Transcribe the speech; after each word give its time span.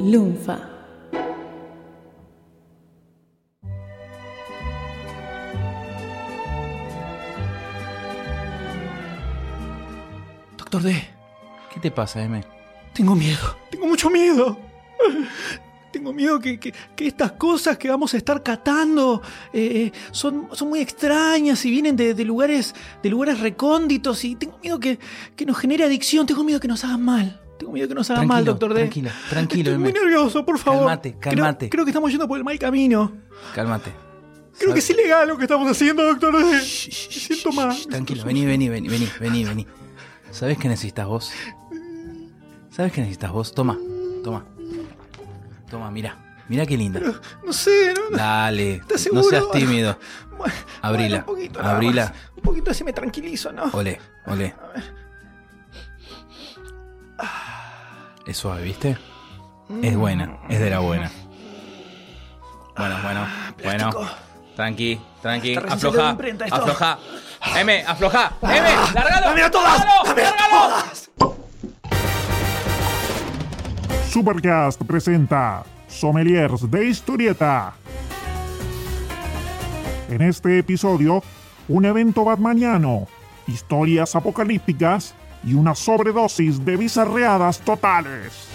Lunfa. 0.00 0.56
Doctor 10.56 10.82
D, 10.82 11.02
¿Qué 11.72 11.80
te 11.80 11.90
pasa, 11.90 12.22
M? 12.22 12.42
tengo 12.92 13.14
miedo. 13.14 13.56
Tengo 13.70 13.86
mucho 13.86 14.10
miedo. 14.10 14.58
Tengo 15.92 16.12
miedo 16.12 16.38
que, 16.38 16.58
que- 16.60 16.72
que 16.94 17.06
estas 17.06 17.32
cosas 17.32 17.78
que 17.78 17.88
vamos 17.88 18.14
a 18.14 18.16
estar 18.16 18.42
catando 18.42 19.22
eh, 19.52 19.90
son, 20.12 20.48
son 20.52 20.68
muy 20.68 20.80
extrañas 20.80 21.64
y 21.64 21.70
vienen 21.70 21.96
de, 21.96 22.14
de 22.14 22.24
lugares, 22.24 22.74
de 23.02 23.08
lugares 23.10 23.40
recónditos 23.40 24.24
y 24.24 24.36
tengo 24.36 24.58
miedo 24.58 24.78
que, 24.78 24.98
que 25.34 25.46
nos 25.46 25.58
genere 25.58 25.84
adicción. 25.84 26.26
Tengo 26.26 26.44
miedo 26.44 26.60
que 26.60 26.68
nos 26.68 26.84
hagan 26.84 27.02
mal. 27.04 27.40
Tengo 27.60 27.72
miedo 27.72 27.88
que 27.88 27.94
nos 27.94 28.08
hagan 28.10 28.26
mal, 28.26 28.42
doctor 28.42 28.72
D. 28.72 28.80
Tranquilo, 28.80 29.10
tranquilo, 29.28 29.70
Estoy 29.72 29.82
muy 29.82 29.92
nervioso, 29.92 30.46
por 30.46 30.58
favor. 30.58 30.86
Calmate, 30.86 31.18
calmate. 31.18 31.68
Creo, 31.68 31.84
que 31.84 31.90
estamos 31.90 32.10
yendo 32.10 32.26
por 32.26 32.38
el 32.38 32.44
mal 32.44 32.58
camino. 32.58 33.12
Cálmate. 33.54 33.92
Creo 34.58 34.72
que 34.72 34.78
es 34.78 34.88
ilegal 34.88 35.28
lo 35.28 35.36
que 35.36 35.42
estamos 35.42 35.70
haciendo, 35.70 36.02
doctor 36.02 36.38
D. 36.38 36.42
Me 36.42 36.60
siento 36.62 37.52
mal. 37.52 37.76
Tranquilo, 37.86 38.24
vení, 38.24 38.46
vení, 38.46 38.70
vení, 38.70 38.88
vení, 38.88 39.08
vení, 39.20 39.44
vení. 39.44 39.66
¿Sabes 40.30 40.56
qué 40.56 40.68
necesitas 40.68 41.06
vos? 41.06 41.32
¿Sabes 42.70 42.92
qué 42.92 43.02
necesitas 43.02 43.30
vos? 43.30 43.52
Toma, 43.52 43.76
toma. 44.24 44.46
Toma, 45.70 45.90
mira. 45.90 46.16
Mira 46.48 46.64
qué 46.64 46.78
linda. 46.78 46.98
No 47.44 47.52
sé, 47.52 47.92
no, 47.92 48.16
Dale, 48.16 48.76
¿Estás 48.76 49.06
no 49.12 49.22
seas 49.22 49.50
tímido. 49.52 49.98
Bueno, 50.38 50.54
Abrila, 50.80 51.08
bueno, 51.08 51.18
un 51.18 51.36
poquito 51.36 51.60
abrila. 51.60 52.14
Un 52.36 52.42
poquito 52.42 52.70
así 52.70 52.84
me 52.84 52.94
tranquilizo, 52.94 53.52
¿no? 53.52 53.64
Olé, 53.74 54.00
olé. 54.26 54.54
Es 58.30 58.36
suave, 58.36 58.62
¿viste? 58.62 58.96
Es 59.82 59.96
buena, 59.96 60.38
es 60.48 60.60
de 60.60 60.70
la 60.70 60.78
buena. 60.78 61.10
Bueno, 62.76 62.96
bueno, 63.02 63.26
bueno. 63.60 63.90
plástico. 63.90 64.06
Tranqui, 64.54 65.00
tranqui. 65.20 65.56
Afloja, 65.56 66.16
afloja. 66.48 66.98
M, 67.56 67.84
afloja. 67.84 68.32
M, 68.40 68.68
largalo. 68.94 69.26
¡Dame 69.26 69.42
a 69.42 69.50
todas! 69.50 69.78
lárgalo, 69.80 70.04
¡Dame 70.04 70.22
a 70.22 70.30
lárgalo. 70.30 70.68
todas! 70.68 71.10
Supercast 74.12 74.80
presenta 74.84 75.64
Sommeliers 75.88 76.70
de 76.70 76.84
Historieta. 76.86 77.74
En 80.08 80.22
este 80.22 80.60
episodio, 80.60 81.24
un 81.66 81.84
evento 81.84 82.24
batmaniano, 82.24 83.08
historias 83.48 84.14
apocalípticas 84.14 85.16
y 85.44 85.54
una 85.54 85.74
sobredosis 85.74 86.64
de 86.64 86.76
bizarreadas 86.76 87.60
totales. 87.60 88.48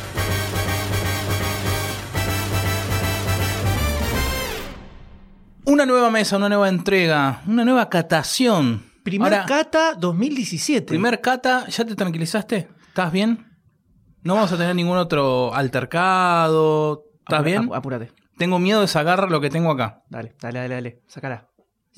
Una 5.65 5.85
nueva 5.85 6.11
mesa, 6.11 6.37
una 6.37 6.47
nueva 6.47 6.69
entrega, 6.69 7.41
una 7.47 7.65
nueva 7.65 7.89
catación. 7.89 8.83
Primer 9.03 9.33
Ahora, 9.33 9.45
cata 9.45 9.93
2017. 9.95 10.85
primer 10.87 11.21
cata, 11.21 11.67
¿ya 11.67 11.85
te 11.85 11.95
tranquilizaste? 11.95 12.69
¿Estás 12.87 13.11
bien? 13.11 13.45
No 14.23 14.35
vamos 14.35 14.51
a 14.51 14.57
tener 14.57 14.75
ningún 14.75 14.97
otro 14.97 15.53
altercado. 15.53 17.03
¿Estás 17.19 17.39
Apura- 17.39 17.43
bien? 17.43 17.63
ap- 17.65 17.73
Apúrate. 17.73 18.11
Tengo 18.37 18.59
miedo 18.59 18.81
de 18.81 18.87
sacar 18.87 19.29
lo 19.31 19.41
que 19.41 19.49
tengo 19.49 19.71
acá. 19.71 20.03
Dale, 20.09 20.35
dale, 20.41 20.59
dale, 20.59 20.75
dale. 20.75 21.01
Sácala. 21.07 21.47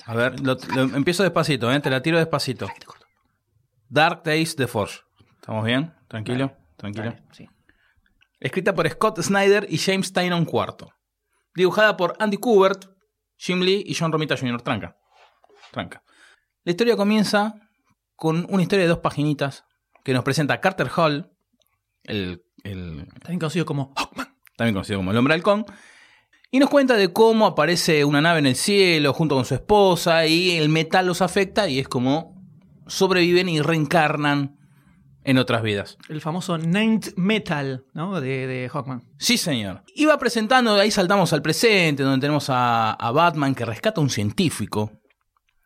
A 0.05 0.13
ver, 0.13 0.39
lo- 0.41 0.58
lo- 0.75 0.95
empiezo 0.95 1.23
despacito, 1.23 1.71
¿eh? 1.71 1.80
te 1.80 1.89
la 1.89 2.02
tiro 2.02 2.17
despacito. 2.17 2.67
Dark 3.89 4.23
Days 4.23 4.55
de 4.55 4.67
Forge. 4.67 4.99
¿Estamos 5.35 5.66
bien? 5.66 5.93
Tranquilo, 6.07 6.55
tranquilo. 6.75 7.16
Sí. 7.31 7.47
Escrita 8.39 8.75
por 8.75 8.89
Scott 8.89 9.21
Snyder 9.21 9.66
y 9.69 9.77
James 9.77 10.13
Tynion 10.13 10.43
IV. 10.43 10.89
Dibujada 11.55 11.97
por 11.97 12.15
Andy 12.19 12.38
Kubert, 12.38 12.85
Jim 13.38 13.61
Lee 13.61 13.83
y 13.85 13.95
John 13.95 14.11
Romita 14.11 14.37
Jr. 14.37 14.61
Tranca. 14.61 14.95
Tranca. 15.71 16.03
La 16.64 16.71
historia 16.71 16.95
comienza 16.95 17.55
con 18.15 18.45
una 18.49 18.61
historia 18.61 18.83
de 18.83 18.89
dos 18.89 18.99
paginitas 18.99 19.64
que 20.04 20.14
nos 20.14 20.23
presenta 20.23 20.55
a 20.55 20.61
Carter 20.61 20.89
Hall, 20.95 21.31
el, 22.04 22.43
el 22.64 23.08
También 23.21 23.39
conocido 23.39 23.65
como 23.65 23.93
Hawkman. 23.95 24.37
también 24.55 24.73
conocido 24.73 24.99
como 24.99 25.11
el 25.11 25.17
hombre 25.17 25.33
halcón, 25.33 25.65
y 26.52 26.59
nos 26.59 26.69
cuenta 26.69 26.95
de 26.95 27.11
cómo 27.11 27.45
aparece 27.45 28.05
una 28.05 28.21
nave 28.21 28.39
en 28.39 28.45
el 28.45 28.55
cielo 28.55 29.14
junto 29.14 29.36
con 29.36 29.45
su 29.45 29.55
esposa 29.55 30.25
y 30.25 30.52
el 30.58 30.69
metal 30.69 31.05
los 31.05 31.21
afecta 31.21 31.67
y 31.67 31.80
es 31.80 31.87
como 31.87 32.36
sobreviven 32.87 33.49
y 33.49 33.61
reencarnan 33.61 34.58
en 35.23 35.37
otras 35.37 35.61
vidas. 35.61 35.98
El 36.08 36.21
famoso 36.21 36.58
Ninth 36.58 37.09
Metal, 37.17 37.83
¿no? 37.93 38.21
De, 38.21 38.48
de 38.48 38.70
Hawkman. 38.70 39.03
Sí, 39.17 39.37
señor. 39.37 39.83
Y 39.93 40.05
va 40.05 40.17
presentando, 40.17 40.75
ahí 40.75 40.89
saltamos 40.89 41.33
al 41.33 41.42
presente, 41.42 42.03
donde 42.03 42.21
tenemos 42.21 42.49
a, 42.49 42.93
a 42.93 43.11
Batman 43.11 43.53
que 43.53 43.65
rescata 43.65 43.99
a 43.99 44.03
un 44.03 44.09
científico 44.09 44.92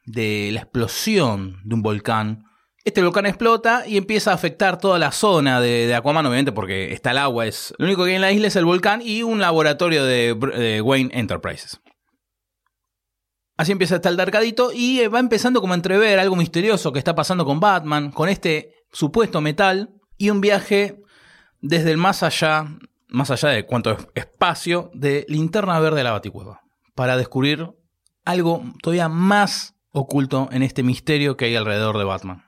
de 0.05 0.49
la 0.51 0.61
explosión 0.61 1.61
de 1.63 1.75
un 1.75 1.83
volcán. 1.83 2.45
Este 2.83 3.03
volcán 3.03 3.27
explota 3.27 3.83
y 3.87 3.97
empieza 3.97 4.31
a 4.31 4.33
afectar 4.33 4.79
toda 4.79 4.97
la 4.97 5.11
zona 5.11 5.61
de, 5.61 5.85
de 5.85 5.93
Aquaman, 5.93 6.25
obviamente, 6.25 6.51
porque 6.51 6.91
está 6.91 7.11
el 7.11 7.19
agua. 7.19 7.45
Es, 7.45 7.75
lo 7.77 7.85
único 7.85 8.03
que 8.03 8.09
hay 8.09 8.15
en 8.15 8.21
la 8.21 8.31
isla 8.31 8.47
es 8.47 8.55
el 8.55 8.65
volcán 8.65 9.03
y 9.03 9.21
un 9.21 9.39
laboratorio 9.39 10.03
de, 10.03 10.33
de 10.33 10.81
Wayne 10.81 11.11
Enterprises. 11.13 11.79
Así 13.57 13.71
empieza 13.71 13.95
estar 13.97 14.11
el 14.11 14.17
darkadito 14.17 14.71
y 14.73 15.01
eh, 15.01 15.07
va 15.07 15.19
empezando 15.19 15.61
como 15.61 15.73
a 15.73 15.75
entrever 15.75 16.17
algo 16.19 16.35
misterioso 16.35 16.91
que 16.91 16.99
está 16.99 17.13
pasando 17.15 17.45
con 17.45 17.59
Batman, 17.59 18.11
con 18.11 18.29
este 18.29 18.73
supuesto 18.91 19.39
metal 19.41 19.89
y 20.17 20.29
un 20.29 20.41
viaje 20.41 21.01
desde 21.61 21.91
el 21.91 21.97
más 21.97 22.23
allá, 22.23 22.65
más 23.07 23.29
allá 23.29 23.49
de 23.49 23.65
cuanto 23.65 23.91
es- 23.91 24.07
espacio, 24.15 24.89
de 24.93 25.25
linterna 25.29 25.79
verde 25.79 25.97
de 25.97 26.03
la 26.05 26.11
Baticueva, 26.11 26.61
para 26.95 27.17
descubrir 27.17 27.69
algo 28.25 28.63
todavía 28.81 29.09
más 29.09 29.75
oculto 29.91 30.47
en 30.51 30.63
este 30.63 30.81
misterio 30.83 31.37
que 31.37 31.45
hay 31.45 31.55
alrededor 31.55 31.97
de 31.97 32.03
Batman. 32.05 32.45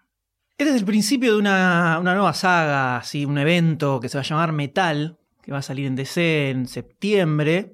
Este 0.57 0.71
es 0.71 0.79
el 0.79 0.85
principio 0.85 1.33
de 1.33 1.39
una, 1.39 1.97
una 1.99 2.13
nueva 2.13 2.33
saga, 2.33 2.97
así, 2.97 3.25
un 3.25 3.37
evento 3.37 3.99
que 3.99 4.07
se 4.09 4.17
va 4.17 4.21
a 4.21 4.25
llamar 4.25 4.51
Metal, 4.53 5.17
que 5.41 5.51
va 5.51 5.57
a 5.57 5.63
salir 5.63 5.87
en 5.87 5.95
DC 5.95 6.51
en 6.51 6.67
septiembre, 6.67 7.73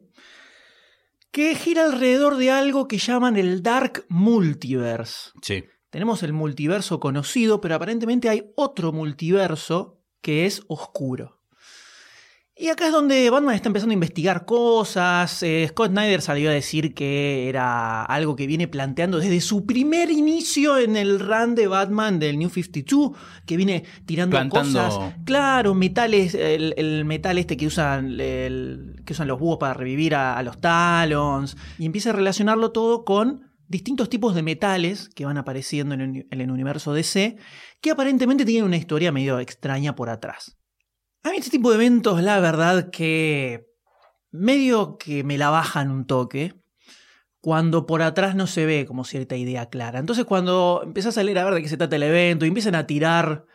que 1.32 1.56
gira 1.56 1.86
alrededor 1.86 2.38
de 2.38 2.52
algo 2.52 2.88
que 2.88 2.98
llaman 2.98 3.38
el 3.38 3.62
Dark 3.62 4.06
Multiverse. 4.10 5.32
Sí. 5.42 5.64
Tenemos 5.90 6.22
el 6.24 6.34
multiverso 6.34 7.00
conocido, 7.00 7.62
pero 7.62 7.76
aparentemente 7.76 8.30
hay 8.30 8.52
otro 8.56 8.92
multiverso 8.92 10.00
que 10.22 10.46
es 10.46 10.64
oscuro. 10.68 11.39
Y 12.62 12.68
acá 12.68 12.88
es 12.88 12.92
donde 12.92 13.30
Batman 13.30 13.56
está 13.56 13.70
empezando 13.70 13.92
a 13.92 13.94
investigar 13.94 14.44
cosas. 14.44 15.42
eh, 15.44 15.66
Scott 15.70 15.92
Snyder 15.92 16.22
salió 16.22 16.50
a 16.50 16.54
decir 16.54 16.94
que 16.94 17.48
era 17.48 18.04
algo 18.04 18.36
que 18.36 18.48
viene 18.48 18.68
planteando 18.68 19.20
desde 19.20 19.40
su 19.40 19.66
primer 19.66 20.12
inicio 20.12 20.78
en 20.78 20.98
el 20.98 21.22
run 21.22 21.56
de 21.56 21.68
Batman 21.68 22.20
del 22.20 22.38
New 22.38 22.50
52, 22.50 23.12
que 23.46 23.56
viene 23.56 23.86
tirando 24.06 24.36
Plantando- 24.36 24.84
cosas. 24.84 25.14
Claro, 25.24 25.74
metales, 25.74 26.36
el, 26.36 26.74
el 26.76 27.06
metal 27.06 27.38
este 27.38 27.56
que 27.56 27.66
usan, 27.66 28.20
el- 28.20 29.02
que 29.06 29.14
usan 29.14 29.30
los 29.30 29.40
búhos 29.40 29.58
para 29.58 29.74
revivir 29.74 30.14
a, 30.16 30.38
a 30.38 30.44
los 30.44 30.60
Talons. 30.60 31.56
Y 31.78 31.86
empieza 31.86 32.10
a 32.10 32.14
relacionarlo 32.14 32.74
todo 32.74 33.06
con 33.06 33.54
distintos 33.70 34.10
tipos 34.10 34.36
de 34.36 34.44
metales 34.44 35.08
que 35.16 35.24
van 35.24 35.38
apareciendo 35.38 35.96
en 35.96 36.02
el, 36.02 36.28
en 36.30 36.42
el 36.42 36.52
universo 36.52 36.92
DC, 36.92 37.38
que 37.80 37.92
aparentemente 37.92 38.44
tienen 38.44 38.66
una 38.66 38.76
historia 38.76 39.14
medio 39.14 39.40
extraña 39.40 39.96
por 39.96 40.10
atrás. 40.10 40.58
A 41.24 41.30
mí 41.32 41.38
este 41.38 41.50
tipo 41.52 41.70
de 41.70 41.76
eventos, 41.76 42.22
la 42.22 42.40
verdad 42.40 42.90
que 42.92 43.68
medio 44.32 44.98
que 44.98 45.24
me 45.24 45.38
la 45.38 45.50
bajan 45.50 45.92
un 45.92 46.06
toque 46.06 46.54
cuando 47.42 47.86
por 47.86 48.02
atrás 48.02 48.36
no 48.36 48.48
se 48.48 48.66
ve 48.66 48.86
como 48.86 49.04
cierta 49.06 49.36
idea 49.36 49.68
clara. 49.70 50.00
Entonces 50.00 50.26
cuando 50.26 50.82
empezás 50.84 51.18
a 51.18 51.24
leer 51.24 51.40
a 51.40 51.46
ver 51.46 51.54
de 51.56 51.62
qué 51.62 51.70
se 51.70 51.78
trata 51.78 51.96
el 51.96 52.04
evento 52.04 52.46
y 52.46 52.50
empiezan 52.50 52.76
a 52.76 52.86
tirar 52.88 53.46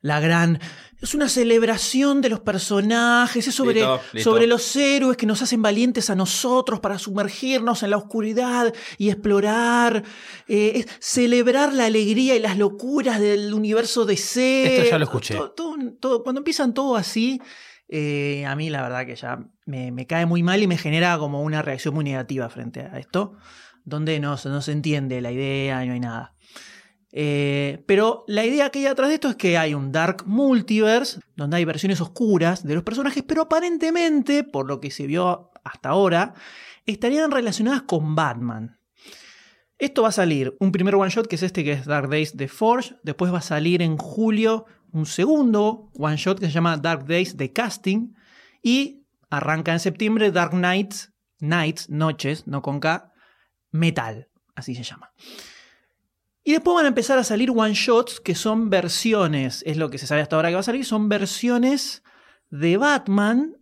la 0.00 0.20
gran... 0.20 0.60
Es 1.02 1.14
una 1.14 1.28
celebración 1.28 2.22
de 2.22 2.30
los 2.30 2.40
personajes, 2.40 3.46
es 3.46 3.54
sobre, 3.54 3.74
Listo, 3.74 4.00
listo. 4.14 4.30
sobre 4.30 4.46
los 4.46 4.74
héroes 4.76 5.18
que 5.18 5.26
nos 5.26 5.42
hacen 5.42 5.60
valientes 5.60 6.08
a 6.08 6.14
nosotros 6.14 6.80
para 6.80 6.98
sumergirnos 6.98 7.82
en 7.82 7.90
la 7.90 7.98
oscuridad 7.98 8.72
y 8.96 9.10
explorar, 9.10 10.04
eh, 10.48 10.72
es 10.76 10.86
celebrar 10.98 11.74
la 11.74 11.84
alegría 11.84 12.34
y 12.34 12.38
las 12.38 12.56
locuras 12.56 13.20
del 13.20 13.52
universo 13.52 14.06
DC. 14.06 14.78
Esto 14.78 14.90
ya 14.90 14.98
lo 14.98 15.04
escuché. 15.04 15.34
Todo- 15.34 15.50
todo- 15.50 15.65
cuando 16.00 16.40
empiezan 16.40 16.74
todo 16.74 16.96
así, 16.96 17.40
eh, 17.88 18.44
a 18.46 18.56
mí 18.56 18.70
la 18.70 18.82
verdad 18.82 19.06
que 19.06 19.16
ya 19.16 19.38
me, 19.64 20.06
cae 20.06 20.26
muy 20.26 20.42
mal 20.42 20.62
y 20.62 20.66
me 20.66 20.76
genera 20.76 21.18
como 21.18 21.42
una 21.42 21.62
reacción 21.62 21.94
muy 21.94 22.04
negativa 22.04 22.48
frente 22.48 22.80
a 22.80 22.98
esto, 22.98 23.36
donde 23.84 24.18
no, 24.20 24.36
se- 24.36 24.48
no 24.48 24.60
se 24.62 24.72
entiende 24.72 25.20
la 25.20 25.32
idea 25.32 25.84
y 25.84 25.88
no 25.88 25.94
hay 25.94 26.00
nada. 26.00 26.34
Eh, 27.12 27.82
pero 27.86 28.24
la 28.26 28.44
idea 28.44 28.70
que 28.70 28.80
hay 28.80 28.86
atrás 28.86 29.08
de 29.08 29.14
esto 29.14 29.28
es 29.28 29.36
que 29.36 29.56
hay 29.56 29.72
un 29.72 29.90
Dark 29.92 30.24
Multiverse, 30.26 31.20
donde 31.34 31.56
hay 31.56 31.64
versiones 31.64 32.00
oscuras 32.00 32.64
de 32.64 32.74
los 32.74 32.82
personajes, 32.82 33.22
pero 33.26 33.42
aparentemente, 33.42 34.44
por 34.44 34.66
lo 34.66 34.80
que 34.80 34.90
se 34.90 35.06
vio 35.06 35.50
hasta 35.64 35.90
ahora, 35.90 36.34
estarían 36.84 37.30
relacionadas 37.30 37.82
con 37.82 38.14
Batman. 38.14 38.78
Esto 39.78 40.02
va 40.02 40.08
a 40.08 40.12
salir 40.12 40.56
un 40.58 40.72
primer 40.72 40.94
one 40.94 41.10
shot, 41.10 41.26
que 41.26 41.36
es 41.36 41.42
este 41.42 41.62
que 41.62 41.72
es 41.72 41.84
Dark 41.84 42.08
Days 42.08 42.36
de 42.36 42.48
Forge. 42.48 42.96
Después 43.02 43.32
va 43.32 43.38
a 43.38 43.42
salir 43.42 43.82
en 43.82 43.98
julio 43.98 44.64
un 44.92 45.06
segundo 45.06 45.90
one 45.98 46.16
shot 46.16 46.38
que 46.38 46.46
se 46.46 46.52
llama 46.52 46.76
Dark 46.76 47.06
Days 47.06 47.36
de 47.36 47.52
Casting. 47.52 48.14
Y 48.62 49.02
arranca 49.30 49.72
en 49.72 49.80
septiembre 49.80 50.32
Dark 50.32 50.50
Knights, 50.50 51.12
Nights, 51.40 51.90
noches, 51.90 52.46
no 52.46 52.62
con 52.62 52.80
K, 52.80 53.12
Metal, 53.70 54.28
así 54.54 54.74
se 54.74 54.82
llama. 54.82 55.12
Y 56.42 56.52
después 56.52 56.74
van 56.76 56.84
a 56.84 56.88
empezar 56.88 57.18
a 57.18 57.24
salir 57.24 57.50
one 57.50 57.74
shots 57.74 58.20
que 58.20 58.34
son 58.34 58.70
versiones, 58.70 59.62
es 59.66 59.76
lo 59.76 59.90
que 59.90 59.98
se 59.98 60.06
sabe 60.06 60.20
hasta 60.20 60.36
ahora 60.36 60.48
que 60.48 60.54
va 60.54 60.60
a 60.60 60.64
salir, 60.64 60.84
son 60.84 61.08
versiones 61.08 62.02
de 62.50 62.76
Batman 62.76 63.56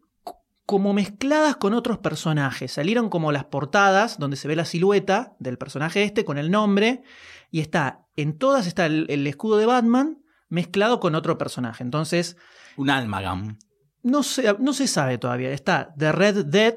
como 0.67 0.93
mezcladas 0.93 1.57
con 1.57 1.75
otros 1.75 1.99
personajes. 1.99 2.73
Salieron 2.73 3.11
como 3.11 3.33
las 3.33 3.45
portadas 3.45 4.19
donde 4.19 4.37
se 4.37 4.49
ve 4.49 4.57
la 4.57 4.65
silueta 4.65 5.35
del 5.39 5.59
personaje 5.59 6.03
este 6.03 6.25
con 6.25 6.39
el 6.39 6.51
nombre 6.51 7.03
y 7.51 7.61
está 7.61 8.07
en 8.17 8.39
todas 8.39 8.67
está 8.67 8.87
el 8.87 9.27
escudo 9.27 9.59
de 9.59 9.67
Batman 9.67 10.24
mezclado 10.55 11.01
con 11.01 11.15
otro 11.15 11.37
personaje. 11.37 11.83
Entonces, 11.83 12.37
Un 12.77 12.89
almagam. 12.91 13.59
no 14.03 14.23
se, 14.23 14.55
no 14.59 14.73
se 14.73 14.87
sabe 14.87 15.19
todavía. 15.19 15.51
Está 15.53 15.93
The 15.99 16.13
Red 16.13 16.47
Dead, 16.47 16.77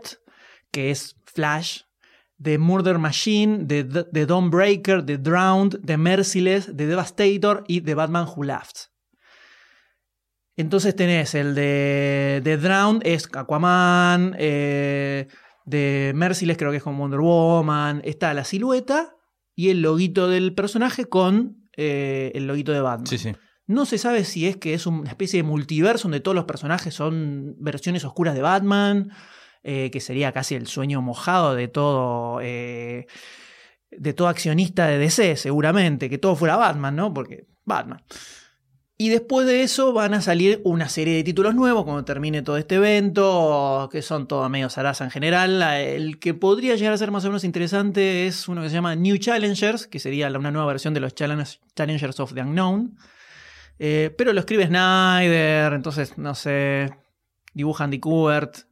que 0.71 0.91
es 0.91 1.15
Flash, 1.25 1.81
The 2.41 2.57
Murder 2.57 2.97
Machine, 2.97 3.65
The, 3.65 3.83
The 3.83 4.25
Dawnbreaker, 4.25 5.05
The 5.05 5.17
Drowned, 5.17 5.79
The 5.85 5.97
Merciless, 5.97 6.65
The 6.75 6.85
Devastator 6.87 7.63
y 7.67 7.81
The 7.81 7.95
Batman 7.95 8.27
Who 8.35 8.43
Laughs. 8.43 8.91
Entonces 10.55 10.95
tenés 10.95 11.35
el 11.35 11.53
de 11.53 12.41
The 12.43 12.57
Drowned, 12.57 13.05
es 13.05 13.29
Aquaman, 13.31 14.35
eh, 14.39 15.27
The 15.69 16.13
Merciless 16.15 16.57
creo 16.57 16.71
que 16.71 16.77
es 16.77 16.83
con 16.83 16.97
Wonder 16.97 17.19
Woman, 17.19 18.01
está 18.03 18.33
la 18.33 18.43
silueta 18.43 19.13
y 19.55 19.69
el 19.69 19.81
loguito 19.81 20.27
del 20.27 20.53
personaje 20.55 21.05
con 21.05 21.69
eh, 21.75 22.31
el 22.33 22.47
loguito 22.47 22.71
de 22.71 22.81
Batman. 22.81 23.05
Sí, 23.07 23.17
sí. 23.19 23.35
No 23.67 23.85
se 23.85 23.97
sabe 23.97 24.23
si 24.23 24.47
es 24.47 24.55
que 24.57 24.73
es 24.73 24.87
una 24.87 25.09
especie 25.09 25.43
de 25.43 25.47
multiverso 25.47 26.03
donde 26.03 26.21
todos 26.21 26.35
los 26.35 26.45
personajes 26.45 26.93
son 26.93 27.55
versiones 27.59 28.05
oscuras 28.05 28.33
de 28.33 28.41
Batman, 28.41 29.11
eh, 29.63 29.91
que 29.91 29.99
sería 29.99 30.31
casi 30.31 30.55
el 30.55 30.67
sueño 30.67 31.01
mojado 31.01 31.53
de 31.53 31.67
todo, 31.67 32.39
eh, 32.41 33.07
de 33.91 34.13
todo 34.13 34.29
accionista 34.29 34.87
de 34.87 34.97
DC, 34.97 35.35
seguramente, 35.35 36.09
que 36.09 36.17
todo 36.17 36.35
fuera 36.37 36.55
Batman, 36.55 36.95
¿no? 36.95 37.13
Porque 37.13 37.47
Batman. 37.65 38.01
Y 38.99 39.09
después 39.09 39.45
de 39.45 39.61
eso 39.61 39.93
van 39.93 40.13
a 40.15 40.21
salir 40.21 40.59
una 40.63 40.89
serie 40.89 41.17
de 41.17 41.23
títulos 41.23 41.53
nuevos 41.53 41.83
cuando 41.83 42.03
termine 42.03 42.41
todo 42.41 42.57
este 42.57 42.75
evento, 42.75 43.89
que 43.91 44.01
son 44.01 44.27
todos 44.27 44.49
medio 44.49 44.69
zaraza 44.69 45.03
en 45.03 45.11
general. 45.11 45.61
El 45.61 46.17
que 46.17 46.33
podría 46.33 46.75
llegar 46.75 46.93
a 46.93 46.97
ser 46.97 47.11
más 47.11 47.23
o 47.25 47.27
menos 47.27 47.43
interesante 47.43 48.25
es 48.25 48.47
uno 48.47 48.63
que 48.63 48.69
se 48.69 48.75
llama 48.75 48.95
New 48.95 49.17
Challengers, 49.17 49.85
que 49.85 49.99
sería 49.99 50.29
una 50.29 50.49
nueva 50.49 50.67
versión 50.67 50.95
de 50.95 51.01
los 51.01 51.13
Challenge- 51.13 51.59
Challengers 51.75 52.19
of 52.19 52.33
the 52.33 52.41
Unknown. 52.41 52.97
Eh, 53.79 54.13
pero 54.17 54.33
lo 54.33 54.39
escribe 54.39 54.65
Snyder, 54.67 55.73
entonces 55.73 56.17
no 56.17 56.35
sé. 56.35 56.91
Dibuja 57.53 57.83
Andy 57.83 57.99
Kubert. 57.99 58.67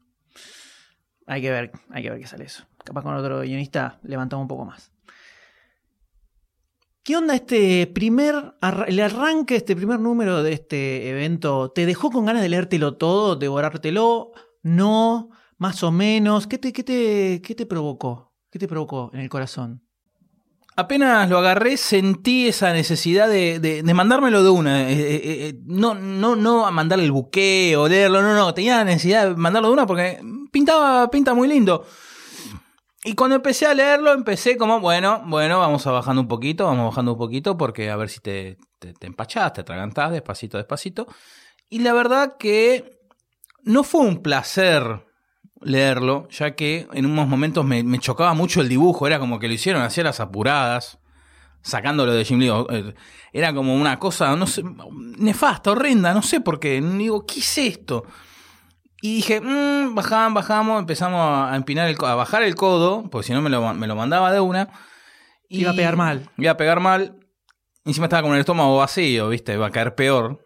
Hay 1.28 1.42
que 1.42 1.50
ver, 1.50 1.72
hay 1.90 2.04
que 2.04 2.10
ver 2.12 2.20
qué 2.20 2.28
sale 2.28 2.46
eso. 2.46 2.66
Capaz 2.84 3.02
con 3.02 3.16
otro 3.16 3.42
guionista 3.42 4.00
levantamos 4.04 4.44
un 4.44 4.48
poco 4.48 4.66
más. 4.66 4.92
¿Qué 7.04 7.16
onda 7.16 7.36
este 7.36 7.86
primer, 7.86 8.56
el 8.88 9.00
arranque, 9.00 9.56
este 9.56 9.76
primer 9.76 10.00
número 10.00 10.42
de 10.42 10.54
este 10.54 11.10
evento? 11.10 11.70
¿Te 11.70 11.86
dejó 11.86 12.10
con 12.10 12.26
ganas 12.26 12.42
de 12.42 12.50
leértelo 12.50 12.98
todo, 12.98 13.36
devorártelo? 13.36 14.32
¿No? 14.64 15.30
¿Más 15.58 15.84
o 15.84 15.92
menos? 15.92 16.48
¿Qué 16.48 16.58
te, 16.58 16.74
qué 16.74 16.84
te, 16.84 17.42
qué 17.44 17.54
te 17.54 17.68
provocó? 17.68 18.34
¿Qué 18.50 18.58
te 18.58 18.68
provocó 18.68 19.12
en 19.14 19.20
el 19.20 19.30
corazón? 19.30 19.85
Apenas 20.78 21.30
lo 21.30 21.38
agarré, 21.38 21.78
sentí 21.78 22.48
esa 22.50 22.74
necesidad 22.74 23.30
de, 23.30 23.60
de- 23.60 23.94
mandármelo 23.94 24.44
de 24.44 24.50
una. 24.50 24.90
Eh, 24.90 24.94
eh, 24.94 25.22
eh, 25.24 25.60
no, 25.66 25.96
no, 25.96 26.36
no 26.36 26.68
a 26.68 26.72
mandarle 26.72 27.06
el 27.06 27.14
buque 27.14 27.76
o 27.78 27.88
leerlo, 27.88 28.22
no, 28.22 28.36
no. 28.36 28.54
Tenía 28.54 28.78
la 28.78 28.84
necesidad 28.84 29.30
de 29.30 29.36
mandarlo 29.36 29.70
de 29.70 29.74
una 29.74 29.86
porque 29.88 30.20
pintaba, 30.52 31.10
pinta 31.10 31.34
muy 31.34 31.48
lindo. 31.48 31.86
Y 33.06 33.14
cuando 33.14 33.36
empecé 33.36 33.68
a 33.68 33.74
leerlo, 33.74 34.12
empecé 34.12 34.58
como, 34.58 34.80
bueno, 34.82 35.24
bueno, 35.28 35.60
vamos 35.60 35.86
a 35.88 35.92
bajando 35.92 36.22
un 36.24 36.28
poquito, 36.28 36.66
vamos 36.66 36.90
bajando 36.90 37.14
un 37.14 37.18
poquito, 37.20 37.56
porque 37.56 37.90
a 37.90 37.96
ver 37.96 38.10
si 38.10 38.20
te, 38.20 38.58
te, 38.80 38.94
te 38.94 39.08
empachás, 39.08 39.54
te 39.54 39.62
atragantás 39.62 40.12
despacito, 40.12 40.58
despacito. 40.58 41.08
Y 41.70 41.80
la 41.80 41.94
verdad 41.94 42.36
que 42.38 43.00
no 43.64 43.84
fue 43.84 44.02
un 44.02 44.22
placer 44.22 45.05
leerlo, 45.66 46.28
ya 46.30 46.56
que 46.56 46.88
en 46.94 47.06
unos 47.06 47.28
momentos 47.28 47.66
me, 47.66 47.84
me 47.84 48.00
chocaba 48.00 48.34
mucho 48.34 48.62
el 48.62 48.70
dibujo, 48.70 49.08
era 49.08 49.20
como 49.20 49.40
que 49.40 49.48
lo 49.48 49.54
hicieron 49.54 49.82
hacia 49.82 50.04
las 50.04 50.20
apuradas, 50.20 51.00
sacándolo 51.62 52.14
de 52.14 52.24
Jim 52.24 52.40
Lee. 52.40 52.52
eh, 52.70 52.94
Era 53.34 53.54
como 53.54 53.76
una 53.76 53.98
cosa, 53.98 54.36
no 54.36 54.46
sé, 54.48 54.64
nefasta, 55.18 55.72
horrenda, 55.72 56.14
no 56.14 56.22
sé 56.22 56.40
por 56.40 56.60
qué. 56.60 56.80
Digo, 56.80 57.26
¿qué 57.26 57.40
es 57.40 57.58
esto? 57.58 58.06
Y 59.02 59.16
dije, 59.16 59.42
mmm, 59.42 59.96
bajamos, 59.96 60.36
bajamos, 60.36 60.80
empezamos 60.80 61.20
a 61.52 61.56
empinar 61.56 61.90
el 61.90 61.98
a 62.00 62.16
bajar 62.16 62.44
el 62.44 62.56
codo, 62.56 63.10
porque 63.10 63.28
si 63.28 63.34
no 63.34 63.42
me 63.42 63.50
lo, 63.50 63.74
me 63.74 63.88
lo 63.88 63.96
mandaba 63.96 64.32
de 64.32 64.40
una. 64.40 64.70
Y 65.50 65.62
Iba 65.62 65.72
a 65.72 65.76
pegar 65.76 65.96
mal. 65.96 66.30
Iba 66.38 66.52
a 66.52 66.58
pegar 66.58 66.80
mal. 66.80 67.20
Encima 67.84 68.06
estaba 68.06 68.24
con 68.24 68.34
el 68.34 68.40
estómago 68.40 68.78
vacío, 68.78 69.30
¿viste? 69.30 69.54
Iba 69.54 69.68
a 69.68 69.72
caer 69.72 69.96
peor. 69.96 70.45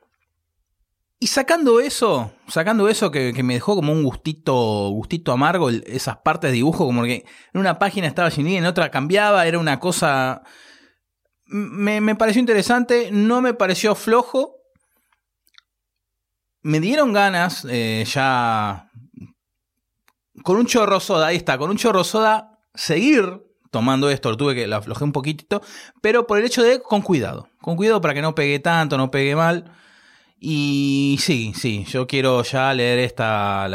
Y 1.22 1.28
sacando 1.28 1.82
eso, 1.82 2.32
sacando 2.48 2.88
eso 2.88 3.12
que, 3.12 3.34
me 3.44 3.56
dejó 3.56 3.76
como 3.76 3.92
un 3.92 4.04
gustito, 4.04 4.90
gustito 4.90 5.34
amargo, 5.34 5.70
esas 5.70 6.18
partes 6.18 6.50
de 6.50 6.56
dibujo, 6.56 6.86
como 6.86 7.04
que 7.04 7.26
en 7.54 7.60
una 7.60 7.78
página 7.78 8.08
estaba 8.08 8.30
Lee, 8.30 8.56
en 8.56 8.66
otra 8.66 8.90
cambiaba, 8.90 9.46
era 9.46 9.60
una 9.60 9.82
cosa. 9.82 10.44
Me, 11.46 12.00
me 12.00 12.16
pareció 12.16 12.40
interesante, 12.40 13.10
no 13.12 13.42
me 13.42 13.54
pareció 13.54 13.96
flojo. 13.96 14.56
Me 16.62 16.80
dieron 16.80 17.12
ganas, 17.12 17.68
eh, 17.70 18.06
ya. 18.08 18.90
Con 20.42 20.56
un 20.56 20.68
chorro 20.68 21.02
soda, 21.02 21.28
ahí 21.28 21.36
está, 21.36 21.58
con 21.58 21.70
un 21.70 21.76
chorro 21.76 22.06
soda, 22.06 22.62
seguir 22.74 23.44
tomando 23.72 24.10
esto. 24.10 24.30
Lo 24.30 24.38
tuve 24.38 24.56
que, 24.56 24.68
lo 24.68 24.78
aflojé 24.78 25.04
un 25.04 25.12
poquitito, 25.12 25.62
pero 26.02 26.26
por 26.28 26.38
el 26.40 26.46
hecho 26.46 26.64
de 26.64 26.82
con 26.82 27.02
cuidado. 27.02 27.50
Con 27.60 27.76
cuidado 27.76 28.00
para 28.00 28.14
que 28.14 28.22
no 28.22 28.36
pegue 28.36 28.60
tanto, 28.60 28.98
no 28.98 29.12
pegue 29.12 29.36
mal. 29.36 29.70
Y 30.42 31.18
sí, 31.20 31.52
sí, 31.54 31.84
yo 31.84 32.08
quiero 32.08 32.42
ya 32.44 32.74
leer 32.74 33.00
esta, 33.00 33.68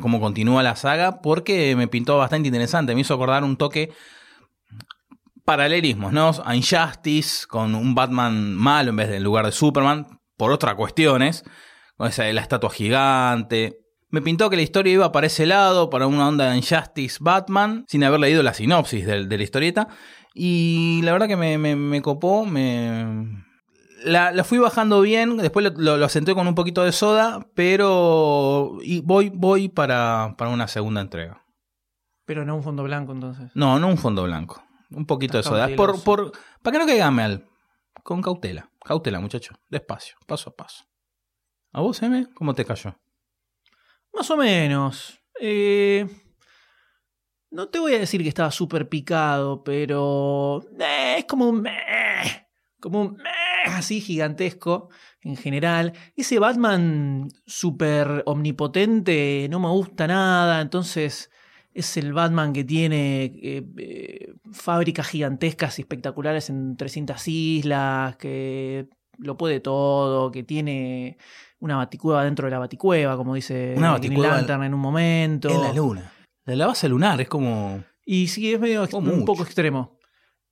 cómo 0.00 0.20
continúa 0.20 0.62
la 0.62 0.74
saga, 0.74 1.20
porque 1.20 1.76
me 1.76 1.86
pintó 1.86 2.16
bastante 2.16 2.48
interesante. 2.48 2.94
Me 2.94 3.02
hizo 3.02 3.12
acordar 3.12 3.44
un 3.44 3.58
toque 3.58 3.92
paralelismos, 5.44 6.12
¿no? 6.12 6.30
A 6.44 6.56
Injustice, 6.56 7.46
con 7.46 7.74
un 7.74 7.94
Batman 7.94 8.54
malo 8.54 8.90
en 8.90 8.96
vez 8.96 9.10
del 9.10 9.22
lugar 9.22 9.44
de 9.44 9.52
Superman, 9.52 10.06
por 10.38 10.50
otras 10.50 10.76
cuestiones, 10.76 11.44
con 11.98 12.08
esa 12.08 12.24
de 12.24 12.32
la 12.32 12.40
estatua 12.40 12.70
gigante. 12.70 13.80
Me 14.08 14.22
pintó 14.22 14.48
que 14.48 14.56
la 14.56 14.62
historia 14.62 14.94
iba 14.94 15.12
para 15.12 15.26
ese 15.26 15.44
lado, 15.44 15.90
para 15.90 16.06
una 16.06 16.26
onda 16.26 16.50
de 16.50 16.56
Injustice 16.56 17.18
Batman, 17.20 17.84
sin 17.86 18.02
haber 18.02 18.20
leído 18.20 18.42
la 18.42 18.54
sinopsis 18.54 19.04
de, 19.04 19.26
la 19.26 19.42
historieta. 19.42 19.88
Y 20.32 21.02
la 21.02 21.12
verdad 21.12 21.28
que 21.28 21.36
me 21.36 22.00
copó, 22.00 22.46
me... 22.46 23.46
La, 24.08 24.32
la 24.32 24.44
fui 24.44 24.58
bajando 24.58 25.00
bien, 25.00 25.36
después 25.36 25.64
lo, 25.64 25.70
lo, 25.70 25.96
lo 25.96 26.06
acentué 26.06 26.34
con 26.34 26.46
un 26.48 26.54
poquito 26.54 26.82
de 26.82 26.92
soda, 26.92 27.46
pero 27.54 28.78
y 28.82 29.00
voy, 29.02 29.30
voy 29.30 29.68
para, 29.68 30.34
para 30.36 30.50
una 30.50 30.66
segunda 30.66 31.00
entrega. 31.00 31.44
Pero 32.24 32.44
no 32.44 32.56
un 32.56 32.62
fondo 32.62 32.82
blanco 32.82 33.12
entonces. 33.12 33.50
No, 33.54 33.78
no 33.78 33.88
un 33.88 33.98
fondo 33.98 34.24
blanco. 34.24 34.62
Un 34.90 35.06
poquito 35.06 35.36
de 35.36 35.42
soda. 35.42 35.68
Por, 35.76 36.02
por, 36.02 36.32
para 36.62 36.72
que 36.72 36.78
no 36.78 36.86
caiga 36.86 37.10
mal. 37.10 37.46
Con 38.02 38.22
cautela. 38.22 38.70
Cautela, 38.84 39.20
muchacho. 39.20 39.54
Despacio, 39.68 40.16
paso 40.26 40.50
a 40.50 40.56
paso. 40.56 40.84
¿A 41.72 41.80
vos, 41.80 42.02
M? 42.02 42.26
¿Cómo 42.34 42.54
te 42.54 42.64
cayó? 42.64 42.98
Más 44.12 44.30
o 44.30 44.36
menos. 44.36 45.20
Eh, 45.40 46.06
no 47.50 47.68
te 47.68 47.78
voy 47.78 47.94
a 47.94 47.98
decir 47.98 48.22
que 48.22 48.28
estaba 48.28 48.50
súper 48.50 48.88
picado, 48.88 49.62
pero 49.62 50.62
eh, 50.78 51.16
es 51.18 51.24
como 51.24 51.48
un... 51.48 51.62
meh, 51.62 52.48
como 52.80 53.00
un... 53.02 53.22
así 53.74 54.00
gigantesco 54.00 54.88
en 55.22 55.36
general. 55.36 55.92
Ese 56.16 56.38
Batman 56.38 57.28
súper 57.46 58.22
omnipotente 58.26 59.46
no 59.50 59.60
me 59.60 59.68
gusta 59.68 60.06
nada, 60.06 60.60
entonces 60.60 61.30
es 61.74 61.96
el 61.96 62.12
Batman 62.12 62.52
que 62.52 62.64
tiene 62.64 63.24
eh, 63.24 63.64
eh, 63.76 64.34
fábricas 64.52 65.06
gigantescas 65.06 65.78
y 65.78 65.82
espectaculares 65.82 66.50
en 66.50 66.76
300 66.76 67.28
islas, 67.28 68.16
que 68.16 68.88
lo 69.18 69.36
puede 69.36 69.60
todo, 69.60 70.30
que 70.30 70.42
tiene 70.42 71.18
una 71.60 71.76
baticueva 71.76 72.24
dentro 72.24 72.46
de 72.46 72.52
la 72.52 72.58
baticueva, 72.58 73.16
como 73.16 73.34
dice 73.34 73.74
Una 73.76 73.92
baticueva 73.92 74.36
Lantern 74.36 74.64
en 74.64 74.74
un 74.74 74.80
momento. 74.80 75.48
En 75.48 75.62
la 75.62 75.72
luna. 75.72 76.12
La, 76.44 76.66
base 76.66 76.88
lunar 76.88 77.20
es 77.20 77.28
como... 77.28 77.84
Y 78.04 78.28
sí, 78.28 78.52
es 78.52 78.58
medio 78.58 78.88
un 78.92 79.04
mucho. 79.04 79.24
poco 79.24 79.42
extremo. 79.42 79.97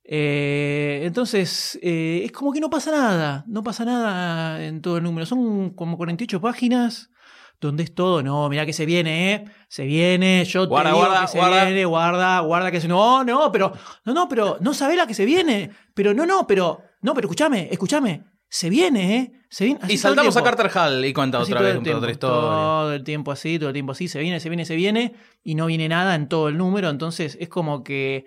Eh, 0.09 1.01
entonces, 1.03 1.77
eh, 1.81 2.21
es 2.23 2.31
como 2.31 2.53
que 2.53 2.61
no 2.61 2.69
pasa 2.69 2.91
nada. 2.91 3.43
No 3.47 3.61
pasa 3.61 3.83
nada 3.83 4.65
en 4.65 4.81
todo 4.81 4.97
el 4.97 5.03
número. 5.03 5.25
Son 5.25 5.71
como 5.71 5.97
48 5.97 6.39
páginas 6.39 7.11
donde 7.59 7.83
es 7.83 7.93
todo. 7.93 8.23
No, 8.23 8.47
mirá 8.49 8.65
que 8.65 8.71
se 8.73 8.85
viene, 8.85 9.33
¿eh? 9.33 9.45
Se 9.67 9.85
viene. 9.85 10.45
Yo 10.45 10.65
Guarda, 10.67 10.91
te 10.91 10.95
digo 10.95 11.05
guarda, 11.07 11.21
que 11.21 11.27
se 11.27 11.37
guarda. 11.37 11.65
viene. 11.65 11.85
Guarda, 11.85 12.39
guarda 12.39 12.71
que 12.71 12.79
se. 12.81 12.87
No, 12.87 13.23
no, 13.25 13.51
pero. 13.51 13.73
No, 14.05 14.13
no, 14.13 14.29
pero. 14.29 14.57
No 14.61 14.73
sabés 14.73 14.95
la 14.95 15.07
que 15.07 15.13
se 15.13 15.25
viene. 15.25 15.71
Pero 15.93 16.13
no, 16.13 16.25
no, 16.25 16.47
pero. 16.47 16.81
No, 17.01 17.13
pero 17.13 17.27
escúchame, 17.27 17.67
escúchame. 17.69 18.23
se 18.49 18.69
viene, 18.69 19.17
¿eh? 19.17 19.31
Se 19.49 19.65
viene, 19.65 19.79
así 19.83 19.93
Y 19.93 19.97
saltamos 19.97 20.35
a. 20.37 20.43
Carter 20.43 20.69
Hall 20.73 21.05
y 21.05 21.13
cuenta 21.13 21.39
Así 21.39 21.51
otra 21.51 21.63
vez 21.63 21.81
tiempo, 21.83 21.99
otra 21.99 22.11
historia. 22.11 22.39
Todo 22.39 22.93
el 22.93 23.03
tiempo 23.03 23.31
así, 23.31 23.59
todo 23.59 23.69
el 23.69 23.73
tiempo 23.73 23.91
así, 23.91 24.07
se 24.07 24.19
viene, 24.19 24.39
se 24.39 24.49
viene, 24.49 24.65
se 24.65 24.75
viene, 24.75 25.13
y 25.43 25.55
no 25.55 25.67
viene 25.67 25.87
nada 25.87 26.15
en 26.15 26.27
todo 26.27 26.47
el 26.47 26.57
número. 26.57 26.89
Entonces 26.89 27.37
es 27.39 27.49
como 27.49 27.83
que 27.83 28.25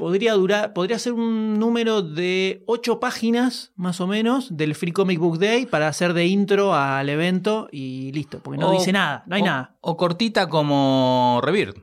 podría 0.00 0.32
durar, 0.32 0.72
podría 0.72 0.98
ser 0.98 1.12
un 1.12 1.58
número 1.58 2.00
de 2.00 2.62
ocho 2.66 2.98
páginas, 3.00 3.70
más 3.76 4.00
o 4.00 4.06
menos, 4.06 4.56
del 4.56 4.74
Free 4.74 4.92
Comic 4.92 5.18
Book 5.18 5.38
Day 5.38 5.66
para 5.66 5.88
hacer 5.88 6.14
de 6.14 6.24
intro 6.26 6.74
al 6.74 7.10
evento 7.10 7.68
y 7.70 8.10
listo, 8.12 8.40
porque 8.42 8.58
no 8.58 8.70
O- 8.70 8.72
dice 8.72 8.92
nada, 8.92 9.24
no 9.26 9.36
hay 9.36 9.42
o- 9.42 9.44
nada. 9.44 9.76
O 9.82 9.98
cortita 9.98 10.48
como 10.48 11.40
Rebirth. 11.44 11.76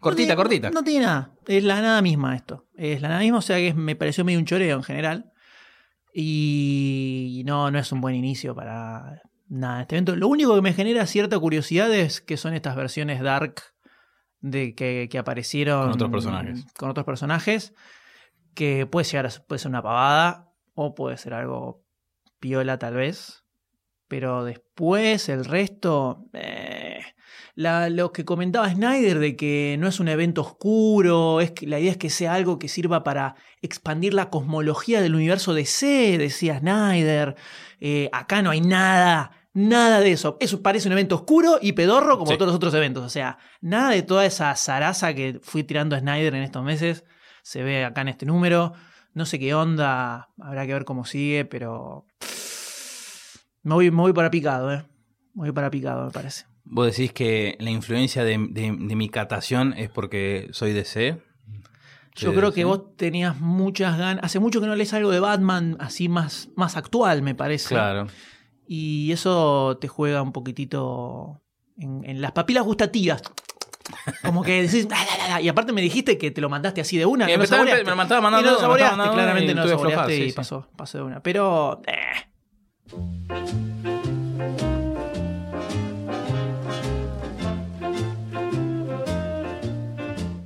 Cortita, 0.00 0.34
No 0.34 0.36
tiene- 0.36 0.36
cortita. 0.36 0.70
No, 0.70 0.82
tiene 0.84 1.06
nada. 1.06 1.30
Es 1.46 1.62
la 1.62 1.80
nada 1.80 2.02
misma 2.02 2.34
esto. 2.34 2.66
Es 2.76 3.00
la 3.00 3.08
nada 3.10 3.20
misma, 3.20 3.38
o 3.38 3.42
sea 3.42 3.58
que 3.58 3.68
es- 3.68 3.76
me 3.76 3.94
pareció 3.94 4.24
medio 4.24 4.40
un 4.40 4.44
choreo 4.44 4.76
en 4.76 4.82
general. 4.82 5.32
Y 6.12 7.42
no, 7.46 7.70
no 7.70 7.78
es 7.78 7.92
un 7.92 8.00
buen 8.00 8.16
inicio 8.16 8.54
para 8.56 9.22
nada 9.48 9.82
este 9.82 9.94
evento. 9.94 10.16
Lo 10.16 10.26
único 10.26 10.54
que 10.56 10.62
me 10.62 10.72
genera 10.72 11.06
cierta 11.06 11.38
curiosidad 11.38 11.94
es 11.94 12.20
que 12.20 12.36
son 12.36 12.54
estas 12.54 12.74
versiones 12.74 13.20
dark 13.22 13.62
de 14.40 14.74
que, 14.74 15.08
que 15.10 15.18
aparecieron 15.18 15.82
Con 15.84 15.92
otros 15.92 16.10
personajes. 16.10 16.64
Con 16.78 16.90
otros 16.90 17.06
personajes. 17.06 17.74
Que 18.54 18.86
puede 18.86 19.04
llegar 19.06 19.26
a 19.26 19.30
ser- 19.30 19.44
puede 19.46 19.58
ser 19.58 19.70
una 19.70 19.82
pavada. 19.82 20.52
O 20.74 20.94
puede 20.94 21.16
ser 21.16 21.34
algo 21.34 21.84
piola 22.38 22.78
tal 22.78 22.94
vez. 22.94 23.44
Pero 24.08 24.44
después, 24.44 25.28
el 25.28 25.44
resto. 25.44 26.26
eh, 26.32 27.00
la- 27.54 27.88
lo 27.90 28.12
que 28.12 28.24
comentaba 28.26 28.68
Snyder 28.70 29.18
de 29.18 29.34
que 29.34 29.76
no 29.80 29.88
es 29.88 29.98
un 29.98 30.08
evento 30.08 30.42
oscuro, 30.42 31.40
es 31.40 31.52
que 31.52 31.66
la 31.66 31.80
idea 31.80 31.90
es 31.92 31.96
que 31.96 32.10
sea 32.10 32.34
algo 32.34 32.58
que 32.58 32.68
sirva 32.68 33.02
para 33.02 33.34
expandir 33.62 34.12
la 34.14 34.28
cosmología 34.30 35.00
del 35.00 35.14
universo 35.14 35.54
DC, 35.54 36.18
decía 36.18 36.58
Snyder. 36.60 37.34
Eh, 37.80 38.10
acá 38.12 38.42
no 38.42 38.50
hay 38.50 38.60
nada, 38.60 39.30
nada 39.56 40.00
de 40.00 40.12
eso. 40.12 40.36
Eso 40.40 40.62
parece 40.62 40.86
un 40.88 40.92
evento 40.92 41.14
oscuro 41.16 41.58
y 41.60 41.72
pedorro 41.72 42.18
como 42.18 42.30
Sí. 42.30 42.36
todos 42.36 42.48
los 42.48 42.56
otros 42.56 42.74
eventos. 42.74 43.02
O 43.04 43.08
sea, 43.08 43.38
nada 43.60 43.90
de 43.90 44.02
toda 44.02 44.24
esa 44.26 44.54
zaraza 44.54 45.14
que 45.14 45.40
fui 45.42 45.64
tirando 45.64 45.96
a 45.96 46.00
Snyder 46.00 46.34
en 46.34 46.42
estos 46.42 46.62
meses 46.62 47.04
se 47.42 47.62
ve 47.62 47.84
acá 47.84 48.02
en 48.02 48.08
este 48.08 48.26
número. 48.26 48.72
No 49.14 49.24
sé 49.24 49.38
qué 49.38 49.54
onda, 49.54 50.28
habrá 50.40 50.66
que 50.66 50.72
ver 50.74 50.84
cómo 50.84 51.04
sigue, 51.04 51.44
pero 51.44 52.04
me 53.62 53.74
voy, 53.74 53.90
me 53.90 54.02
voy 54.02 54.12
para 54.12 54.30
picado, 54.30 54.72
¿eh? 54.72 54.84
Me 55.34 55.42
voy 55.44 55.52
para 55.52 55.70
picado, 55.70 56.04
me 56.06 56.10
parece. 56.10 56.44
Vos 56.64 56.86
decís 56.86 57.12
que 57.12 57.56
la 57.60 57.70
influencia 57.70 58.24
de, 58.24 58.38
de- 58.50 58.76
de 58.78 58.96
mi 58.96 59.08
catación 59.08 59.74
es 59.76 59.88
porque 59.90 60.48
soy 60.52 60.72
DC. 60.72 61.22
Yo 62.16 62.34
creo 62.34 62.52
que 62.52 62.64
vos 62.64 62.96
tenías 62.96 63.38
muchas 63.40 63.98
ganas. 63.98 64.24
Hace 64.24 64.38
mucho 64.38 64.60
que 64.60 64.66
no 64.66 64.74
lees 64.74 64.94
algo 64.94 65.10
de 65.10 65.20
Batman 65.20 65.76
así 65.80 66.08
más, 66.08 66.48
más 66.56 66.76
actual, 66.76 67.20
me 67.22 67.34
parece. 67.34 67.68
Claro. 67.74 68.06
Y 68.66 69.12
eso 69.12 69.78
te 69.80 69.88
juega 69.88 70.22
un 70.22 70.32
poquitito 70.32 71.40
en, 71.78 72.02
en 72.04 72.20
las 72.20 72.32
papilas 72.32 72.64
gustativas. 72.64 73.22
Como 74.24 74.42
que 74.42 74.62
decís, 74.62 74.88
"Ah, 74.90 75.04
la, 75.08 75.18
la, 75.24 75.28
la", 75.34 75.40
y 75.40 75.48
aparte 75.48 75.72
me 75.72 75.80
dijiste 75.80 76.18
que 76.18 76.32
te 76.32 76.40
lo 76.40 76.48
mandaste 76.48 76.80
así 76.80 76.96
de 76.98 77.06
una. 77.06 77.26
Y 77.26 77.32
no 77.32 77.38
lo 77.38 77.44
empezaba- 77.44 77.58
saboreaste. 77.60 77.84
me 77.90 77.96
lo 77.96 78.02
estaba 78.02 78.20
mandando, 78.20 78.40
Y 78.40 78.50
no 78.50 78.50
lo 78.52 78.56
me 78.58 78.62
saboreaste, 78.62 78.96
mandando 78.96 79.14
claramente 79.14 79.52
y 79.52 79.54
no 79.54 79.62
lo 79.62 79.68
saboreaste 79.68 80.14
y 80.16 80.22
sí, 80.24 80.30
sí. 80.30 80.36
pasó, 80.36 80.66
pasó 80.76 80.98
de 80.98 81.04
una. 81.04 81.22
Pero. 81.22 81.80
eh. 81.86 83.26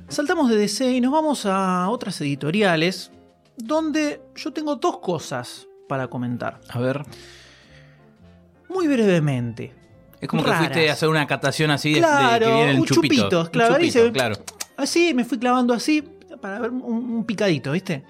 Saltamos 0.09 0.49
de 0.49 0.57
DC 0.57 0.91
y 0.91 1.01
nos 1.01 1.11
vamos 1.13 1.45
a 1.45 1.89
otras 1.89 2.19
editoriales 2.21 3.11
donde 3.57 4.21
yo 4.35 4.51
tengo 4.51 4.75
dos 4.75 4.99
cosas 4.99 5.67
para 5.87 6.07
comentar. 6.07 6.59
A 6.69 6.79
ver. 6.79 7.03
Muy 8.71 8.87
brevemente. 8.87 9.73
Es 10.19 10.27
como 10.29 10.43
Raras. 10.43 10.59
que 10.59 10.65
fuiste 10.65 10.89
a 10.89 10.93
hacer 10.93 11.09
una 11.09 11.25
catación 11.27 11.71
así 11.71 11.89
de, 11.89 11.95
de 11.95 12.01
Claro, 12.01 12.45
que 12.47 12.53
viene 12.53 12.71
el 12.71 12.79
un 12.79 12.85
chupito. 12.85 13.49
claro, 13.51 13.73
chupito, 13.75 14.05
se- 14.05 14.11
claro. 14.11 14.35
Así 14.77 15.13
me 15.13 15.25
fui 15.25 15.37
clavando 15.39 15.73
así 15.73 16.03
para 16.41 16.59
ver 16.59 16.71
un, 16.71 16.81
un 16.83 17.25
picadito, 17.25 17.71
¿viste? 17.71 18.03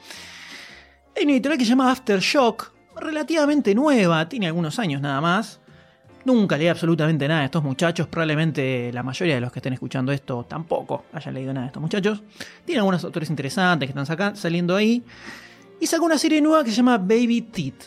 Hay 1.16 1.24
una 1.24 1.34
editorial 1.34 1.58
que 1.58 1.66
se 1.66 1.70
llama 1.70 1.92
Aftershock, 1.92 2.72
relativamente 2.98 3.74
nueva, 3.76 4.28
tiene 4.30 4.48
algunos 4.48 4.78
años 4.80 5.02
nada 5.02 5.20
más. 5.22 5.60
Nunca 6.24 6.56
leí 6.56 6.68
absolutamente 6.68 7.28
nada 7.28 7.40
de 7.40 7.46
estos 7.48 7.64
muchachos, 7.64 8.08
probablemente 8.08 8.92
la 8.94 9.02
mayoría 9.04 9.36
de 9.36 9.42
los 9.42 9.52
que 9.52 9.58
estén 9.60 9.74
escuchando 9.74 10.12
esto 10.12 10.46
tampoco 10.48 11.06
hayan 11.14 11.34
leído 11.34 11.52
nada 11.52 11.66
de 11.66 11.68
estos 11.68 11.82
muchachos. 11.82 12.22
Tiene 12.64 12.80
algunos 12.80 13.04
autores 13.04 13.30
interesantes 13.30 13.92
que 13.92 14.00
están 14.00 14.36
saliendo 14.36 14.76
ahí. 14.76 15.04
Y 15.80 15.88
sacó 15.88 16.06
una 16.06 16.20
serie 16.20 16.40
nueva 16.42 16.64
que 16.64 16.70
se 16.70 16.76
llama 16.78 17.00
Baby 17.00 17.42
Teeth. 17.52 17.84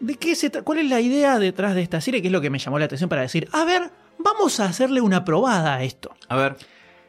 ¿De 0.00 0.16
qué 0.16 0.34
se 0.34 0.50
¿Cuál 0.50 0.78
es 0.78 0.90
la 0.90 1.00
idea 1.00 1.38
detrás 1.38 1.74
de 1.74 1.82
esta 1.82 2.00
serie? 2.00 2.20
Que 2.20 2.28
es 2.28 2.32
lo 2.32 2.40
que 2.40 2.50
me 2.50 2.58
llamó 2.58 2.78
la 2.78 2.84
atención 2.84 3.08
para 3.08 3.22
decir, 3.22 3.48
a 3.52 3.64
ver, 3.64 3.90
vamos 4.18 4.60
a 4.60 4.66
hacerle 4.66 5.00
una 5.00 5.24
probada 5.24 5.74
a 5.76 5.82
esto. 5.82 6.14
A 6.28 6.36
ver. 6.36 6.56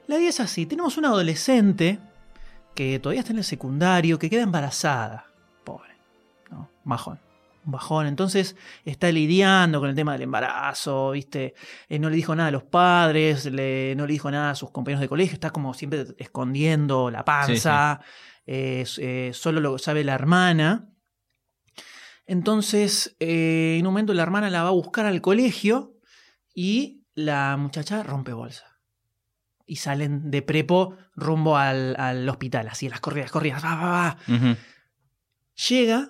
La 0.07 0.17
idea 0.17 0.29
es 0.29 0.39
así, 0.39 0.65
tenemos 0.65 0.97
una 0.97 1.09
adolescente 1.09 1.99
que 2.75 2.99
todavía 2.99 3.19
está 3.21 3.33
en 3.33 3.39
el 3.39 3.43
secundario, 3.43 4.17
que 4.19 4.29
queda 4.29 4.43
embarazada. 4.43 5.25
Pobre. 5.63 5.91
¿no? 6.49 6.69
Bajón. 6.85 7.19
Un 7.65 7.71
bajón. 7.73 8.07
Entonces 8.07 8.55
está 8.85 9.11
lidiando 9.11 9.81
con 9.81 9.89
el 9.89 9.95
tema 9.95 10.13
del 10.13 10.21
embarazo, 10.21 11.11
¿viste? 11.11 11.55
Eh, 11.89 11.99
no 11.99 12.09
le 12.09 12.15
dijo 12.15 12.33
nada 12.35 12.47
a 12.47 12.51
los 12.51 12.63
padres, 12.63 13.45
le- 13.45 13.93
no 13.97 14.05
le 14.07 14.13
dijo 14.13 14.31
nada 14.31 14.51
a 14.51 14.55
sus 14.55 14.71
compañeros 14.71 15.01
de 15.01 15.09
colegio, 15.09 15.33
está 15.33 15.49
como 15.49 15.73
siempre 15.73 16.05
escondiendo 16.17 17.11
la 17.11 17.25
panza. 17.25 17.99
eh, 18.45 18.85
eh, 18.99 19.31
solo 19.33 19.59
lo 19.59 19.77
sabe 19.77 20.05
la 20.05 20.13
hermana. 20.13 20.85
Entonces, 22.27 23.15
eh, 23.19 23.77
en 23.79 23.87
un 23.87 23.93
momento 23.93 24.13
la 24.13 24.23
hermana 24.23 24.49
la 24.49 24.63
va 24.63 24.69
a 24.69 24.73
buscar 24.73 25.05
al 25.05 25.21
colegio 25.21 25.95
y 26.53 27.05
la 27.15 27.57
muchacha 27.57 28.03
rompe 28.03 28.33
bolsa 28.33 28.65
y 29.65 29.77
salen 29.77 30.31
de 30.31 30.41
prepo 30.41 30.95
rumbo 31.15 31.57
al, 31.57 31.95
al 31.99 32.27
hospital, 32.29 32.67
así, 32.69 32.89
las 32.89 33.01
corridas, 33.01 33.31
corridas, 33.31 33.63
va, 33.63 33.75
va, 33.75 33.91
va. 33.91 34.17
Llega 35.69 36.09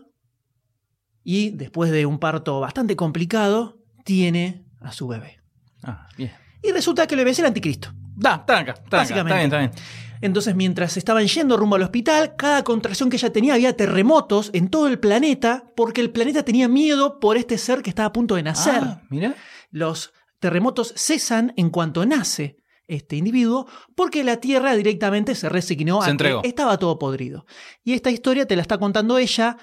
y 1.23 1.49
después 1.51 1.91
de 1.91 2.05
un 2.05 2.19
parto 2.19 2.59
bastante 2.59 2.95
complicado, 2.95 3.79
tiene 4.05 4.65
a 4.79 4.91
su 4.91 5.07
bebé. 5.07 5.41
Ah, 5.83 6.07
bien. 6.17 6.31
Y 6.61 6.71
resulta 6.71 7.07
que 7.07 7.15
el 7.15 7.19
bebé 7.19 7.31
es 7.31 7.39
el 7.39 7.45
anticristo. 7.45 7.93
Da, 8.15 8.45
tranca, 8.45 8.73
tranca. 8.73 8.97
Básicamente. 8.97 9.43
Está 9.43 9.57
bien, 9.57 9.71
está 9.71 9.81
bien. 9.81 10.06
Entonces, 10.21 10.55
mientras 10.55 10.97
estaban 10.97 11.25
yendo 11.27 11.57
rumbo 11.57 11.75
al 11.75 11.83
hospital, 11.83 12.35
cada 12.35 12.63
contracción 12.63 13.09
que 13.09 13.17
ella 13.17 13.31
tenía 13.31 13.53
había 13.53 13.75
terremotos 13.75 14.49
en 14.53 14.69
todo 14.69 14.87
el 14.87 14.99
planeta, 14.99 15.71
porque 15.75 16.01
el 16.01 16.11
planeta 16.11 16.43
tenía 16.43 16.67
miedo 16.67 17.19
por 17.19 17.37
este 17.37 17.57
ser 17.57 17.81
que 17.81 17.89
estaba 17.89 18.07
a 18.07 18.13
punto 18.13 18.35
de 18.35 18.43
nacer. 18.43 18.81
Ah, 18.83 19.01
mira. 19.09 19.35
los 19.71 20.13
terremotos 20.39 20.93
cesan 20.95 21.53
en 21.57 21.69
cuanto 21.69 22.05
nace 22.05 22.57
este 22.87 23.15
individuo 23.17 23.67
porque 23.95 24.23
la 24.23 24.37
Tierra 24.37 24.75
directamente 24.75 25.35
se 25.35 25.49
resignó 25.49 26.01
Se 26.01 26.07
a 26.07 26.11
entregó. 26.11 26.41
que 26.41 26.47
estaba 26.47 26.77
todo 26.77 26.97
podrido. 26.97 27.45
Y 27.83 27.93
esta 27.93 28.11
historia 28.11 28.45
te 28.45 28.55
la 28.55 28.61
está 28.61 28.77
contando 28.77 29.17
ella 29.17 29.57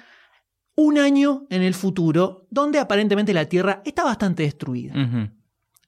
un 0.77 0.99
año 0.99 1.47
en 1.51 1.63
el 1.63 1.75
futuro, 1.75 2.47
donde 2.51 2.79
aparentemente 2.81 3.33
la 3.33 3.47
Tierra 3.47 3.81
está 3.85 4.05
bastante 4.05 4.43
destruida. 4.43 4.93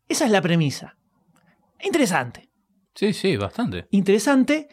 Esa 0.08 0.24
es 0.24 0.30
la 0.30 0.40
premisa. 0.40 0.96
Interesante. 1.82 2.45
Sí, 2.96 3.12
sí, 3.12 3.36
bastante. 3.36 3.86
Interesante. 3.92 4.68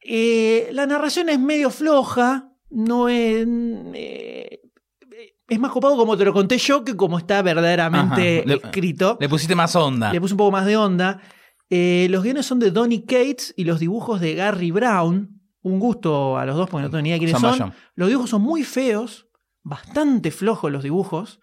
Eh, 0.00 0.68
la 0.72 0.86
narración 0.86 1.28
es 1.28 1.38
medio 1.38 1.70
floja. 1.70 2.52
No 2.70 3.08
es. 3.08 3.46
eh, 3.94 4.60
es 5.48 5.58
más 5.60 5.70
copado 5.70 5.96
como 5.96 6.16
te 6.16 6.24
lo 6.24 6.32
conté 6.32 6.58
yo 6.58 6.84
que 6.84 6.96
como 6.96 7.18
está 7.18 7.40
verdaderamente 7.42 8.38
Ajá. 8.40 8.46
Le- 8.48 8.54
escrito. 8.54 9.16
Le 9.20 9.28
pusiste 9.28 9.54
más 9.54 9.74
onda. 9.76 10.12
Le 10.12 10.20
puse 10.20 10.34
un 10.34 10.38
poco 10.38 10.50
más 10.50 10.66
de 10.66 10.76
onda. 10.76 11.20
Eh, 11.70 12.08
los 12.10 12.22
guiones 12.22 12.46
son 12.46 12.58
de 12.58 12.70
Donny 12.70 13.04
Cates 13.04 13.54
y 13.56 13.64
los 13.64 13.78
dibujos 13.80 14.20
de 14.20 14.34
Gary 14.34 14.70
Brown. 14.72 15.40
Un 15.62 15.80
gusto 15.80 16.36
a 16.38 16.44
los 16.46 16.56
dos 16.56 16.68
porque 16.68 16.82
no 16.84 16.90
tengo 16.90 17.02
ni 17.02 17.08
idea 17.10 17.18
quiénes 17.18 17.40
son. 17.40 17.72
Los 17.94 18.08
dibujos 18.08 18.30
son 18.30 18.42
muy 18.42 18.62
feos, 18.62 19.28
bastante 19.64 20.30
flojos 20.30 20.70
los 20.70 20.82
dibujos. 20.84 21.40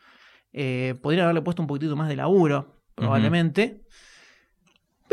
Eh, 0.53 0.95
podrían 1.01 1.23
haberle 1.23 1.41
puesto 1.41 1.61
un 1.61 1.67
poquitito 1.67 1.95
más 1.97 2.07
de 2.07 2.15
laburo, 2.15 2.83
probablemente. 2.95 3.82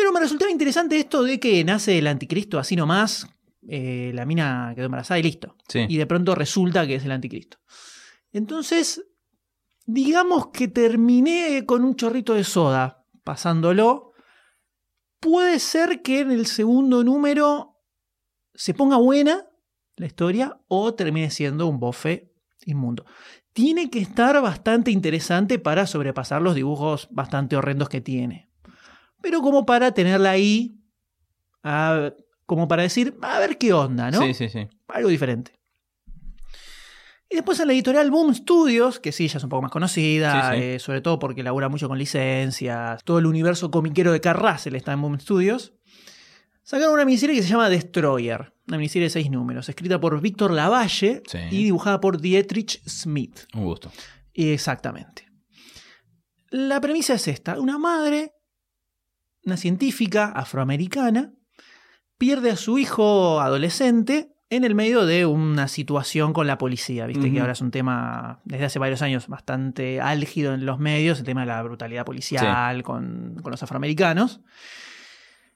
Pero 0.00 0.12
me 0.12 0.21
resultaba 0.21 0.50
interesante 0.50 0.99
esto 0.99 1.23
de 1.23 1.38
que 1.38 1.62
nace 1.62 1.99
el 1.99 2.07
anticristo 2.07 2.59
así 2.59 2.75
nomás. 2.75 3.28
eh, 3.69 4.12
la 4.14 4.25
mina 4.25 4.73
quedó 4.75 4.87
embarazada 4.87 5.21
y 5.21 5.23
listo. 5.23 5.57
Sí. 5.69 5.85
Y 5.87 5.99
de 5.99 6.07
pronto 6.07 6.35
resulta 6.35 6.87
que 6.87 6.95
es 6.95 7.04
el 7.04 7.12
anticristo. 7.12 7.59
Entonces, 8.33 9.04
digamos 9.85 10.47
que 10.54 10.69
terminé 10.69 11.66
con 11.66 11.85
un 11.85 11.97
chorrito 11.97 12.33
de 12.33 12.45
soda 12.45 13.04
pasándolo. 13.25 14.14
Puede 15.21 15.59
ser 15.59 16.00
que 16.00 16.21
en 16.21 16.30
el 16.30 16.47
segundo 16.47 17.04
número 17.04 17.76
se 18.54 18.73
ponga 18.73 18.97
buena 18.97 19.50
la 19.97 20.07
historia 20.07 20.62
o 20.66 20.95
termine 20.95 21.30
siendo 21.30 21.66
un 21.66 21.78
bofe 21.78 22.33
inmundo. 22.64 23.04
Tiene 23.52 23.90
que 23.90 23.99
estar 23.99 24.40
bastante 24.40 24.90
interesante 24.90 25.59
para 25.59 25.87
sobrepasar 25.87 26.40
los 26.40 26.54
dibujos 26.54 27.07
bastante 27.11 27.54
horrendos 27.54 27.90
que 27.90 28.00
tiene. 28.00 28.50
Pero 29.22 29.40
como 29.42 29.66
para 29.66 29.92
tenerla 29.92 30.30
ahí, 30.30 30.76
a- 31.62 32.12
como 32.46 32.66
para 32.68 32.82
decir, 32.82 33.16
a 33.22 33.38
ver 33.38 33.58
qué 33.58 33.72
onda, 33.72 34.10
¿no? 34.10 34.20
Sí, 34.22 34.34
sí, 34.34 34.48
sí. 34.48 34.66
algo 34.88 35.08
diferente. 35.08 35.52
Y 37.32 37.36
después 37.36 37.60
en 37.60 37.68
la 37.68 37.74
editorial 37.74 38.10
Boom 38.10 38.34
Studios, 38.34 38.98
que 38.98 39.12
sí, 39.12 39.28
ya 39.28 39.38
es 39.38 39.44
un 39.44 39.50
poco 39.50 39.62
más 39.62 39.70
conocida, 39.70 40.50
Sí, 40.50 40.56
sí. 40.56 40.62
eh, 40.64 40.78
sobre 40.80 41.00
todo 41.00 41.20
porque 41.20 41.44
labura 41.44 41.68
mucho 41.68 41.86
con 41.88 41.96
licencias, 41.96 43.04
todo 43.04 43.20
el 43.20 43.26
universo 43.26 43.70
comiquero 43.70 44.10
de 44.12 44.20
Carrasel 44.20 44.74
está 44.74 44.92
en 44.92 45.00
Boom 45.02 45.20
Studios, 45.20 45.72
sacaron 46.64 46.94
una 46.94 47.04
miniserie 47.04 47.36
que 47.36 47.42
se 47.42 47.48
llama 47.50 47.68
Destroyer, 47.68 48.52
una 48.66 48.78
miniserie 48.78 49.06
de 49.06 49.10
seis 49.10 49.30
números, 49.30 49.68
escrita 49.68 50.00
por 50.00 50.20
Víctor 50.20 50.50
Lavalle 50.50 51.22
Sí. 51.28 51.38
y 51.52 51.62
dibujada 51.64 52.00
por 52.00 52.20
Dietrich 52.20 52.82
Smith. 52.88 53.42
Un 53.54 53.62
gusto. 53.64 53.92
Exactamente. 54.34 55.26
La 56.50 56.80
premisa 56.80 57.14
es 57.14 57.28
esta. 57.28 57.60
Una 57.60 57.78
madre, 57.78 58.32
una 59.44 59.56
científica 59.56 60.26
afroamericana, 60.26 61.32
pierde 62.18 62.50
a 62.50 62.56
su 62.56 62.78
hijo 62.78 63.40
adolescente 63.40 64.32
en 64.50 64.64
el 64.64 64.75
medio 64.75 65.06
de 65.06 65.26
una 65.26 65.68
situación 65.68 66.32
con 66.32 66.47
la 66.47 66.59
policía. 66.59 67.06
Viste 67.06 67.32
que 67.32 67.40
ahora 67.40 67.52
es 67.52 67.61
un 67.61 67.70
tema 67.70 68.40
desde 68.44 68.64
hace 68.64 68.78
varios 68.80 69.00
años 69.00 69.28
bastante 69.28 70.00
álgido 70.00 70.52
en 70.54 70.66
los 70.66 70.80
medios, 70.80 71.20
el 71.20 71.25
tema 71.25 71.42
de 71.42 71.47
la 71.47 71.62
brutalidad 71.62 72.04
policial 72.04 72.82
con, 72.82 73.37
con 73.42 73.52
los 73.52 73.62
afroamericanos. 73.62 74.40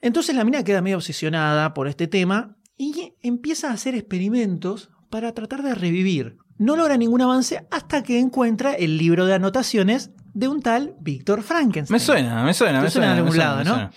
Entonces 0.00 0.36
la 0.36 0.44
mina 0.44 0.62
queda 0.62 0.80
medio 0.80 0.96
obsesionada 0.96 1.74
por 1.74 1.88
este 1.88 2.06
tema 2.06 2.56
y 2.76 3.14
empieza 3.20 3.70
a 3.70 3.72
hacer 3.72 3.94
experimentos 3.96 4.90
para 5.10 5.32
tratar 5.32 5.62
de 5.62 5.74
revivir. 5.74 6.38
No 6.56 6.76
logra 6.76 6.96
ningún 6.96 7.20
avance 7.20 7.66
hasta 7.70 8.04
que 8.04 8.20
encuentra 8.20 8.74
el 8.74 8.96
libro 8.96 9.26
de 9.26 9.34
anotaciones 9.34 10.12
de 10.34 10.48
un 10.48 10.60
tal 10.60 10.94
Víctor 11.00 11.42
Frankenstein. 11.42 11.94
Me 11.94 12.00
suena, 12.00 12.44
me 12.44 12.52
suena, 12.52 12.82
me 12.82 12.90
suena 12.90 13.14
de 13.14 13.20
algún 13.20 13.38
lado, 13.38 13.64
¿no? 13.64 13.70
suena. 13.70 13.90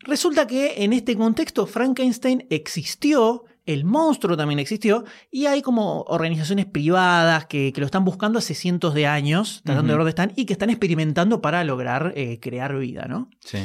Resulta 0.00 0.46
que 0.46 0.82
en 0.82 0.92
este 0.92 1.16
contexto 1.16 1.66
Frankenstein 1.66 2.46
existió, 2.50 3.44
el 3.64 3.84
monstruo 3.84 4.36
también 4.36 4.58
existió, 4.58 5.04
y 5.30 5.46
hay 5.46 5.62
como 5.62 6.02
organizaciones 6.02 6.66
privadas 6.66 7.46
que, 7.46 7.72
que 7.72 7.80
lo 7.80 7.86
están 7.86 8.04
buscando 8.04 8.38
hace 8.38 8.54
cientos 8.54 8.94
de 8.94 9.06
años, 9.06 9.60
tratando 9.64 9.92
de 9.92 9.92
ver 9.92 9.98
dónde 9.98 10.10
están, 10.10 10.32
y 10.36 10.46
que 10.46 10.54
están 10.54 10.70
experimentando 10.70 11.40
para 11.40 11.62
lograr 11.64 12.12
eh, 12.16 12.40
crear 12.40 12.76
vida, 12.76 13.06
¿no? 13.08 13.30
Sí. 13.40 13.58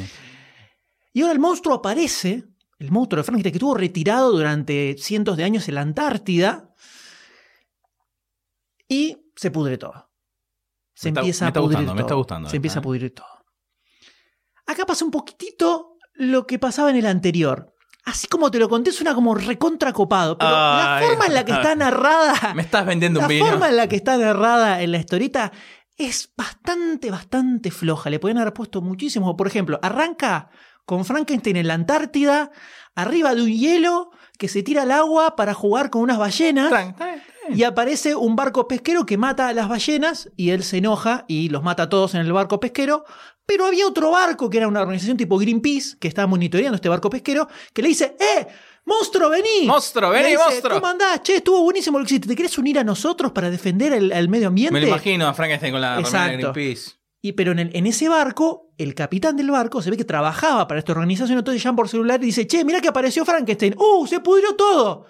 Y 1.12 1.22
ahora 1.22 1.32
el 1.32 1.40
monstruo 1.40 1.74
aparece, 1.74 2.44
el 2.78 2.90
monstruo 2.90 3.22
de 3.22 3.24
Frankenstein, 3.24 3.52
que 3.52 3.56
estuvo 3.56 3.74
retirado 3.74 4.30
durante 4.30 4.96
cientos 4.98 5.38
de 5.38 5.44
años 5.44 5.66
en 5.68 5.74
la 5.74 5.80
Antártida, 5.80 6.70
y 8.88 9.16
se 9.34 9.50
pudre 9.50 9.78
todo. 9.78 10.05
Se 10.96 11.08
está- 11.08 11.20
empieza 11.20 11.46
a 11.46 11.52
pudrir 11.52 11.66
gustando, 11.78 11.94
me 11.94 11.98
todo. 12.00 12.06
está 12.06 12.14
gustando 12.16 12.48
Se 12.50 12.56
empieza 12.56 12.78
a 12.78 12.82
pudrir 12.82 13.14
todo. 13.14 13.26
Acá 14.66 14.84
pasa 14.86 15.04
un 15.04 15.10
poquitito 15.10 15.96
lo 16.14 16.46
que 16.46 16.58
pasaba 16.58 16.90
en 16.90 16.96
el 16.96 17.06
anterior. 17.06 17.72
Así 18.04 18.26
como 18.28 18.50
te 18.50 18.58
lo 18.58 18.68
conté, 18.68 18.92
suena 18.92 19.14
como 19.14 19.34
recontracopado. 19.34 20.38
Pero 20.38 20.50
la 20.50 21.00
forma 21.06 21.26
en 21.26 21.34
la 21.34 21.44
que 21.44 21.52
está 21.52 21.74
narrada. 21.74 22.34
Me 22.54 22.62
estás 22.62 22.86
vendiendo 22.86 23.20
La 23.20 23.26
un 23.26 23.30
vino. 23.30 23.46
forma 23.46 23.68
en 23.68 23.76
la 23.76 23.88
que 23.88 23.96
está 23.96 24.16
narrada 24.16 24.80
en 24.80 24.92
la 24.92 24.98
historieta 24.98 25.52
es 25.96 26.32
bastante, 26.36 27.10
bastante 27.10 27.70
floja. 27.70 28.08
Le 28.10 28.18
podrían 28.18 28.38
haber 28.38 28.52
puesto 28.54 28.80
muchísimo. 28.80 29.36
Por 29.36 29.46
ejemplo, 29.48 29.78
arranca 29.82 30.48
con 30.84 31.04
Frankenstein 31.04 31.56
en 31.56 31.66
la 31.66 31.74
Antártida, 31.74 32.50
arriba 32.94 33.34
de 33.34 33.42
un 33.42 33.50
hielo 33.52 34.10
que 34.38 34.46
se 34.48 34.62
tira 34.62 34.82
al 34.82 34.92
agua 34.92 35.34
para 35.34 35.52
jugar 35.52 35.90
con 35.90 36.02
unas 36.02 36.18
ballenas. 36.18 36.70
Y 37.54 37.62
aparece 37.64 38.14
un 38.14 38.36
barco 38.36 38.66
pesquero 38.68 39.04
que 39.06 39.16
mata 39.18 39.48
a 39.48 39.52
las 39.52 39.68
ballenas 39.68 40.30
y 40.36 40.50
él 40.50 40.62
se 40.62 40.78
enoja 40.78 41.24
y 41.28 41.48
los 41.48 41.62
mata 41.62 41.84
a 41.84 41.88
todos 41.88 42.14
en 42.14 42.20
el 42.22 42.32
barco 42.32 42.60
pesquero. 42.60 43.04
Pero 43.46 43.66
había 43.66 43.86
otro 43.86 44.10
barco 44.10 44.50
que 44.50 44.58
era 44.58 44.66
una 44.68 44.80
organización 44.82 45.16
tipo 45.16 45.38
Greenpeace 45.38 45.96
que 46.00 46.08
estaba 46.08 46.26
monitoreando 46.26 46.74
este 46.76 46.88
barco 46.88 47.08
pesquero 47.10 47.48
que 47.72 47.82
le 47.82 47.88
dice, 47.88 48.16
¡eh! 48.18 48.46
¡Monstruo, 48.84 49.28
vení! 49.30 49.66
Monstruo, 49.66 50.10
vení, 50.10 50.30
dice, 50.30 50.42
monstruo. 50.44 50.74
¿Cómo 50.74 50.86
andás? 50.86 51.22
Che, 51.22 51.36
estuvo 51.36 51.62
buenísimo 51.62 51.98
lo 51.98 52.04
que 52.04 52.14
hiciste. 52.14 52.28
¿Te 52.28 52.36
querés 52.36 52.56
unir 52.58 52.78
a 52.78 52.84
nosotros 52.84 53.32
para 53.32 53.50
defender 53.50 53.92
el, 53.92 54.12
el 54.12 54.28
medio 54.28 54.48
ambiente? 54.48 54.72
Me 54.72 54.80
lo 54.80 54.86
imagino 54.88 55.26
a 55.26 55.34
Frankenstein 55.34 55.72
con 55.72 55.80
la 55.80 55.96
remera 55.96 56.26
de. 56.36 56.36
Greenpeace. 56.52 56.90
Y, 57.22 57.32
pero 57.32 57.50
en, 57.52 57.58
el- 57.58 57.70
en 57.76 57.86
ese 57.86 58.08
barco, 58.08 58.70
el 58.78 58.94
capitán 58.94 59.36
del 59.36 59.50
barco 59.50 59.82
se 59.82 59.90
ve 59.90 59.96
que 59.96 60.04
trabajaba 60.04 60.68
para 60.68 60.78
esta 60.78 60.92
organización, 60.92 61.38
entonces 61.38 61.60
llaman 61.62 61.76
por 61.76 61.88
celular 61.88 62.22
y 62.22 62.26
dice, 62.26 62.46
che, 62.46 62.64
mira 62.64 62.80
que 62.80 62.86
apareció 62.88 63.24
Frankenstein. 63.24 63.74
¡Uh! 63.76 64.06
Se 64.06 64.20
pudrió 64.20 64.54
todo. 64.54 65.06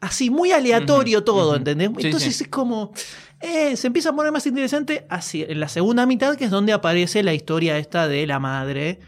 Así, 0.00 0.30
muy 0.30 0.52
aleatorio 0.52 1.22
todo. 1.24 1.56
¿entendés? 1.56 1.90
Sí, 1.98 2.06
entonces 2.06 2.36
sí. 2.36 2.44
es 2.44 2.50
como... 2.50 2.92
eh, 3.40 3.76
se 3.76 3.86
empieza 3.86 4.10
a 4.10 4.12
poner 4.16 4.32
más 4.32 4.46
interesante 4.46 5.06
así, 5.08 5.44
en 5.46 5.60
la 5.60 5.68
segunda 5.68 6.06
mitad, 6.06 6.36
que 6.36 6.44
es 6.46 6.50
donde 6.50 6.72
aparece 6.72 7.22
la 7.22 7.34
historia 7.34 7.76
esta 7.78 8.08
de 8.08 8.26
la 8.26 8.38
madre 8.38 9.00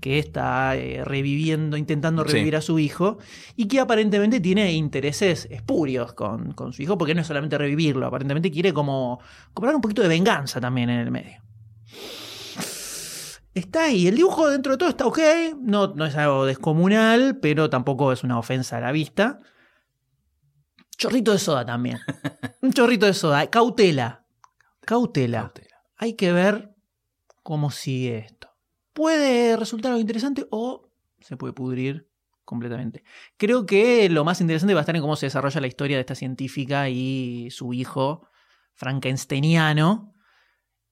que 0.00 0.20
está 0.20 0.76
eh, 0.76 1.02
reviviendo, 1.04 1.76
intentando 1.76 2.22
Sí. 2.24 2.32
revivir 2.32 2.54
a 2.54 2.60
su 2.60 2.78
hijo, 2.78 3.18
y 3.56 3.66
que 3.66 3.80
aparentemente 3.80 4.38
tiene 4.40 4.72
intereses 4.72 5.48
espurios 5.50 6.12
con, 6.12 6.52
con 6.52 6.72
su 6.72 6.82
hijo, 6.82 6.96
porque 6.96 7.14
no 7.16 7.22
es 7.22 7.26
solamente 7.26 7.58
revivirlo, 7.58 8.06
aparentemente 8.06 8.50
quiere 8.52 8.72
como 8.72 9.18
cobrar 9.52 9.74
un 9.74 9.80
poquito 9.80 10.02
de 10.02 10.08
venganza 10.08 10.60
también 10.60 10.88
en 10.88 11.00
el 11.00 11.10
medio. 11.10 11.42
Está 13.54 13.84
ahí, 13.86 14.06
el 14.06 14.14
dibujo 14.14 14.48
dentro 14.48 14.72
de 14.72 14.78
todo 14.78 14.88
está 14.88 15.06
ok, 15.06 15.18
no, 15.60 15.88
no 15.96 16.06
es 16.06 16.14
algo 16.14 16.46
descomunal, 16.46 17.38
pero 17.42 17.68
tampoco 17.68 18.12
es 18.12 18.22
una 18.22 18.38
ofensa 18.38 18.76
a 18.76 18.80
la 18.80 18.92
vista. 18.92 19.40
Chorrito 20.98 21.32
de 21.32 21.38
soda 21.38 21.64
también. 21.64 22.00
Un 22.60 22.72
chorrito 22.72 23.06
de 23.06 23.14
soda, 23.14 23.48
cautela. 23.48 24.26
Cautela. 24.80 25.42
Cautela. 25.42 25.76
Hay 25.96 26.14
que 26.14 26.32
ver 26.32 26.74
cómo 27.44 27.70
sigue 27.70 28.18
esto. 28.18 28.50
Puede 28.92 29.56
resultar 29.56 29.92
algo 29.92 30.00
interesante 30.00 30.46
o 30.50 30.90
se 31.20 31.36
puede 31.36 31.52
pudrir 31.52 32.10
completamente. 32.44 33.04
Creo 33.36 33.64
que 33.64 34.08
lo 34.08 34.24
más 34.24 34.40
interesante 34.40 34.74
va 34.74 34.80
a 34.80 34.82
estar 34.82 34.96
en 34.96 35.02
cómo 35.02 35.14
se 35.14 35.26
desarrolla 35.26 35.60
la 35.60 35.66
historia 35.68 35.96
de 35.96 36.00
esta 36.00 36.16
científica 36.16 36.88
y 36.88 37.48
su 37.52 37.72
hijo 37.72 38.26
frankensteiniano 38.74 40.14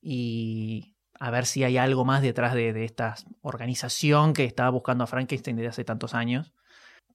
y 0.00 0.94
a 1.18 1.30
ver 1.30 1.46
si 1.46 1.64
hay 1.64 1.78
algo 1.78 2.04
más 2.04 2.22
detrás 2.22 2.54
de, 2.54 2.72
de 2.72 2.84
esta 2.84 3.16
organización 3.40 4.34
que 4.34 4.44
estaba 4.44 4.70
buscando 4.70 5.02
a 5.02 5.08
Frankenstein 5.08 5.56
desde 5.56 5.70
hace 5.70 5.84
tantos 5.84 6.14
años. 6.14 6.52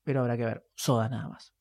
Pero 0.04 0.22
habrá 0.22 0.36
que 0.36 0.46
ver. 0.46 0.68
Soda 0.76 1.08
nada 1.08 1.30
más. 1.30 1.54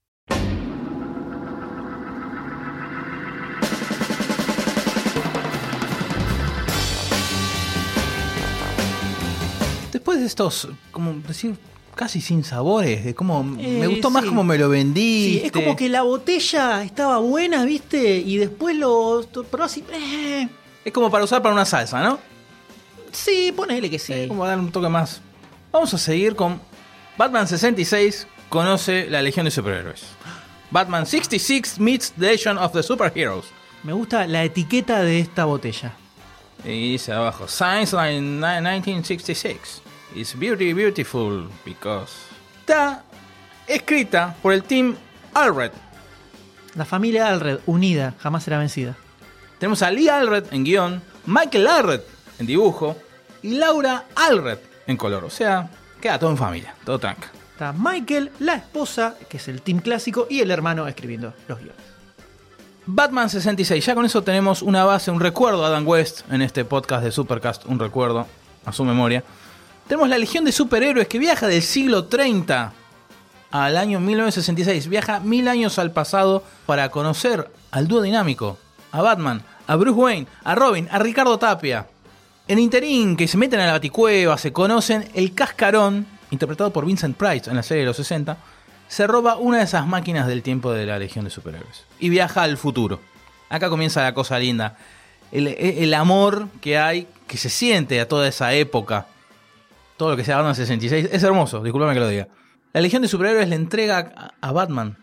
Después 10.01 10.19
de 10.21 10.25
estos, 10.29 10.67
como 10.93 11.13
decir, 11.29 11.57
casi 11.95 12.23
sin 12.23 12.43
sabores, 12.43 13.05
de 13.05 13.15
cómo 13.15 13.45
me 13.45 13.85
Eh, 13.85 13.87
gustó 13.87 14.09
más 14.09 14.23
sí. 14.23 14.29
como 14.31 14.43
me 14.43 14.57
lo 14.57 14.65
Sí, 14.69 14.71
vendiste. 14.73 15.47
es 15.49 15.53
como 15.53 15.77
que 15.77 15.91
la 15.91 16.01
botella 16.01 16.83
estaba 16.83 17.19
buena, 17.19 17.67
¿viste? 17.67 18.17
Y 18.17 18.39
después 18.39 18.75
lo 18.77 19.27
probó 19.51 19.65
así. 19.65 19.85
eh, 19.93 20.49
Es 20.87 20.93
como 20.95 21.11
para 21.11 21.25
usar 21.25 21.43
para 21.43 21.55
una 21.55 21.67
salsa, 21.67 22.01
¿no? 22.03 22.19
sí, 23.13 23.53
ponele 23.55 23.91
que 23.91 23.99
sí. 23.99 24.15
Sí, 24.15 24.27
como 24.29 24.47
dar 24.47 24.59
un 24.59 24.73
toque 24.73 24.89
más. 24.89 25.21
Vamos 25.71 25.93
a 25.93 25.99
seguir 25.99 26.35
con 26.35 26.59
Batman 27.19 27.47
66 27.47 28.27
conoce 28.49 29.07
la 29.11 29.21
Legión 29.21 29.45
de 29.45 29.51
Superhéroes. 29.51 30.01
Batman 30.71 31.05
66 31.05 31.79
meets 31.79 32.13
the 32.13 32.25
Legion 32.25 32.57
of 32.57 32.73
the 32.73 32.83
Superheroes. 32.83 33.45
Me 33.83 33.93
gusta 33.93 34.27
la 34.27 34.45
etiqueta 34.45 35.03
de 35.03 35.21
esta 35.21 35.45
botella. 35.45 35.93
Y 36.65 36.93
dice 36.93 37.13
abajo, 37.13 37.47
Science 37.49 37.95
Line 37.95 38.21
1966. 38.23 39.83
It's 40.15 40.35
beauty 40.35 40.73
beautiful 40.73 41.49
because... 41.65 42.13
Está 42.61 43.05
escrita 43.67 44.35
por 44.43 44.53
el 44.53 44.63
team 44.65 44.97
Alred. 45.35 45.73
La 46.75 46.85
familia 46.85 47.29
Alred, 47.29 47.61
unida, 47.67 48.15
jamás 48.19 48.45
será 48.45 48.59
vencida. 48.59 48.97
Tenemos 49.59 49.83
a 49.83 49.91
Lee 49.91 50.09
Alred 50.09 50.53
en 50.53 50.65
guion, 50.65 51.03
Michael 51.27 51.67
Alred 51.67 52.01
en 52.39 52.47
dibujo 52.47 52.97
y 53.43 53.55
Laura 53.55 54.07
Alred 54.17 54.59
en 54.87 54.97
color. 54.97 55.25
O 55.25 55.31
sea, 55.31 55.71
queda 56.01 56.19
todo 56.19 56.31
en 56.31 56.37
familia, 56.37 56.75
todo 56.85 56.99
tranca. 56.99 57.31
Está 57.53 57.73
Michael, 57.73 58.33
la 58.41 58.55
esposa, 58.55 59.17
que 59.29 59.37
es 59.37 59.47
el 59.49 59.63
team 59.63 59.81
clásico, 59.81 60.27
y 60.31 60.41
el 60.41 60.51
hermano 60.51 60.89
escribiendo 60.89 61.35
los 61.47 61.59
guiones. 61.59 61.83
Batman 62.87 63.31
66, 63.31 63.85
ya 63.85 63.95
con 63.95 64.05
eso 64.07 64.23
tenemos 64.23 64.63
una 64.63 64.85
base, 64.85 65.11
un 65.11 65.21
recuerdo 65.21 65.65
a 65.65 65.69
Adam 65.69 65.87
West 65.87 66.23
en 66.33 66.43
este 66.43 66.65
podcast 66.65 67.05
de 67.05 67.13
Supercast, 67.13 67.67
un 67.67 67.79
recuerdo 67.79 68.27
a 68.65 68.73
su 68.73 68.85
memoria. 68.85 69.23
Tenemos 69.91 70.09
la 70.09 70.19
Legión 70.19 70.45
de 70.45 70.53
Superhéroes 70.53 71.09
que 71.09 71.19
viaja 71.19 71.49
del 71.49 71.63
siglo 71.63 72.05
30 72.05 72.73
al 73.51 73.77
año 73.77 73.99
1966, 73.99 74.87
viaja 74.87 75.19
mil 75.19 75.49
años 75.49 75.81
al 75.81 75.91
pasado 75.91 76.45
para 76.65 76.93
conocer 76.93 77.51
al 77.73 77.89
dúo 77.89 78.01
dinámico, 78.01 78.57
a 78.93 79.03
Batman, 79.03 79.43
a 79.67 79.75
Bruce 79.75 79.99
Wayne, 79.99 80.27
a 80.45 80.55
Robin, 80.55 80.87
a 80.93 81.01
Ricardo 81.01 81.37
Tapia. 81.41 81.89
En 82.47 82.61
interín, 82.61 83.17
que 83.17 83.27
se 83.27 83.37
meten 83.37 83.59
a 83.59 83.67
la 83.67 83.73
baticueva, 83.73 84.39
se 84.39 84.53
conocen, 84.53 85.09
el 85.13 85.35
cascarón, 85.35 86.07
interpretado 86.31 86.73
por 86.73 86.87
Vincent 86.87 87.17
Price 87.17 87.51
en 87.51 87.57
la 87.57 87.65
serie 87.65 87.81
de 87.81 87.89
los 87.89 87.97
60, 87.97 88.37
se 88.87 89.09
roba 89.09 89.39
una 89.39 89.59
de 89.59 89.65
esas 89.65 89.89
máquinas 89.89 90.29
del 90.29 90.45
tiempo 90.45 90.71
de 90.71 90.87
la 90.87 91.01
Legión 91.01 91.25
de 91.25 91.33
Superhéroes 91.33 91.83
y 91.99 92.11
viaja 92.11 92.45
al 92.45 92.59
futuro. 92.59 93.01
Acá 93.49 93.69
comienza 93.69 94.05
la 94.05 94.15
cosa 94.15 94.39
linda. 94.39 94.77
El, 95.33 95.49
el 95.49 95.93
amor 95.95 96.47
que 96.61 96.79
hay, 96.79 97.09
que 97.27 97.37
se 97.37 97.51
siente 97.51 98.01
a 98.01 98.07
toda 98.07 98.29
esa 98.29 98.55
época. 98.55 99.09
Todo 100.01 100.13
lo 100.13 100.17
que 100.17 100.25
se 100.25 100.33
ha 100.33 100.41
en 100.41 100.47
el 100.47 100.55
66. 100.55 101.11
Es 101.13 101.23
hermoso, 101.23 101.63
discúlpame 101.63 101.93
que 101.93 102.01
lo 102.01 102.09
diga. 102.09 102.27
La 102.73 102.81
Legión 102.81 103.03
de 103.03 103.09
Superhéroes 103.09 103.51
le 103.51 103.57
entrega 103.57 104.15
a, 104.17 104.31
a 104.41 104.51
Batman 104.51 104.97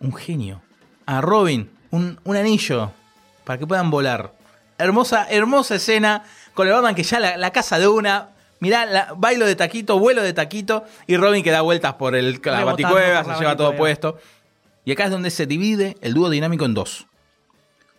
un 0.00 0.12
genio. 0.12 0.60
A 1.06 1.20
Robin 1.20 1.70
un, 1.92 2.18
un 2.24 2.34
anillo 2.36 2.90
para 3.44 3.60
que 3.60 3.66
puedan 3.68 3.92
volar. 3.92 4.32
Hermosa, 4.76 5.24
hermosa 5.30 5.76
escena 5.76 6.24
con 6.54 6.66
el 6.66 6.72
Batman 6.72 6.96
que 6.96 7.04
ya 7.04 7.20
la, 7.20 7.36
la 7.36 7.52
casa 7.52 7.78
de 7.78 7.86
una. 7.86 8.30
Mirá, 8.58 8.86
la- 8.86 9.14
bailo 9.16 9.46
de 9.46 9.54
taquito, 9.54 10.00
vuelo 10.00 10.20
de 10.20 10.32
taquito 10.32 10.84
y 11.06 11.16
Robin 11.16 11.44
que 11.44 11.52
da 11.52 11.60
vueltas 11.60 11.94
por 11.94 12.16
el, 12.16 12.40
la 12.44 12.64
baticueva, 12.64 13.22
se 13.22 13.30
lleva 13.40 13.56
todo 13.56 13.68
puesto. 13.78 14.18
Y 14.84 14.90
acá 14.90 15.04
es 15.04 15.10
donde 15.12 15.30
se 15.30 15.46
divide 15.46 15.96
el 16.00 16.12
dúo 16.12 16.28
dinámico 16.28 16.64
en 16.64 16.74
dos. 16.74 17.06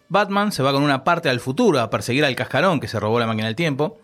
Batman 0.10 0.52
se 0.52 0.64
va 0.64 0.74
con 0.74 0.84
una 0.84 1.06
parte 1.06 1.30
al 1.30 1.40
futuro 1.40 1.80
a 1.80 1.90
perseguir 1.90 2.26
al 2.26 2.36
cascarón 2.36 2.82
que 2.82 2.90
se 2.90 3.00
robó 3.00 3.20
la 3.22 3.28
máquina 3.28 3.48
del 3.48 3.56
tiempo. 3.56 4.02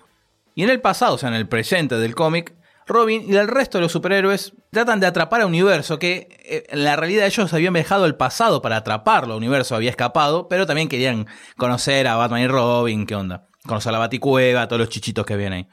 Y 0.58 0.64
en 0.64 0.72
el 0.72 0.82
pasado, 0.82 1.14
o 1.14 1.18
sea, 1.20 1.30
en 1.30 1.36
el 1.36 1.48
presente 1.48 2.00
del 2.00 2.16
cómic, 2.16 2.56
Robin 2.88 3.32
y 3.32 3.36
el 3.36 3.48
resto 3.48 3.78
de 3.78 3.84
los 3.84 3.92
superhéroes 3.92 4.54
tratan 4.72 5.00
de 5.00 5.06
atrapar 5.06 5.42
a 5.42 5.46
Universo, 5.46 6.00
que 6.00 6.30
eh, 6.46 6.64
en 6.70 6.84
la 6.84 6.96
realidad 6.96 7.28
ellos 7.28 7.54
habían 7.54 7.74
viajado 7.74 8.06
al 8.06 8.18
pasado 8.18 8.60
para 8.60 8.78
atraparlo. 8.78 9.38
Universo 9.38 9.76
había 9.76 9.92
escapado, 9.92 10.48
pero 10.48 10.66
también 10.66 10.90
querían 10.90 11.28
conocer 11.58 12.08
a 12.08 12.16
Batman 12.16 12.42
y 12.42 12.48
Robin, 12.48 13.06
qué 13.06 13.14
onda. 13.14 13.46
Conocer 13.68 13.92
la 13.92 14.00
Baticueva, 14.00 14.68
todos 14.68 14.80
los 14.80 14.90
chichitos 14.90 15.28
que 15.28 15.36
vienen 15.36 15.54
ahí. 15.54 15.68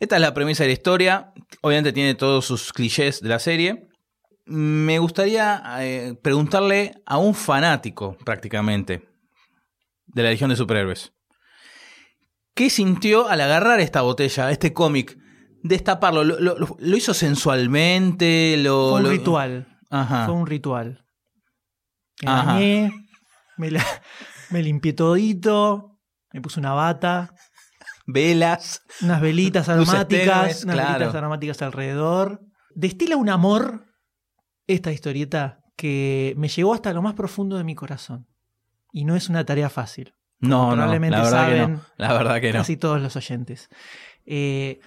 Esta 0.00 0.16
es 0.16 0.20
la 0.20 0.34
premisa 0.34 0.64
de 0.64 0.68
la 0.68 0.74
historia. 0.74 1.32
Obviamente 1.62 1.94
tiene 1.94 2.14
todos 2.14 2.44
sus 2.44 2.74
clichés 2.74 3.22
de 3.22 3.30
la 3.30 3.38
serie. 3.38 3.88
Me 4.44 4.98
gustaría 4.98 5.62
eh, 5.78 6.14
preguntarle 6.22 6.92
a 7.06 7.16
un 7.16 7.34
fanático, 7.34 8.18
prácticamente, 8.22 9.08
de 10.04 10.22
la 10.22 10.28
Legión 10.28 10.50
de 10.50 10.56
Superhéroes. 10.56 11.15
¿Qué 12.56 12.70
sintió 12.70 13.28
al 13.28 13.40
agarrar 13.42 13.78
esta 13.80 14.00
botella, 14.00 14.50
este 14.50 14.72
cómic, 14.72 15.16
destaparlo? 15.62 16.24
¿Lo, 16.24 16.40
lo- 16.40 16.58
lo- 16.58 16.76
lo 16.78 16.96
hizo 16.96 17.12
sensualmente? 17.14 18.56
Lo, 18.58 18.90
Fue 18.90 19.00
un 19.02 19.10
ritual. 19.10 19.78
Ajá. 19.90 20.24
Fue 20.26 20.34
un 20.34 20.46
ritual. 20.46 21.04
Me 22.22 22.30
Ajá. 22.30 22.54
bañé, 22.54 22.92
me, 23.58 23.70
la- 23.70 23.84
me 24.50 24.62
limpié 24.62 24.94
todito, 24.94 25.98
me 26.32 26.40
puse 26.40 26.58
una 26.58 26.72
bata, 26.72 27.30
Velas. 28.06 28.82
unas 29.02 29.20
velitas 29.20 29.68
aromáticas, 29.68 30.08
tenues, 30.08 30.64
unas 30.64 30.74
claro. 30.76 30.92
velitas 30.98 31.14
aromáticas 31.14 31.62
alrededor. 31.62 32.40
Destila 32.74 33.16
un 33.16 33.28
amor 33.28 33.84
esta 34.66 34.92
historieta 34.92 35.60
que 35.76 36.32
me 36.38 36.48
llegó 36.48 36.72
hasta 36.72 36.92
lo 36.94 37.02
más 37.02 37.12
profundo 37.14 37.58
de 37.58 37.64
mi 37.64 37.74
corazón. 37.74 38.26
Y 38.92 39.04
no 39.04 39.14
es 39.14 39.28
una 39.28 39.44
tarea 39.44 39.68
fácil. 39.68 40.14
No, 40.48 40.70
no, 40.70 40.72
probablemente 40.76 41.16
la 41.16 41.22
verdad 41.24 41.48
que 41.48 41.56
saben 41.58 41.72
no. 41.74 41.80
La 41.96 42.12
verdad 42.12 42.40
que 42.40 42.52
no. 42.52 42.58
Casi 42.58 42.76
todos 42.76 43.00
los 43.00 43.16
oyentes. 43.16 43.68
Eh, 44.26 44.80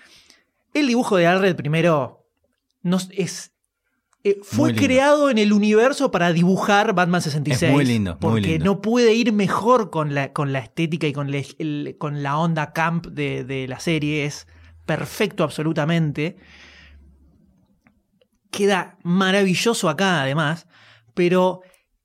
el 0.73 0.87
dibujo 0.87 1.17
de 1.17 1.27
Alred 1.27 1.55
primero 1.55 2.27
nos, 2.81 3.09
es, 3.11 3.51
eh, 4.23 4.37
fue 4.43 4.75
creado 4.75 5.29
en 5.29 5.37
el 5.37 5.53
universo 5.53 6.11
para 6.11 6.31
dibujar 6.33 6.93
Batman 6.93 7.21
66. 7.21 7.63
Es 7.69 7.73
muy 7.73 7.85
lindo, 7.85 8.11
muy 8.13 8.19
Porque 8.19 8.49
lindo. 8.49 8.65
no 8.65 8.81
puede 8.81 9.13
ir 9.13 9.31
mejor 9.33 9.89
con 9.89 10.13
la, 10.13 10.33
con 10.33 10.51
la 10.53 10.59
estética 10.59 11.07
y 11.07 11.13
con, 11.13 11.31
la- 11.31 11.41
el- 11.57 11.95
con 11.97 12.21
la 12.23 12.37
onda 12.37 12.73
camp 12.73 13.07
de, 13.07 13.43
de 13.43 13.67
la 13.67 13.79
serie. 13.79 14.25
Es 14.25 14.47
perfecto 14.85 15.43
absolutamente. 15.43 16.37
Queda 18.51 18.97
maravilloso 19.03 19.89
acá 19.89 20.21
además. 20.21 20.67
Pero 21.13 21.61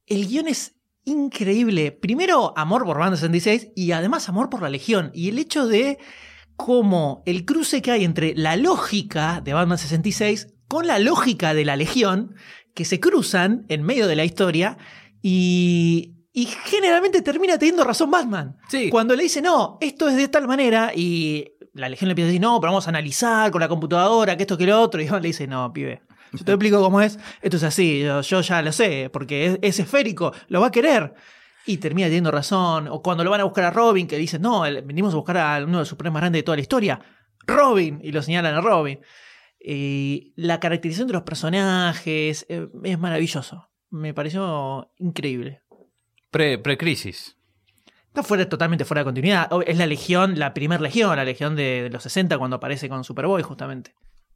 el 0.07 0.27
guion 0.29 0.49
es 0.49 0.74
increíble. 1.05 1.93
Primero, 1.93 2.53
amor 2.57 2.85
por 2.85 2.99
Batman 2.99 3.17
66 3.17 3.73
y 3.75 3.93
además 3.93 4.29
amor 4.29 4.51
por 4.51 4.63
la 4.63 4.71
Legión. 4.71 5.11
Y 5.15 5.29
el 5.29 5.39
hecho 5.39 5.67
de 5.67 5.99
cómo 6.57 7.23
el 7.27 7.45
cruce 7.45 7.83
que 7.83 7.91
hay 7.91 8.05
entre 8.05 8.35
la 8.35 8.57
lógica 8.57 9.41
de 9.43 9.53
Batman 9.53 9.79
66 9.79 10.49
con 10.69 10.87
la 10.87 10.99
lógica 10.99 11.55
de 11.55 11.65
la 11.65 11.77
Legión, 11.77 12.35
que 12.75 12.85
se 12.85 13.01
cruzan 13.01 13.65
en 13.69 13.83
medio 13.83 14.07
de 14.07 14.17
la 14.17 14.25
historia 14.25 14.79
y, 15.23 16.15
y 16.33 16.47
generalmente 16.47 17.23
termina 17.23 17.59
teniendo 17.59 17.85
razón 17.85 18.11
Batman. 18.11 18.57
Sí. 18.69 18.91
Cuando 18.91 19.15
le 19.15 19.25
dice, 19.25 19.43
no, 19.43 19.79
esto 19.81 20.09
es 20.09 20.17
de 20.17 20.29
tal 20.29 20.49
manera 20.49 20.93
y 20.95 21.53
la 21.75 21.89
Legión 21.89 22.09
le 22.09 22.13
empieza 22.13 22.27
a 22.27 22.31
decir, 22.31 22.41
no, 22.41 22.61
pero 22.61 22.73
vamos 22.73 22.87
a 22.87 22.91
analizar 22.91 23.51
con 23.51 23.61
la 23.61 23.69
computadora, 23.69 24.37
que 24.37 24.45
esto, 24.45 24.57
que 24.57 24.67
lo 24.67 24.81
otro, 24.81 25.01
y 25.01 25.05
Batman 25.05 25.23
le 25.23 25.29
dice, 25.29 25.47
no, 25.47 25.73
pibe. 25.73 26.03
Yo 26.39 26.45
te 26.45 26.53
explico 26.53 26.81
cómo 26.83 27.01
es. 27.01 27.19
Esto 27.43 27.57
es 27.57 27.63
así, 27.63 28.01
yo, 28.03 28.21
yo 28.21 28.41
ya 28.41 28.61
lo 28.63 28.73
sé, 28.73 29.09
porque 29.13 29.47
es, 29.47 29.59
es 29.63 29.79
esférico, 29.81 30.33
lo 30.49 30.61
va 30.61 30.69
a 30.69 30.71
querer. 30.71 31.15
Y 31.67 31.79
termina 31.79 32.09
teniendo 32.09 32.31
razón. 32.31 32.89
O 32.89 33.03
cuando 33.03 33.25
lo 33.25 33.31
van 33.31 33.41
a 33.41 33.45
buscar 33.45 33.65
a 33.65 33.71
Robin, 33.71 34.07
que 34.07 34.19
dicen, 34.19 34.43
no, 34.43 34.61
venimos 34.63 35.15
a 35.15 35.17
buscar 35.17 35.39
a 35.39 35.57
uno 35.65 35.79
de 35.79 35.83
los 35.83 35.89
superhéroes 35.89 36.13
más 36.13 36.21
grandes 36.23 36.41
de 36.41 36.43
toda 36.43 36.57
la 36.57 36.63
historia. 36.63 37.01
Robin. 37.47 38.01
Y 38.03 38.13
lo 38.13 38.21
señalan 38.23 38.55
a 38.55 38.61
Robin. 38.61 39.01
Y 39.59 40.35
la 40.37 40.61
caracterización 40.61 41.07
de 41.09 41.15
los 41.15 41.23
personajes 41.23 42.45
eh, 42.49 42.69
es 42.83 42.99
maravilloso. 42.99 43.71
Me 43.91 44.13
pareció 44.13 44.91
increíble. 44.99 45.63
Pre- 46.31 46.59
Pre-crisis. 46.59 47.37
Está 48.09 48.23
fuera, 48.23 48.49
totalmente 48.49 48.85
fuera 48.85 49.01
de 49.01 49.05
continuidad. 49.07 49.49
Es 49.67 49.79
la 49.79 49.87
legión, 49.87 50.39
la 50.39 50.53
primera 50.53 50.83
legión, 50.83 51.17
la 51.17 51.25
legión 51.25 51.57
de, 51.57 51.85
de 51.85 51.91
los 51.91 52.03
60 52.03 52.37
cuando 52.39 52.57
aparece 52.57 52.89
con 52.89 53.05
Superboy, 53.05 53.43
justamente. 53.43 53.95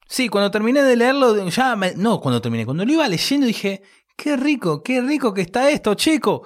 Sí, 0.08 0.28
cuando 0.28 0.50
terminé 0.50 0.82
de 0.82 0.96
leerlo, 0.96 1.48
ya 1.48 1.76
me- 1.76 1.94
no, 1.94 2.18
cuando 2.20 2.40
terminé, 2.40 2.64
cuando 2.64 2.84
lo 2.84 2.92
iba 2.92 3.06
leyendo 3.06 3.46
dije, 3.46 3.82
qué 4.16 4.36
rico, 4.36 4.82
qué 4.82 5.00
rico 5.02 5.34
que 5.34 5.42
está 5.42 5.70
esto, 5.70 5.94
chico. 5.94 6.42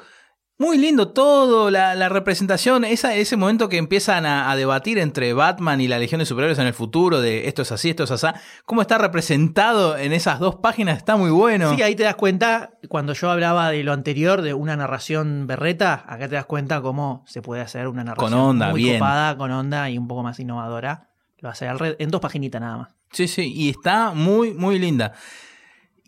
Muy 0.59 0.79
lindo 0.79 1.13
todo, 1.13 1.71
la, 1.71 1.95
la 1.97 2.09
representación, 2.09 2.85
esa, 2.85 3.15
ese 3.15 3.37
momento 3.37 3.69
que 3.69 3.79
empiezan 3.79 4.27
a, 4.27 4.51
a 4.51 4.55
debatir 4.57 4.99
entre 4.99 5.33
Batman 5.33 5.81
y 5.81 5.89
la 5.89 5.99
Legión 5.99 6.19
de 6.21 6.27
Superhéroes 6.27 6.59
en 6.59 6.67
el 6.67 6.75
futuro, 6.75 7.21
de 7.21 7.49
esto 7.49 7.63
es 7.63 7.73
así, 7.73 7.91
esto 7.91 8.05
es 8.05 8.11
así, 8.13 8.27
cómo 8.65 8.81
está 8.83 8.99
representado 8.99 9.97
en 9.97 10.13
esas 10.13 10.39
dos 10.39 10.57
páginas, 10.57 10.99
está 10.99 11.17
muy 11.17 11.31
bueno. 11.31 11.75
Sí, 11.75 11.83
ahí 11.83 11.97
te 11.97 12.03
das 12.05 12.15
cuenta, 12.17 12.71
cuando 12.89 13.13
yo 13.15 13.31
hablaba 13.31 13.71
de 13.71 13.83
lo 13.83 13.93
anterior, 13.93 14.43
de 14.43 14.55
una 14.55 14.77
narración 14.77 15.47
berreta, 15.49 16.05
acá 16.07 16.29
te 16.29 16.35
das 16.37 16.47
cuenta 16.47 16.81
cómo 16.81 17.25
se 17.27 17.43
puede 17.43 17.63
hacer 17.63 17.89
una 17.89 18.05
narración 18.05 18.31
Con 18.31 18.39
onda, 18.51 18.69
muy 18.71 18.83
bien. 18.83 18.99
copada, 18.99 19.37
con 19.37 19.51
onda 19.51 19.89
y 19.91 19.99
un 19.99 20.07
poco 20.07 20.23
más 20.23 20.39
innovadora. 20.39 21.09
Lo 21.39 21.49
hace 21.49 21.67
en 21.99 22.11
dos 22.11 22.21
paginitas 22.21 22.61
nada 22.61 22.77
más. 22.77 22.95
Sí, 23.13 23.29
sí, 23.29 23.53
y 23.55 23.69
está 23.71 24.13
muy, 24.13 24.53
muy 24.55 24.79
linda. 24.79 25.13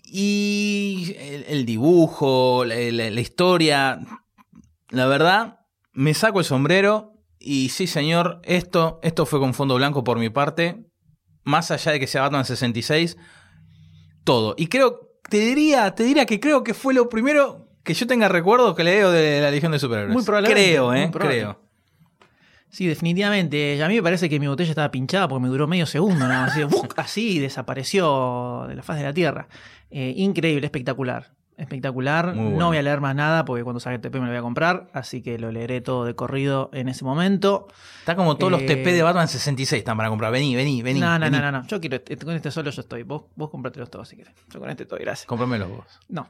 Y 0.06 1.14
el, 1.18 1.44
el 1.48 1.66
dibujo, 1.66 2.64
la, 2.64 2.76
la- 2.76 3.10
la 3.10 3.20
historia, 3.20 3.98
la 4.90 5.06
verdad, 5.06 5.60
me 5.92 6.14
saco 6.14 6.38
el 6.40 6.44
sombrero 6.44 7.12
y 7.38 7.70
sí, 7.70 7.86
señor, 7.86 8.40
esto, 8.44 9.00
esto 9.02 9.26
fue 9.26 9.38
con 9.40 9.54
fondo 9.54 9.74
blanco 9.76 10.04
por 10.04 10.18
mi 10.18 10.30
parte, 10.30 10.84
más 11.42 11.70
allá 11.70 11.92
de 11.92 12.00
que 12.00 12.06
sea 12.06 12.22
Batman 12.22 12.44
66, 12.44 13.16
todo. 14.24 14.54
Y 14.56 14.68
creo, 14.68 15.00
te 15.28 15.38
diría, 15.38 15.94
te 15.94 16.04
diría 16.04 16.26
que 16.26 16.40
creo 16.40 16.62
que 16.64 16.74
fue 16.74 16.94
lo 16.94 17.08
primero 17.08 17.68
que 17.82 17.92
yo 17.94 18.06
tenga 18.06 18.28
recuerdo 18.28 18.74
que 18.74 18.84
leo 18.84 19.10
de 19.10 19.40
la 19.42 19.50
Legión 19.50 19.72
de 19.72 19.78
Superhéroes. 19.78 20.14
Muy 20.14 20.22
probablemente, 20.24 20.62
Creo, 20.70 20.94
eh, 20.94 21.08
probable. 21.12 21.38
creo. 21.40 21.63
Sí, 22.74 22.86
definitivamente. 22.88 23.80
A 23.84 23.86
mí 23.88 23.94
me 23.94 24.02
parece 24.02 24.28
que 24.28 24.40
mi 24.40 24.48
botella 24.48 24.70
estaba 24.70 24.90
pinchada 24.90 25.28
porque 25.28 25.42
me 25.42 25.48
duró 25.48 25.68
medio 25.68 25.86
segundo, 25.86 26.26
más. 26.26 26.50
Así, 26.50 26.62
así 26.96 27.38
desapareció 27.38 28.64
de 28.68 28.74
la 28.74 28.82
faz 28.82 28.96
de 28.98 29.04
la 29.04 29.12
tierra. 29.12 29.46
Eh, 29.90 30.12
increíble, 30.16 30.66
espectacular. 30.66 31.32
Espectacular. 31.56 32.34
Bueno. 32.34 32.58
No 32.58 32.66
voy 32.66 32.78
a 32.78 32.82
leer 32.82 33.00
más 33.00 33.14
nada 33.14 33.44
porque 33.44 33.62
cuando 33.62 33.78
salga 33.78 33.94
el 33.94 34.00
TP 34.00 34.14
me 34.16 34.22
lo 34.26 34.32
voy 34.32 34.38
a 34.38 34.42
comprar. 34.42 34.88
Así 34.92 35.22
que 35.22 35.38
lo 35.38 35.52
leeré 35.52 35.80
todo 35.80 36.04
de 36.04 36.16
corrido 36.16 36.68
en 36.72 36.88
ese 36.88 37.04
momento. 37.04 37.68
Está 38.00 38.16
como 38.16 38.36
todos 38.36 38.50
los 38.50 38.62
Eh, 38.62 38.66
TP 38.66 38.92
de 38.92 39.02
Batman 39.04 39.28
66 39.28 39.78
están 39.78 39.96
para 39.96 40.08
comprar. 40.08 40.32
Vení, 40.32 40.56
vení, 40.56 40.82
vení. 40.82 40.98
no, 40.98 41.16
no, 41.16 41.24
vení. 41.26 41.36
no, 41.38 41.42
no, 41.52 41.60
no. 41.60 41.66
Yo 41.68 41.80
quiero, 41.80 41.94
este- 41.94 42.16
con 42.16 42.34
este 42.34 42.50
solo 42.50 42.70
yo 42.70 42.80
estoy. 42.80 43.04
Vos, 43.04 43.26
vos 43.36 43.50
comprátelos 43.50 43.88
todos 43.88 44.08
si 44.08 44.16
querés. 44.16 44.34
Yo 44.52 44.58
con 44.58 44.68
este 44.68 44.82
estoy, 44.82 44.98
gracias. 44.98 45.26
Cómpramelos 45.26 45.68
vos. 45.68 45.86
No. 46.08 46.28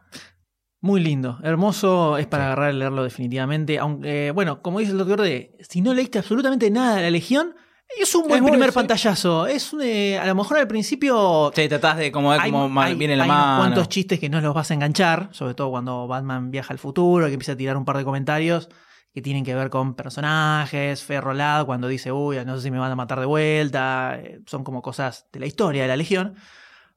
Muy 0.85 1.01
lindo, 1.01 1.38
hermoso, 1.42 2.18
es 2.18 2.27
para 2.27 2.42
Sí. 2.42 2.47
agarrar 2.49 2.75
y 2.75 2.77
leerlo 2.77 3.03
definitivamente. 3.05 3.79
Aunque, 3.79 4.33
bueno, 4.33 4.61
como 4.61 4.81
dice 4.81 4.92
el 4.92 4.99
doctor 4.99 5.23
D, 5.23 5.57
si 5.66 5.81
no 5.81 5.94
leíste 5.94 6.18
absolutamente 6.18 6.70
nada 6.70 6.97
de 6.97 7.03
la 7.05 7.11
Legión, 7.11 7.55
es 7.99 8.14
un 8.14 8.29
buen 8.29 8.44
Es 8.44 8.51
primer 8.51 8.68
sí. 8.68 8.75
pantallazo. 8.75 9.47
Es 9.47 9.73
un, 9.73 9.81
eh, 9.81 10.18
a 10.18 10.27
lo 10.27 10.35
mejor 10.35 10.59
al 10.59 10.68
principio 10.68 11.51
Sí, 11.55 11.68
tratás 11.70 11.97
de 11.97 12.12
como 12.12 12.29
ver 12.29 12.40
hay, 12.42 12.51
cómo 12.51 12.83
hay- 12.83 12.97
viene 12.97 13.16
la 13.16 13.25
hay 13.25 13.31
mano. 13.31 13.57
cuantos 13.62 13.88
chistes 13.88 14.20
que 14.20 14.29
no 14.29 14.42
los 14.42 14.53
vas 14.53 14.70
a 14.70 14.75
enganchar, 14.75 15.31
sobre 15.33 15.55
todo 15.55 15.70
cuando 15.70 16.07
Batman 16.07 16.51
viaja 16.51 16.75
al 16.75 16.79
futuro, 16.79 17.29
que 17.29 17.33
empieza 17.33 17.53
a 17.53 17.57
tirar 17.57 17.79
un 17.79 17.87
par 17.87 17.97
de 17.97 18.05
comentarios 18.05 18.68
que 19.14 19.23
tienen 19.23 19.42
que 19.42 19.55
ver 19.55 19.70
con 19.70 19.94
personajes, 19.94 21.03
Ferrolad 21.03 21.64
cuando 21.64 21.88
dice, 21.88 22.12
uy, 22.12 22.37
no 22.44 22.57
sé 22.57 22.64
si 22.64 22.70
me 22.70 22.79
van 22.79 22.92
a 22.92 22.97
matar 22.97 23.20
de 23.20 23.27
vuelta, 23.27 24.18
eh, 24.20 24.40
son 24.44 24.64
como 24.64 24.83
cosas 24.83 25.29
de 25.33 25.40
la 25.40 25.47
historia 25.47 25.81
de 25.83 25.88
la 25.88 25.97
Legión. 25.97 26.35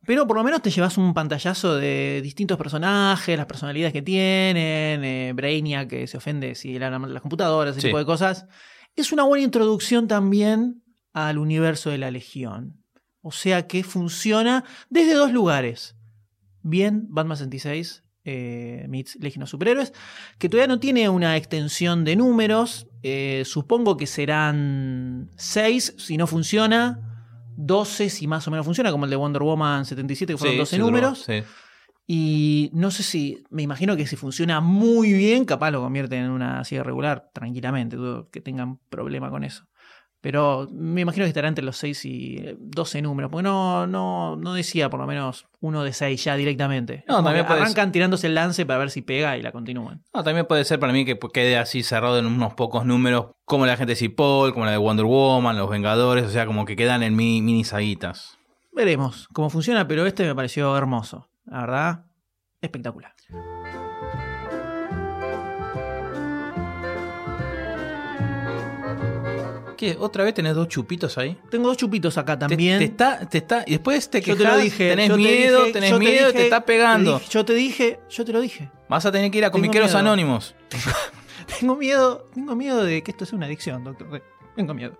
Pero 0.05 0.25
por 0.25 0.37
lo 0.37 0.43
menos 0.43 0.61
te 0.61 0.69
llevas 0.69 0.97
un 0.97 1.13
pantallazo 1.13 1.75
de 1.75 2.21
distintos 2.23 2.57
personajes, 2.57 3.35
las 3.37 3.45
personalidades 3.45 3.93
que 3.93 4.01
tienen, 4.01 5.03
eh, 5.03 5.31
Brainiac 5.35 5.89
que 5.89 6.07
se 6.07 6.17
ofende 6.17 6.55
si 6.55 6.79
le 6.79 6.89
de 6.89 6.99
las 7.09 7.21
computadoras, 7.21 7.71
ese 7.73 7.81
Sí. 7.81 7.87
tipo 7.87 7.97
de 7.97 8.05
cosas. 8.05 8.45
Es 8.95 9.11
una 9.11 9.23
buena 9.23 9.43
introducción 9.43 10.07
también 10.07 10.81
al 11.13 11.37
universo 11.37 11.89
de 11.89 11.97
la 11.97 12.09
Legión. 12.11 12.81
O 13.21 13.31
sea 13.31 13.67
que 13.67 13.83
funciona 13.83 14.63
desde 14.89 15.13
dos 15.13 15.31
lugares. 15.33 15.95
Bien, 16.61 17.05
Batman 17.09 17.37
66 17.37 18.03
eh, 18.29 18.85
meets 18.89 19.15
Legión 19.21 19.43
of 19.43 19.49
Superhéroes, 19.49 19.93
que 20.37 20.49
todavía 20.49 20.67
no 20.67 20.79
tiene 20.79 21.07
una 21.09 21.35
extensión 21.37 22.03
de 22.05 22.15
números. 22.15 22.87
eh, 23.03 23.43
supongo 23.45 23.95
que 23.95 24.05
serán 24.07 25.31
6 25.37 25.93
si 25.97 26.17
no 26.17 26.27
funciona, 26.27 27.16
12 27.57 28.09
si 28.09 28.27
más 28.27 28.47
o 28.47 28.51
menos 28.51 28.65
funciona, 28.65 28.91
como 28.91 29.03
el 29.05 29.09
de 29.11 29.17
Wonder 29.17 29.41
Woman 29.43 29.83
77, 29.85 30.33
que 30.33 30.37
fueron 30.37 30.53
Sí, 30.53 30.59
12 30.59 30.69
sí, 30.69 30.77
duró, 30.77 30.87
números. 30.91 31.23
sí. 31.23 31.43
Y 32.09 32.69
no 32.71 32.89
sé 32.89 33.03
si, 33.03 33.43
me 33.49 33.63
imagino 33.63 33.97
que 33.97 34.07
si 34.07 34.15
funciona 34.15 34.61
muy 34.61 35.11
bien, 35.11 35.43
capaz 35.43 35.71
lo 35.71 35.81
convierten 35.81 36.23
en 36.23 36.31
una 36.31 36.63
serie 36.63 36.81
regular 36.83 37.29
tranquilamente, 37.33 37.97
dudo 37.97 38.29
que 38.29 38.39
tengan 38.39 38.77
problema 38.89 39.29
con 39.29 39.43
eso. 39.43 39.65
Pero 40.27 40.67
me 40.73 40.99
imagino 40.99 41.23
que 41.23 41.29
estará 41.29 41.47
entre 41.47 41.63
los 41.63 41.77
6 41.77 42.03
y 42.03 42.43
12 42.59 43.01
números, 43.01 43.31
porque 43.31 43.43
no, 43.43 43.87
no, 43.87 44.35
no 44.35 44.53
decía 44.53 44.89
por 44.89 44.99
lo 44.99 45.07
menos 45.07 45.47
uno 45.61 45.85
de 45.85 45.93
6 45.93 46.21
ya 46.21 46.35
directamente. 46.35 47.05
No, 47.07 47.23
también 47.23 47.45
puede 47.45 47.61
arrancan 47.61 47.93
tirándose 47.93 48.27
el 48.27 48.35
lance 48.35 48.65
para 48.65 48.77
ver 48.77 48.91
si 48.91 49.01
pega 49.01 49.37
y 49.37 49.41
la 49.41 49.53
continúan. 49.53 50.03
No, 50.13 50.25
también 50.25 50.45
puede 50.45 50.65
ser 50.65 50.81
para 50.81 50.91
mí 50.91 51.05
que 51.05 51.17
quede 51.33 51.57
así 51.57 51.81
cerrado 51.81 52.19
en 52.19 52.25
unos 52.25 52.55
pocos 52.55 52.85
números, 52.85 53.27
como 53.45 53.65
la 53.65 53.77
gente 53.77 53.93
de 53.93 53.95
Cipoll, 53.95 54.51
como 54.51 54.65
la 54.65 54.71
de 54.71 54.77
Wonder 54.77 55.05
Woman, 55.05 55.57
Los 55.57 55.69
Vengadores, 55.69 56.25
o 56.25 56.29
sea, 56.29 56.45
como 56.45 56.65
que 56.65 56.75
quedan 56.75 57.03
en 57.03 57.15
mini, 57.15 57.41
mini 57.41 57.63
saguitas. 57.63 58.37
Veremos 58.73 59.29
cómo 59.31 59.49
funciona, 59.49 59.87
pero 59.87 60.05
este 60.05 60.25
me 60.25 60.35
pareció 60.35 60.75
hermoso. 60.75 61.29
La 61.45 61.61
verdad, 61.61 62.05
espectacular. 62.59 63.13
¿Qué? 69.77 69.95
¿Otra 69.99 70.23
vez 70.23 70.33
tenés 70.33 70.55
dos 70.55 70.67
chupitos 70.67 71.17
ahí? 71.17 71.37
Tengo 71.51 71.67
dos 71.67 71.77
chupitos 71.77 72.17
acá 72.17 72.33
Te- 72.37 72.47
también. 72.47 72.79
Te, 72.79 72.85
está, 72.85 73.19
te 73.29 73.37
está, 73.37 73.63
y 73.67 73.71
después 73.71 74.09
te 74.09 74.19
Yo 74.21 74.35
quejas, 74.35 74.51
te 74.51 74.57
lo 74.57 74.63
dije. 74.63 74.89
tenés 74.89 75.07
yo 75.09 75.15
te 75.15 75.21
miedo, 75.21 75.59
dije, 75.61 75.73
tenés 75.73 75.89
yo 75.91 75.99
te 75.99 76.03
miedo, 76.05 76.25
te 76.27 76.33
dije, 76.33 76.43
está 76.43 76.65
pegando. 76.65 77.19
te 77.19 77.25
yo 77.29 77.45
te 77.45 77.53
dije, 77.53 77.99
yo 78.09 78.25
te 78.25 78.33
lo 78.33 78.41
dije. 78.41 78.71
Vas 78.89 79.05
a 79.05 79.11
tener 79.11 79.29
que 79.31 79.37
ir 79.37 79.45
a 79.45 79.51
Comiqueros 79.51 79.89
miedo. 79.89 79.99
Anónimos. 79.99 80.55
Tengo 81.59 81.75
miedo, 81.77 82.29
tengo 82.33 82.55
miedo 82.55 82.83
de 82.83 83.01
que 83.03 83.11
esto 83.11 83.25
sea 83.25 83.37
una 83.37 83.45
adicción, 83.45 83.83
doctor. 83.83 84.21
Tengo 84.55 84.73
miedo. 84.73 84.99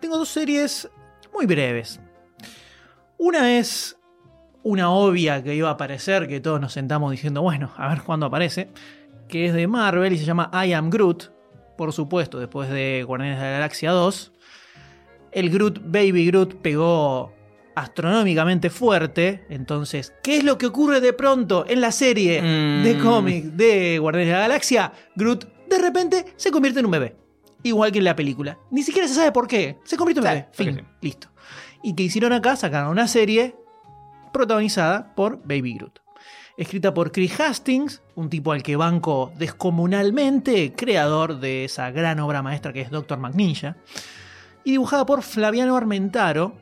Tengo 0.00 0.16
dos 0.16 0.28
series 0.30 0.88
muy 1.34 1.44
breves. 1.44 2.00
Una 3.18 3.58
es 3.58 3.98
una 4.62 4.90
obvia 4.90 5.42
que 5.42 5.54
iba 5.54 5.68
a 5.68 5.72
aparecer, 5.72 6.28
que 6.28 6.40
todos 6.40 6.60
nos 6.60 6.72
sentamos 6.72 7.10
diciendo, 7.10 7.42
bueno, 7.42 7.72
a 7.76 7.88
ver 7.88 8.02
cuándo 8.02 8.26
aparece, 8.26 8.70
que 9.28 9.46
es 9.46 9.52
de 9.54 9.66
Marvel 9.66 10.12
y 10.14 10.18
se 10.18 10.24
llama 10.24 10.50
I 10.66 10.72
Am 10.72 10.88
Groot, 10.90 11.24
por 11.80 11.94
supuesto, 11.94 12.38
después 12.38 12.68
de 12.68 13.02
Guardianes 13.06 13.38
de 13.38 13.44
la 13.46 13.50
Galaxia 13.52 13.90
2. 13.92 14.32
El 15.32 15.48
Groot, 15.48 15.78
Baby 15.82 16.26
Groot, 16.26 16.56
pegó 16.56 17.32
astronómicamente 17.74 18.68
fuerte. 18.68 19.46
Entonces, 19.48 20.12
¿qué 20.22 20.36
es 20.36 20.44
lo 20.44 20.58
que 20.58 20.66
ocurre 20.66 21.00
de 21.00 21.14
pronto 21.14 21.64
en 21.66 21.80
la 21.80 21.90
serie 21.90 22.42
de 22.42 22.94
Mm. 22.98 23.02
cómic 23.02 23.44
de 23.44 23.98
Guardianes 23.98 24.28
de 24.28 24.34
la 24.34 24.40
Galaxia? 24.40 24.92
Groot 25.16 25.46
de 25.70 25.78
repente 25.78 26.26
se 26.36 26.50
convierte 26.50 26.80
en 26.80 26.84
un 26.84 26.92
bebé. 26.92 27.16
Igual 27.62 27.92
que 27.92 27.98
en 27.98 28.04
la 28.04 28.14
película. 28.14 28.58
Ni 28.70 28.82
siquiera 28.82 29.08
se 29.08 29.14
sabe 29.14 29.32
por 29.32 29.48
qué. 29.48 29.78
Se 29.84 29.96
convierte 29.96 30.20
en 30.20 30.26
Sí, 30.26 30.34
bebé. 30.34 30.48
Fin. 30.74 30.84
sí. 30.84 30.94
Listo. 31.00 31.28
Y 31.82 31.94
que 31.94 32.02
hicieron 32.02 32.34
acá, 32.34 32.56
sacaron 32.56 32.90
una 32.90 33.08
serie 33.08 33.56
protagonizada 34.34 35.14
por 35.14 35.38
Baby 35.44 35.76
Groot. 35.78 35.98
Escrita 36.60 36.92
por 36.92 37.10
Chris 37.10 37.40
Hastings, 37.40 38.02
un 38.16 38.28
tipo 38.28 38.52
al 38.52 38.62
que 38.62 38.76
banco 38.76 39.32
descomunalmente, 39.38 40.74
creador 40.74 41.40
de 41.40 41.64
esa 41.64 41.90
gran 41.90 42.20
obra 42.20 42.42
maestra 42.42 42.74
que 42.74 42.82
es 42.82 42.90
Doctor 42.90 43.18
McNinja. 43.18 43.78
Y 44.62 44.72
dibujada 44.72 45.06
por 45.06 45.22
Flaviano 45.22 45.74
Armentaro, 45.74 46.52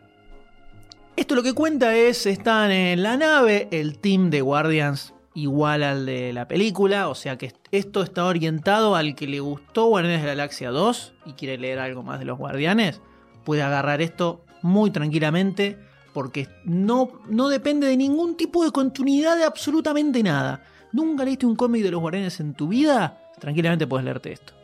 esto 1.16 1.34
lo 1.34 1.42
que 1.42 1.52
cuenta 1.52 1.96
es, 1.96 2.26
están 2.26 2.70
en 2.70 3.02
la 3.02 3.16
nave, 3.16 3.66
el 3.72 3.98
team 3.98 4.30
de 4.30 4.40
Guardians 4.40 5.14
igual 5.34 5.82
al 5.82 6.06
de 6.06 6.32
la 6.32 6.46
película, 6.46 7.08
o 7.08 7.16
sea 7.16 7.37
que 7.37 7.52
esto 7.72 8.04
está 8.04 8.24
orientado 8.24 8.94
al 8.94 9.16
que 9.16 9.26
le 9.26 9.40
gustó 9.40 9.87
Guardianes 9.87 10.20
de 10.20 10.28
la 10.28 10.34
Galaxia 10.34 10.70
2 10.70 11.14
y 11.26 11.32
quiere 11.32 11.58
leer 11.58 11.80
algo 11.80 12.04
más 12.04 12.20
de 12.20 12.24
los 12.24 12.38
Guardianes, 12.38 13.00
puede 13.44 13.62
agarrar 13.62 14.00
esto 14.00 14.44
muy 14.62 14.92
tranquilamente 14.92 15.88
porque 16.12 16.49
no, 16.64 17.21
no 17.29 17.49
depende 17.49 17.87
de 17.87 17.97
ningún 17.97 18.37
tipo 18.37 18.64
de 18.64 18.71
continuidad 18.71 19.37
de 19.37 19.44
absolutamente 19.44 20.23
nada. 20.23 20.62
¿Nunca 20.92 21.25
leíste 21.25 21.47
un 21.47 21.57
cómic 21.57 21.83
de 21.83 21.90
los 21.90 22.01
Guardianes 22.01 22.40
en 22.40 22.55
tu 22.55 22.68
vida? 22.68 23.21
Tranquilamente 23.38 23.87
puedes 23.87 24.05
leerte 24.05 24.33
esto. 24.33 24.55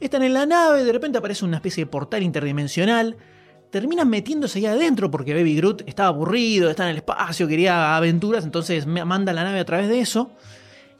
Están 0.00 0.22
en 0.22 0.34
la 0.34 0.46
nave, 0.46 0.84
de 0.84 0.92
repente 0.92 1.18
aparece 1.18 1.44
una 1.44 1.58
especie 1.58 1.84
de 1.84 1.90
portal 1.90 2.22
interdimensional. 2.22 3.16
Terminan 3.70 4.08
metiéndose 4.08 4.58
ahí 4.58 4.66
adentro 4.66 5.10
porque 5.10 5.34
Baby 5.34 5.56
Groot 5.56 5.82
estaba 5.86 6.08
aburrido, 6.08 6.68
está 6.68 6.84
en 6.84 6.90
el 6.90 6.96
espacio, 6.96 7.46
quería 7.46 7.96
aventuras, 7.96 8.44
entonces 8.44 8.86
manda 8.86 9.32
la 9.32 9.44
nave 9.44 9.60
a 9.60 9.64
través 9.64 9.88
de 9.88 10.00
eso. 10.00 10.32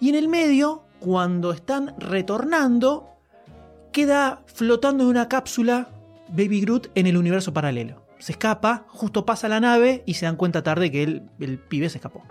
Y 0.00 0.08
en 0.10 0.14
el 0.14 0.28
medio, 0.28 0.84
cuando 1.00 1.52
están 1.52 1.94
retornando, 1.98 3.08
queda 3.92 4.42
flotando 4.46 5.04
en 5.04 5.10
una 5.10 5.28
cápsula 5.28 5.88
Baby 6.28 6.60
Groot 6.62 6.90
en 6.94 7.06
el 7.06 7.16
universo 7.16 7.52
paralelo. 7.52 8.01
Se 8.22 8.30
escapa, 8.30 8.84
justo 8.86 9.26
pasa 9.26 9.48
la 9.48 9.58
nave 9.58 10.04
y 10.06 10.14
se 10.14 10.26
dan 10.26 10.36
cuenta 10.36 10.62
tarde 10.62 10.92
que 10.92 11.02
el, 11.02 11.22
el 11.40 11.58
pibe 11.58 11.88
se 11.88 11.98
escapó. 11.98 12.22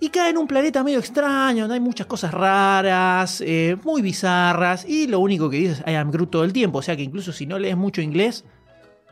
Y 0.00 0.10
cae 0.10 0.28
en 0.28 0.36
un 0.36 0.46
planeta 0.46 0.84
medio 0.84 0.98
extraño, 0.98 1.62
donde 1.62 1.76
hay 1.76 1.80
muchas 1.80 2.06
cosas 2.06 2.34
raras, 2.34 3.40
eh, 3.40 3.78
muy 3.84 4.02
bizarras, 4.02 4.84
y 4.86 5.06
lo 5.06 5.20
único 5.20 5.48
que 5.48 5.56
dice 5.56 5.72
es 5.72 5.90
I 5.90 5.94
am 5.94 6.10
Groot 6.10 6.30
todo 6.30 6.44
el 6.44 6.52
tiempo, 6.52 6.80
o 6.80 6.82
sea 6.82 6.94
que 6.94 7.02
incluso 7.02 7.32
si 7.32 7.46
no 7.46 7.58
lees 7.58 7.74
mucho 7.74 8.02
inglés, 8.02 8.44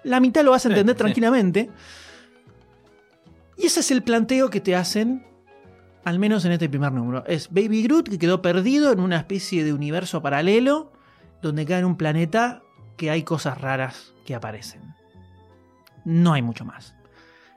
la 0.04 0.20
mitad 0.20 0.44
lo 0.44 0.50
vas 0.50 0.66
a 0.66 0.68
entender 0.68 0.96
sí. 0.96 0.98
tranquilamente. 0.98 1.70
Y 3.56 3.64
ese 3.64 3.80
es 3.80 3.90
el 3.90 4.02
planteo 4.02 4.50
que 4.50 4.60
te 4.60 4.76
hacen, 4.76 5.24
al 6.04 6.18
menos 6.18 6.44
en 6.44 6.52
este 6.52 6.68
primer 6.68 6.92
número. 6.92 7.24
Es 7.26 7.48
Baby 7.50 7.84
Groot 7.84 8.10
que 8.10 8.18
quedó 8.18 8.42
perdido 8.42 8.92
en 8.92 9.00
una 9.00 9.16
especie 9.16 9.64
de 9.64 9.72
universo 9.72 10.20
paralelo, 10.20 10.92
donde 11.40 11.64
cae 11.64 11.78
en 11.78 11.86
un 11.86 11.96
planeta 11.96 12.60
que 12.98 13.10
hay 13.10 13.22
cosas 13.22 13.58
raras 13.58 14.12
que 14.26 14.34
aparecen. 14.34 14.99
No 16.04 16.32
hay 16.32 16.42
mucho 16.42 16.64
más. 16.64 16.94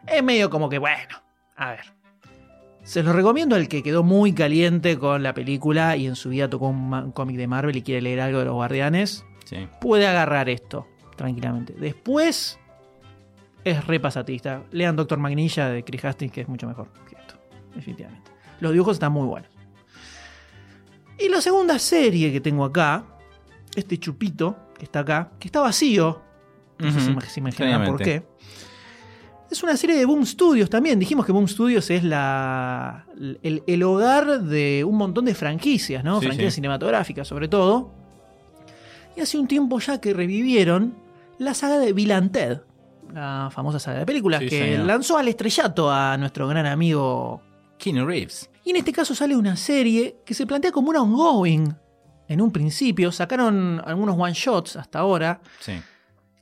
Es 0.07 0.23
medio 0.23 0.49
como 0.49 0.69
que, 0.69 0.79
bueno, 0.79 1.21
a 1.55 1.71
ver. 1.71 1.93
Se 2.83 3.01
los 3.01 3.15
recomiendo 3.15 3.55
al 3.55 3.69
que 3.69 3.81
quedó 3.81 4.03
muy 4.03 4.33
caliente 4.33 4.97
con 4.99 5.23
la 5.23 5.33
película 5.33 5.95
y 5.95 6.05
en 6.05 6.15
su 6.15 6.29
vida 6.29 6.49
tocó 6.49 6.67
un, 6.67 7.11
cómic 7.11 7.37
de 7.37 7.47
Marvel 7.47 7.77
y 7.77 7.81
quiere 7.81 8.01
leer 8.01 8.19
algo 8.19 8.39
de 8.39 8.45
los 8.45 8.53
guardianes. 8.53 9.25
Sí. 9.45 9.67
Puede 9.79 10.05
agarrar 10.05 10.49
esto 10.49 10.87
tranquilamente. 11.15 11.73
Después 11.73 12.59
es 13.63 13.87
repasatista. 13.87 14.63
Lean 14.71 14.95
Doctor 14.95 15.17
Magnilla 15.17 15.69
de 15.69 15.83
Chris 15.83 16.03
Hastings, 16.03 16.33
que 16.33 16.41
es 16.41 16.47
mucho 16.49 16.67
mejor 16.67 16.89
que 17.09 17.15
esto. 17.15 17.35
Definitivamente. 17.73 18.31
Los 18.59 18.73
dibujos 18.73 18.97
están 18.97 19.13
muy 19.13 19.27
buenos. 19.27 19.49
Y 21.17 21.29
la 21.29 21.39
segunda 21.39 21.79
serie 21.79 22.31
que 22.31 22.41
tengo 22.41 22.65
acá, 22.65 23.05
este 23.75 23.97
chupito 23.97 24.57
que 24.77 24.85
está 24.85 24.99
acá, 24.99 25.31
que 25.39 25.47
está 25.47 25.61
vacío. 25.61 26.21
No 26.79 26.91
sé 26.91 26.99
si 27.29 27.39
imaginan 27.39 27.85
por 27.85 28.01
qué. 28.01 28.23
Es 29.53 29.61
una 29.61 29.77
serie 29.77 29.95
de 29.95 30.05
Boom 30.05 30.25
Studios 30.25 30.67
también. 30.67 30.97
Dijimos 30.97 31.27
que 31.27 31.31
Boom 31.31 31.47
Studios 31.47 31.87
es 31.91 32.03
la, 32.03 33.05
el, 33.43 33.61
el 33.67 33.83
hogar 33.83 34.41
de 34.41 34.83
un 34.83 34.97
montón 34.97 35.25
de 35.25 35.35
franquicias, 35.35 36.03
¿no? 36.03 36.19
Sí, 36.19 36.25
franquicias 36.25 36.53
sí. 36.53 36.55
cinematográficas, 36.55 37.27
sobre 37.27 37.47
todo. 37.47 37.91
Y 39.15 39.21
hace 39.21 39.37
un 39.37 39.47
tiempo 39.47 39.77
ya 39.79 40.01
que 40.01 40.11
revivieron 40.11 40.95
la 41.37 41.53
saga 41.53 41.77
de 41.77 41.93
Bill 41.93 42.11
and 42.13 42.31
Ted, 42.31 42.61
la 43.13 43.49
famosa 43.53 43.77
saga 43.77 43.99
de 43.99 44.05
películas 44.07 44.39
Sí, 44.41 44.49
que 44.49 44.59
señor. 44.71 44.87
lanzó 44.87 45.19
al 45.19 45.27
estrellato 45.27 45.91
a 45.91 46.17
nuestro 46.17 46.47
gran 46.47 46.65
amigo. 46.65 47.43
Keanu 47.77 48.07
Reeves. 48.07 48.49
Y 48.65 48.71
en 48.71 48.77
este 48.77 48.91
caso 48.91 49.13
sale 49.13 49.35
una 49.35 49.55
serie 49.55 50.17
que 50.25 50.33
se 50.33 50.47
plantea 50.47 50.71
como 50.71 50.89
una 50.89 51.03
ongoing. 51.03 51.75
En 52.27 52.41
un 52.41 52.51
principio, 52.51 53.11
sacaron 53.11 53.79
algunos 53.85 54.15
one 54.17 54.33
shots 54.33 54.77
hasta 54.77 54.97
ahora 54.97 55.41
Sí. 55.59 55.73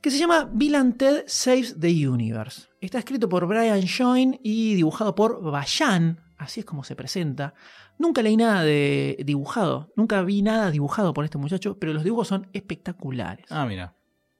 Que 0.02 0.10
se 0.10 0.18
llama 0.18 0.50
Bill 0.52 0.74
and 0.74 0.96
Ted 0.96 1.24
Saves 1.28 1.78
the 1.78 2.08
Universe. 2.08 2.68
Está 2.80 2.98
escrito 2.98 3.28
por 3.28 3.46
Brian 3.46 3.86
Join 3.86 4.38
y 4.42 4.74
dibujado 4.74 5.14
por 5.14 5.40
Bayan, 5.40 6.20
así 6.36 6.60
es 6.60 6.66
como 6.66 6.82
se 6.82 6.96
presenta. 6.96 7.54
Nunca 7.98 8.20
leí 8.20 8.36
nada 8.36 8.64
de 8.64 9.16
dibujado, 9.24 9.92
nunca 9.94 10.20
vi 10.22 10.42
nada 10.42 10.72
dibujado 10.72 11.14
por 11.14 11.24
este 11.24 11.38
muchacho, 11.38 11.78
pero 11.78 11.92
los 11.92 12.02
dibujos 12.02 12.26
son 12.26 12.48
espectaculares. 12.52 13.46
Ah, 13.48 13.64
mira. 13.64 13.94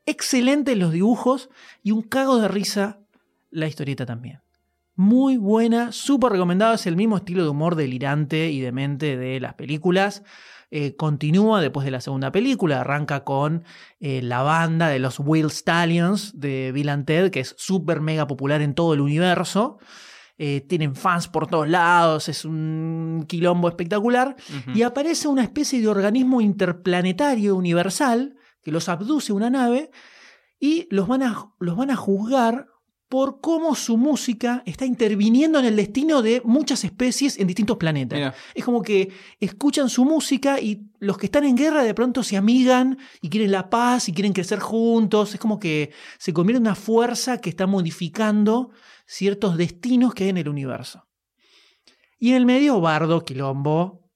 Excelentes 0.04 0.76
los 0.76 0.92
dibujos 0.92 1.48
y 1.84 1.92
un 1.92 2.02
cago 2.02 2.38
de 2.38 2.48
risa 2.48 2.98
la 3.50 3.68
historieta 3.68 4.04
también. 4.04 4.40
Muy 4.94 5.38
buena, 5.38 5.90
súper 5.90 6.32
recomendado, 6.32 6.74
es 6.74 6.86
el 6.86 6.96
mismo 6.96 7.16
estilo 7.16 7.42
de 7.44 7.48
humor 7.48 7.76
delirante 7.76 8.50
y 8.50 8.60
demente 8.60 9.16
de 9.16 9.40
las 9.40 9.54
películas. 9.54 10.22
Eh, 10.70 10.96
continúa 10.96 11.60
después 11.60 11.84
de 11.84 11.90
la 11.90 12.00
segunda 12.00 12.32
película, 12.32 12.80
arranca 12.80 13.24
con 13.24 13.64
eh, 14.00 14.22
la 14.22 14.42
banda 14.42 14.88
de 14.88 14.98
los 14.98 15.18
Will 15.20 15.50
Stallions 15.50 16.38
de 16.38 16.72
Bill 16.72 16.88
and 16.88 17.06
Ted, 17.06 17.30
que 17.30 17.40
es 17.40 17.54
súper 17.58 18.00
mega 18.00 18.26
popular 18.26 18.62
en 18.62 18.74
todo 18.74 18.94
el 18.94 19.00
universo. 19.00 19.78
Eh, 20.38 20.62
tienen 20.62 20.96
fans 20.96 21.28
por 21.28 21.46
todos 21.46 21.68
lados, 21.68 22.28
es 22.28 22.44
un 22.44 23.24
quilombo 23.28 23.68
espectacular. 23.68 24.34
Y 24.74 24.82
aparece 24.82 25.28
una 25.28 25.42
especie 25.42 25.80
de 25.80 25.88
organismo 25.88 26.40
interplanetario 26.40 27.54
universal 27.54 28.36
que 28.62 28.72
los 28.72 28.88
abduce 28.88 29.32
una 29.32 29.50
nave 29.50 29.90
y 30.58 30.88
los 30.90 31.06
van 31.06 31.22
a, 31.22 31.50
los 31.60 31.76
van 31.76 31.90
a 31.90 31.96
juzgar 31.96 32.71
por 33.12 33.42
cómo 33.42 33.74
su 33.74 33.98
música 33.98 34.62
está 34.64 34.86
interviniendo 34.86 35.58
en 35.58 35.66
el 35.66 35.76
destino 35.76 36.22
de 36.22 36.40
muchas 36.46 36.82
especies 36.82 37.38
en 37.38 37.46
distintos 37.46 37.76
planetas. 37.76 38.18
Mira. 38.18 38.34
Es 38.54 38.64
como 38.64 38.80
que 38.80 39.12
escuchan 39.38 39.90
su 39.90 40.06
música 40.06 40.58
y 40.58 40.86
los 40.98 41.18
que 41.18 41.26
están 41.26 41.44
en 41.44 41.54
guerra 41.54 41.82
de 41.82 41.92
pronto 41.92 42.22
se 42.22 42.38
amigan 42.38 42.96
y 43.20 43.28
quieren 43.28 43.52
la 43.52 43.68
paz 43.68 44.08
y 44.08 44.14
quieren 44.14 44.32
crecer 44.32 44.60
juntos. 44.60 45.34
Es 45.34 45.40
como 45.40 45.58
que 45.58 45.92
se 46.16 46.32
convierte 46.32 46.56
en 46.56 46.62
una 46.62 46.74
fuerza 46.74 47.36
que 47.36 47.50
está 47.50 47.66
modificando 47.66 48.70
ciertos 49.04 49.58
destinos 49.58 50.14
que 50.14 50.24
hay 50.24 50.30
en 50.30 50.38
el 50.38 50.48
universo. 50.48 51.06
Y 52.18 52.30
en 52.30 52.36
el 52.36 52.46
medio, 52.46 52.80
bardo, 52.80 53.26
quilombo, 53.26 54.08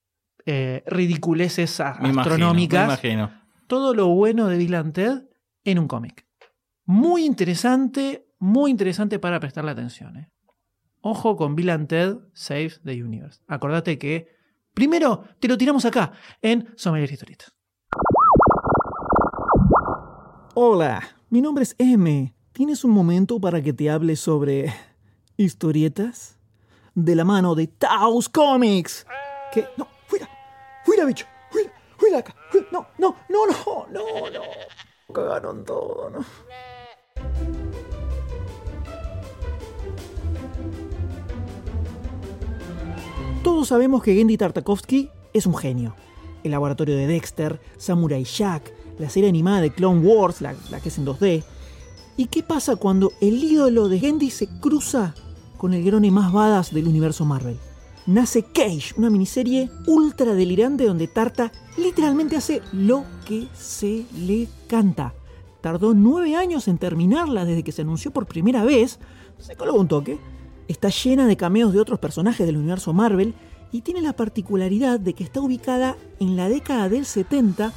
eh, 0.46 0.82
ridiculeces 0.86 1.80
imagino, 1.80 2.20
astronómicas. 2.22 3.02
me 3.02 3.10
imagino. 3.10 3.42
todo 3.66 3.92
lo 3.92 4.08
bueno 4.08 4.46
de 4.46 4.56
Bill 4.56 4.92
Ted 4.94 5.24
en 5.64 5.80
un 5.80 5.86
cómic. 5.86 6.26
Muy 6.86 7.26
interesante, 7.26 8.25
muy 8.38 8.70
interesante 8.70 9.18
para 9.18 9.40
prestarle 9.40 9.70
atención. 9.70 10.16
¿eh? 10.16 10.30
Ojo 11.00 11.36
con 11.36 11.54
Bill 11.54 11.70
and 11.70 11.88
Ted 11.88 12.16
Save 12.32 12.72
the 12.84 13.02
Universe. 13.02 13.40
Acordate 13.46 13.98
que 13.98 14.28
primero 14.74 15.24
te 15.40 15.48
lo 15.48 15.56
tiramos 15.56 15.84
acá 15.84 16.12
en 16.42 16.68
Sommelier 16.76 17.10
Historietas. 17.10 17.54
Hola, 20.54 21.02
mi 21.28 21.40
nombre 21.40 21.64
es 21.64 21.74
M. 21.78 22.34
¿Tienes 22.52 22.84
un 22.84 22.90
momento 22.90 23.38
para 23.40 23.62
que 23.62 23.72
te 23.72 23.90
hable 23.90 24.16
sobre 24.16 24.72
historietas? 25.36 26.38
De 26.94 27.14
la 27.14 27.24
mano 27.24 27.54
de 27.54 27.66
Taos 27.66 28.30
Comics. 28.30 29.06
Que 29.52 29.66
no, 29.76 29.86
fuera, 30.06 30.26
fuera 30.82 31.04
bicho, 31.04 31.26
fuera, 31.50 31.70
fuera 31.98 32.18
acá. 32.18 32.34
fuera. 32.50 32.66
No, 32.72 32.86
no, 32.96 33.16
no, 33.28 33.46
no, 33.46 33.86
no, 33.90 34.30
no. 34.30 35.14
Cagaron 35.14 35.64
todo, 35.64 36.08
¿no? 36.08 36.24
Todos 43.46 43.68
sabemos 43.68 44.02
que 44.02 44.12
Gendy 44.12 44.36
Tartakovsky 44.36 45.08
es 45.32 45.46
un 45.46 45.54
genio. 45.54 45.94
El 46.42 46.50
laboratorio 46.50 46.96
de 46.96 47.06
Dexter, 47.06 47.60
Samurai 47.76 48.24
Jack, 48.24 48.74
la 48.98 49.08
serie 49.08 49.28
animada 49.28 49.60
de 49.60 49.72
Clone 49.72 50.00
Wars, 50.00 50.40
la, 50.40 50.56
que 50.82 50.88
es 50.88 50.98
en 50.98 51.06
2D. 51.06 51.44
¿Y 52.16 52.26
qué 52.26 52.42
pasa 52.42 52.74
cuando 52.74 53.12
el 53.20 53.44
ídolo 53.44 53.88
de 53.88 54.00
Gendy 54.00 54.30
se 54.30 54.48
cruza 54.58 55.14
con 55.58 55.74
el 55.74 55.84
grone 55.84 56.10
más 56.10 56.32
badass 56.32 56.74
del 56.74 56.88
universo 56.88 57.24
Marvel? 57.24 57.56
Nace 58.06 58.42
Cage, 58.42 58.94
una 58.96 59.10
miniserie 59.10 59.70
ultra 59.86 60.34
delirante 60.34 60.84
donde 60.84 61.06
Tarta 61.06 61.52
literalmente 61.76 62.34
hace 62.34 62.62
lo 62.72 63.04
que 63.24 63.46
se 63.54 64.06
le 64.26 64.48
canta. 64.66 65.14
Tardó 65.60 65.94
nueve 65.94 66.34
años 66.34 66.66
en 66.66 66.78
terminarla 66.78 67.44
desde 67.44 67.62
que 67.62 67.70
se 67.70 67.82
anunció 67.82 68.10
por 68.10 68.26
primera 68.26 68.64
vez. 68.64 68.98
Se 69.38 69.54
colgó 69.54 69.78
un 69.78 69.86
toque. 69.86 70.18
Está 70.68 70.88
llena 70.88 71.26
de 71.26 71.36
cameos 71.36 71.72
de 71.72 71.80
otros 71.80 71.98
personajes 71.98 72.46
del 72.46 72.56
universo 72.56 72.92
Marvel 72.92 73.34
y 73.72 73.82
tiene 73.82 74.00
la 74.00 74.14
particularidad 74.14 74.98
de 74.98 75.14
que 75.14 75.24
está 75.24 75.40
ubicada 75.40 75.96
en 76.18 76.36
la 76.36 76.48
década 76.48 76.88
del 76.88 77.06
70, 77.06 77.72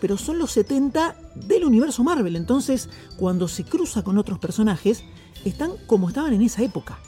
pero 0.00 0.16
son 0.16 0.38
los 0.38 0.52
70 0.52 1.16
del 1.34 1.64
universo 1.64 2.04
Marvel. 2.04 2.36
Entonces, 2.36 2.88
cuando 3.16 3.48
se 3.48 3.64
cruza 3.64 4.02
con 4.02 4.18
otros 4.18 4.38
personajes, 4.38 5.04
están 5.44 5.72
como 5.86 6.08
estaban 6.08 6.32
en 6.32 6.42
esa 6.42 6.62
época. 6.62 6.98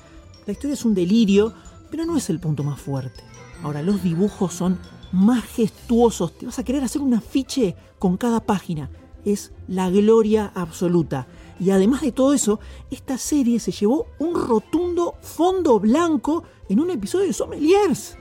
La 0.47 0.53
historia 0.53 0.75
es 0.75 0.85
un 0.85 0.95
delirio, 0.95 1.53
pero 1.91 2.05
no 2.05 2.17
es 2.17 2.31
el 2.31 2.41
punto 2.41 2.65
más 2.65 2.81
fuerte. 2.81 3.23
Ahora, 3.63 3.83
los 3.83 4.03
dibujos 4.03 4.55
son 4.55 4.79
majestuosos. 5.13 6.39
Te 6.39 6.47
vas 6.47 6.59
a 6.59 6.65
querer 6.65 6.83
hacer 6.83 7.03
un 7.03 7.15
afiche 7.15 7.77
con 7.99 8.17
cada 8.17 8.41
página. 8.41 8.91
Es 9.25 9.53
la 9.69 9.91
gloria 9.91 10.51
absoluta. 10.55 11.27
Y 11.61 11.71
además 11.71 12.01
de 12.01 12.11
todo 12.13 12.33
eso, 12.33 12.59
esta 12.91 13.19
serie 13.19 13.61
se 13.61 13.71
llevó 13.71 14.07
un 14.19 14.35
rotundo 14.35 15.17
fondo 15.21 15.79
blanco 15.79 16.45
en 16.71 16.81
un 16.81 16.91
episodio 16.91 17.27
de 17.27 17.35
Sommeliers. 17.35 18.17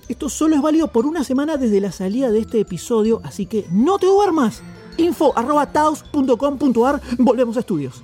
Esto 0.07 0.29
solo 0.29 0.55
es 0.55 0.61
válido 0.61 0.91
por 0.91 1.05
una 1.05 1.23
semana 1.23 1.57
desde 1.57 1.81
la 1.81 1.91
salida 1.91 2.31
de 2.31 2.39
este 2.39 2.59
episodio, 2.59 3.21
así 3.23 3.45
que 3.45 3.67
no 3.71 3.99
te 3.99 4.07
duermas. 4.07 4.63
info.taos.com.ar 4.97 7.01
Volvemos 7.17 7.57
a 7.57 7.59
estudios. 7.59 8.01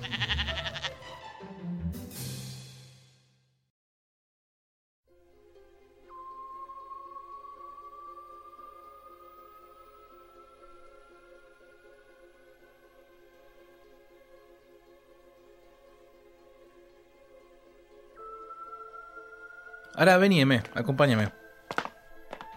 Ahora 19.96 20.16
vení, 20.18 20.40
M, 20.40 20.62
acompáñame. 20.74 21.30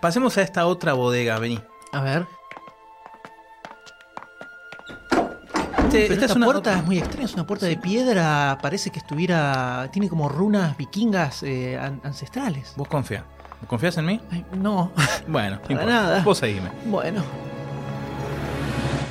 Pasemos 0.02 0.38
a 0.38 0.42
esta 0.42 0.66
otra 0.66 0.94
bodega, 0.94 1.40
vení. 1.40 1.60
A 1.94 2.02
ver. 2.02 2.26
Este- 5.12 6.02
Pero 6.02 6.14
esta 6.14 6.14
esta 6.14 6.26
es 6.26 6.36
una 6.36 6.46
puerta 6.46 6.78
es 6.78 6.84
muy 6.86 7.00
extraña, 7.00 7.26
es 7.26 7.34
una 7.34 7.48
puerta 7.48 7.66
de 7.66 7.76
piedra, 7.78 8.58
parece 8.62 8.92
que 8.92 9.00
estuviera. 9.00 9.90
tiene 9.92 10.08
como 10.08 10.30
runas 10.30 10.78
vikingas 10.78 11.42
eh, 11.44 11.78
an- 11.80 12.02
ancestrales. 12.04 12.74
Vos 12.76 12.88
confía. 12.88 13.24
¿Confías 13.68 13.98
en 13.98 14.06
mí? 14.06 14.22
Ay, 14.32 14.46
no, 14.56 14.92
Bueno, 15.28 15.60
no 15.68 15.76
Para 15.76 15.86
nada. 15.86 16.24
Vos 16.24 16.38
seguime. 16.38 16.70
bueno. 16.86 17.24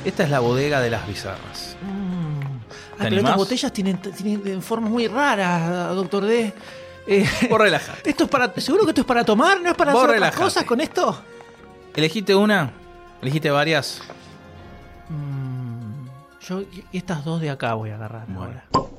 Esta 0.05 0.23
es 0.23 0.29
la 0.29 0.39
bodega 0.39 0.79
de 0.79 0.89
las 0.89 1.05
bizarras. 1.05 1.75
Mm. 1.81 2.39
Ah, 2.93 2.95
pero 2.99 3.17
estas 3.17 3.35
botellas 3.35 3.73
tienen, 3.73 3.97
tienen 3.97 4.61
formas 4.61 4.89
muy 4.89 5.07
raras, 5.07 5.93
doctor 5.95 6.25
D. 6.25 6.53
Eh, 7.11 7.27
Vos 7.49 7.59
relajate. 7.59 8.09
esto 8.09 8.25
es 8.25 8.29
para. 8.29 8.53
¿Seguro 8.61 8.83
que 8.83 8.91
esto 8.91 9.01
es 9.01 9.07
para 9.07 9.25
tomar? 9.25 9.59
¿No 9.61 9.69
es 9.71 9.75
para 9.75 9.91
Vos 9.93 10.03
hacer 10.03 10.17
otras 10.17 10.35
cosas 10.35 10.63
con 10.63 10.79
esto? 10.79 11.19
Elegiste 11.95 12.35
una, 12.35 12.71
elegiste 13.21 13.49
varias. 13.49 14.01
Mm, 15.09 16.05
yo 16.41 16.61
estas 16.93 17.25
dos 17.25 17.41
de 17.41 17.49
acá 17.49 17.73
voy 17.73 17.89
a 17.89 17.95
agarrar 17.95 18.25
Bueno. 18.27 18.61
ahora. 18.73 18.89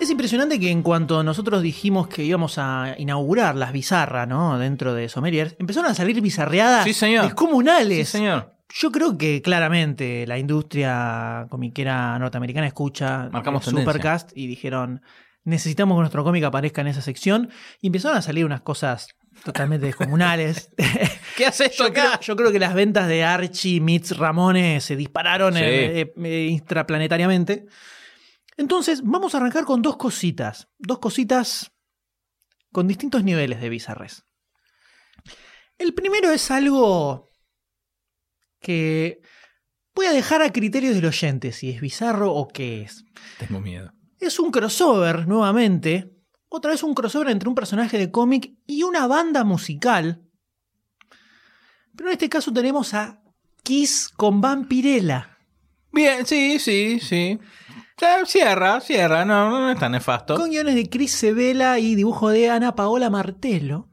Es 0.00 0.08
impresionante 0.10 0.58
que 0.58 0.70
en 0.70 0.82
cuanto 0.82 1.22
nosotros 1.22 1.62
dijimos 1.62 2.08
que 2.08 2.24
íbamos 2.24 2.56
a 2.56 2.94
inaugurar 2.98 3.54
las 3.54 3.70
bizarras, 3.72 4.26
¿no? 4.26 4.58
Dentro 4.58 4.94
de 4.94 5.08
Sommeliers, 5.10 5.54
empezaron 5.58 5.90
a 5.90 5.94
salir 5.94 6.20
bizarreadas 6.22 6.84
Sí, 6.84 6.94
señor. 6.94 7.24
descomunales. 7.26 8.08
Sí, 8.08 8.18
señor. 8.18 8.54
Yo 8.72 8.90
creo 8.92 9.18
que 9.18 9.42
claramente 9.42 10.26
la 10.26 10.38
industria 10.38 11.46
comiquera 11.50 12.18
norteamericana 12.18 12.66
escucha 12.66 13.28
Marcamos 13.30 13.66
el. 13.68 13.76
Supercast 13.76 14.30
y 14.34 14.46
dijeron, 14.46 15.02
necesitamos 15.44 15.96
que 15.96 16.00
nuestro 16.00 16.24
cómic 16.24 16.44
aparezca 16.44 16.80
en 16.80 16.86
esa 16.86 17.02
sección. 17.02 17.50
Y 17.82 17.88
empezaron 17.88 18.16
a 18.16 18.22
salir 18.22 18.44
unas 18.46 18.62
cosas 18.62 19.08
totalmente 19.44 19.84
descomunales. 19.86 20.70
¿Qué 21.36 21.46
hace 21.46 21.66
esto 21.66 21.88
yo, 21.88 21.92
creo, 21.92 22.08
acá? 22.08 22.20
yo 22.20 22.36
creo 22.36 22.52
que 22.52 22.58
las 22.58 22.72
ventas 22.74 23.06
de 23.08 23.22
Archie 23.24 23.80
Meets 23.80 24.16
Ramones 24.16 24.82
se 24.84 24.96
dispararon 24.96 25.54
Sí. 25.54 25.60
eh, 25.62 26.12
eh, 26.24 26.46
intraplanetariamente. 26.50 27.66
Entonces, 28.60 29.00
vamos 29.02 29.34
a 29.34 29.38
arrancar 29.38 29.64
con 29.64 29.80
dos 29.80 29.96
cositas. 29.96 30.68
Dos 30.76 30.98
cositas 30.98 31.72
con 32.70 32.86
distintos 32.86 33.24
niveles 33.24 33.58
de 33.58 33.70
bizarres. 33.70 34.26
El 35.78 35.94
primero 35.94 36.30
es 36.30 36.50
algo 36.50 37.30
que 38.60 39.22
voy 39.94 40.04
a 40.04 40.12
dejar 40.12 40.42
a 40.42 40.52
criterio 40.52 40.92
del 40.92 41.06
oyente 41.06 41.52
si 41.52 41.70
es 41.70 41.80
bizarro 41.80 42.34
o 42.34 42.48
qué 42.48 42.82
es. 42.82 43.06
Tengo 43.38 43.60
miedo. 43.60 43.94
Es 44.18 44.38
un 44.38 44.50
crossover, 44.50 45.26
nuevamente. 45.26 46.12
Otra 46.50 46.72
vez 46.72 46.82
un 46.82 46.92
crossover 46.92 47.30
entre 47.30 47.48
un 47.48 47.54
personaje 47.54 47.96
de 47.96 48.10
cómic 48.10 48.58
y 48.66 48.82
una 48.82 49.06
banda 49.06 49.42
musical. 49.42 50.22
Pero 51.96 52.10
en 52.10 52.12
este 52.12 52.28
caso 52.28 52.52
tenemos 52.52 52.92
a 52.92 53.22
Kiss 53.62 54.10
con 54.10 54.42
Vampirella. 54.42 55.38
Bien, 55.92 56.26
sí, 56.26 56.58
sí, 56.58 57.00
sí. 57.00 57.38
Cierra, 58.26 58.80
cierra, 58.80 59.24
no, 59.26 59.50
no 59.50 59.70
es 59.70 59.78
tan 59.78 59.92
nefasto. 59.92 60.36
Con 60.36 60.48
guiones 60.50 60.74
de 60.74 60.88
Chris 60.88 61.12
Sevela 61.12 61.78
y 61.78 61.94
dibujo 61.94 62.30
de 62.30 62.48
Ana 62.48 62.74
Paola 62.74 63.10
Martello. 63.10 63.88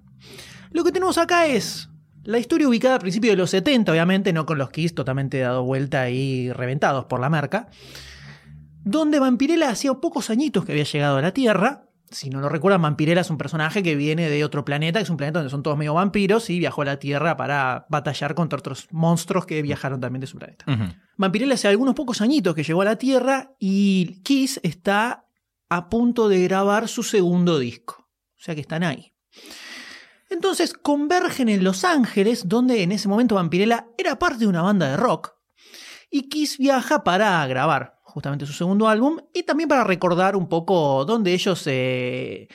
Lo 0.72 0.84
que 0.86 0.94
tenemos 0.94 1.18
acá 1.18 1.46
es 1.48 1.90
la 2.24 2.40
historia 2.40 2.70
ubicada 2.70 2.96
a 2.96 3.00
principios 3.00 3.34
de 3.34 3.38
los 3.38 3.50
70, 3.50 3.92
obviamente, 3.92 4.32
no 4.32 4.46
con 4.46 4.58
los 4.58 4.70
Kiss 4.70 4.96
totalmente 4.96 5.40
dado 5.40 5.64
vuelta 5.64 6.10
y 6.10 6.52
reventados 6.54 7.06
por 7.06 7.20
la 7.20 7.30
marca. 7.30 7.68
donde 8.86 9.20
Vampirella 9.20 9.70
hacía 9.70 9.94
pocos 9.96 10.30
añitos 10.30 10.64
que 10.64 10.72
había 10.72 10.86
llegado 10.86 11.18
a 11.18 11.22
la 11.22 11.34
Tierra. 11.34 11.87
Si 12.10 12.30
no 12.30 12.40
lo 12.40 12.50
recuerdan, 12.50 12.82
Vampirella 12.82 13.22
es 13.22 13.30
un 13.30 13.38
personaje 13.38 13.84
que 13.84 13.96
viene 13.96 14.30
de 14.30 14.44
otro 14.46 14.64
planeta, 14.64 15.00
que 15.00 15.04
es 15.04 15.10
un 15.10 15.18
planeta 15.18 15.40
donde 15.40 15.50
son 15.50 15.64
todos 15.64 15.78
medio 15.78 15.94
vampiros, 15.94 16.50
y 16.50 16.60
viajó 16.60 16.84
a 16.84 16.86
la 16.86 17.00
Tierra 17.00 17.36
para 17.36 17.86
batallar 17.90 18.34
contra 18.34 18.60
otros 18.60 18.88
monstruos 18.92 19.46
que 19.46 19.62
viajaron 19.62 20.00
también 20.00 20.22
de 20.22 20.28
su 20.28 20.38
planeta. 20.38 20.66
Ujú. 20.68 20.94
Vampirella 21.18 21.56
hace 21.56 21.68
algunos 21.68 21.96
pocos 21.96 22.22
añitos 22.22 22.56
que 22.56 22.64
llegó 22.64 22.82
a 22.82 22.86
la 22.86 22.98
Tierra 22.98 23.52
y 23.60 24.22
Kiss 24.24 24.60
está 24.64 25.26
a 25.70 25.90
punto 25.90 26.30
de 26.30 26.44
grabar 26.44 26.88
su 26.88 27.04
segundo 27.04 27.60
disco. 27.60 28.08
O 28.38 28.40
sea 28.40 28.56
que 28.56 28.62
están 28.62 28.84
ahí. 28.84 29.14
Entonces 30.30 30.74
convergen 30.74 31.50
en 31.50 31.64
Los 31.64 31.84
Ángeles, 31.84 32.48
donde 32.48 32.84
en 32.84 32.92
ese 32.92 33.08
momento 33.08 33.36
Vampirella 33.36 33.88
era 33.98 34.20
parte 34.20 34.40
de 34.40 34.48
una 34.48 34.62
banda 34.62 34.90
de 34.90 34.98
rock. 34.98 35.34
Y 36.10 36.30
Kiss 36.30 36.58
viaja 36.58 37.04
para 37.04 37.46
grabar 37.48 37.97
justamente 38.18 38.48
su 38.48 38.54
segundo 38.54 38.88
álbum 38.88 39.20
y 39.32 39.44
también 39.44 39.70
para 39.70 39.84
recordar 39.84 40.36
un 40.36 40.50
poco 40.50 41.06
dónde 41.06 41.36
ellos 41.36 41.62
eh, 41.68 42.48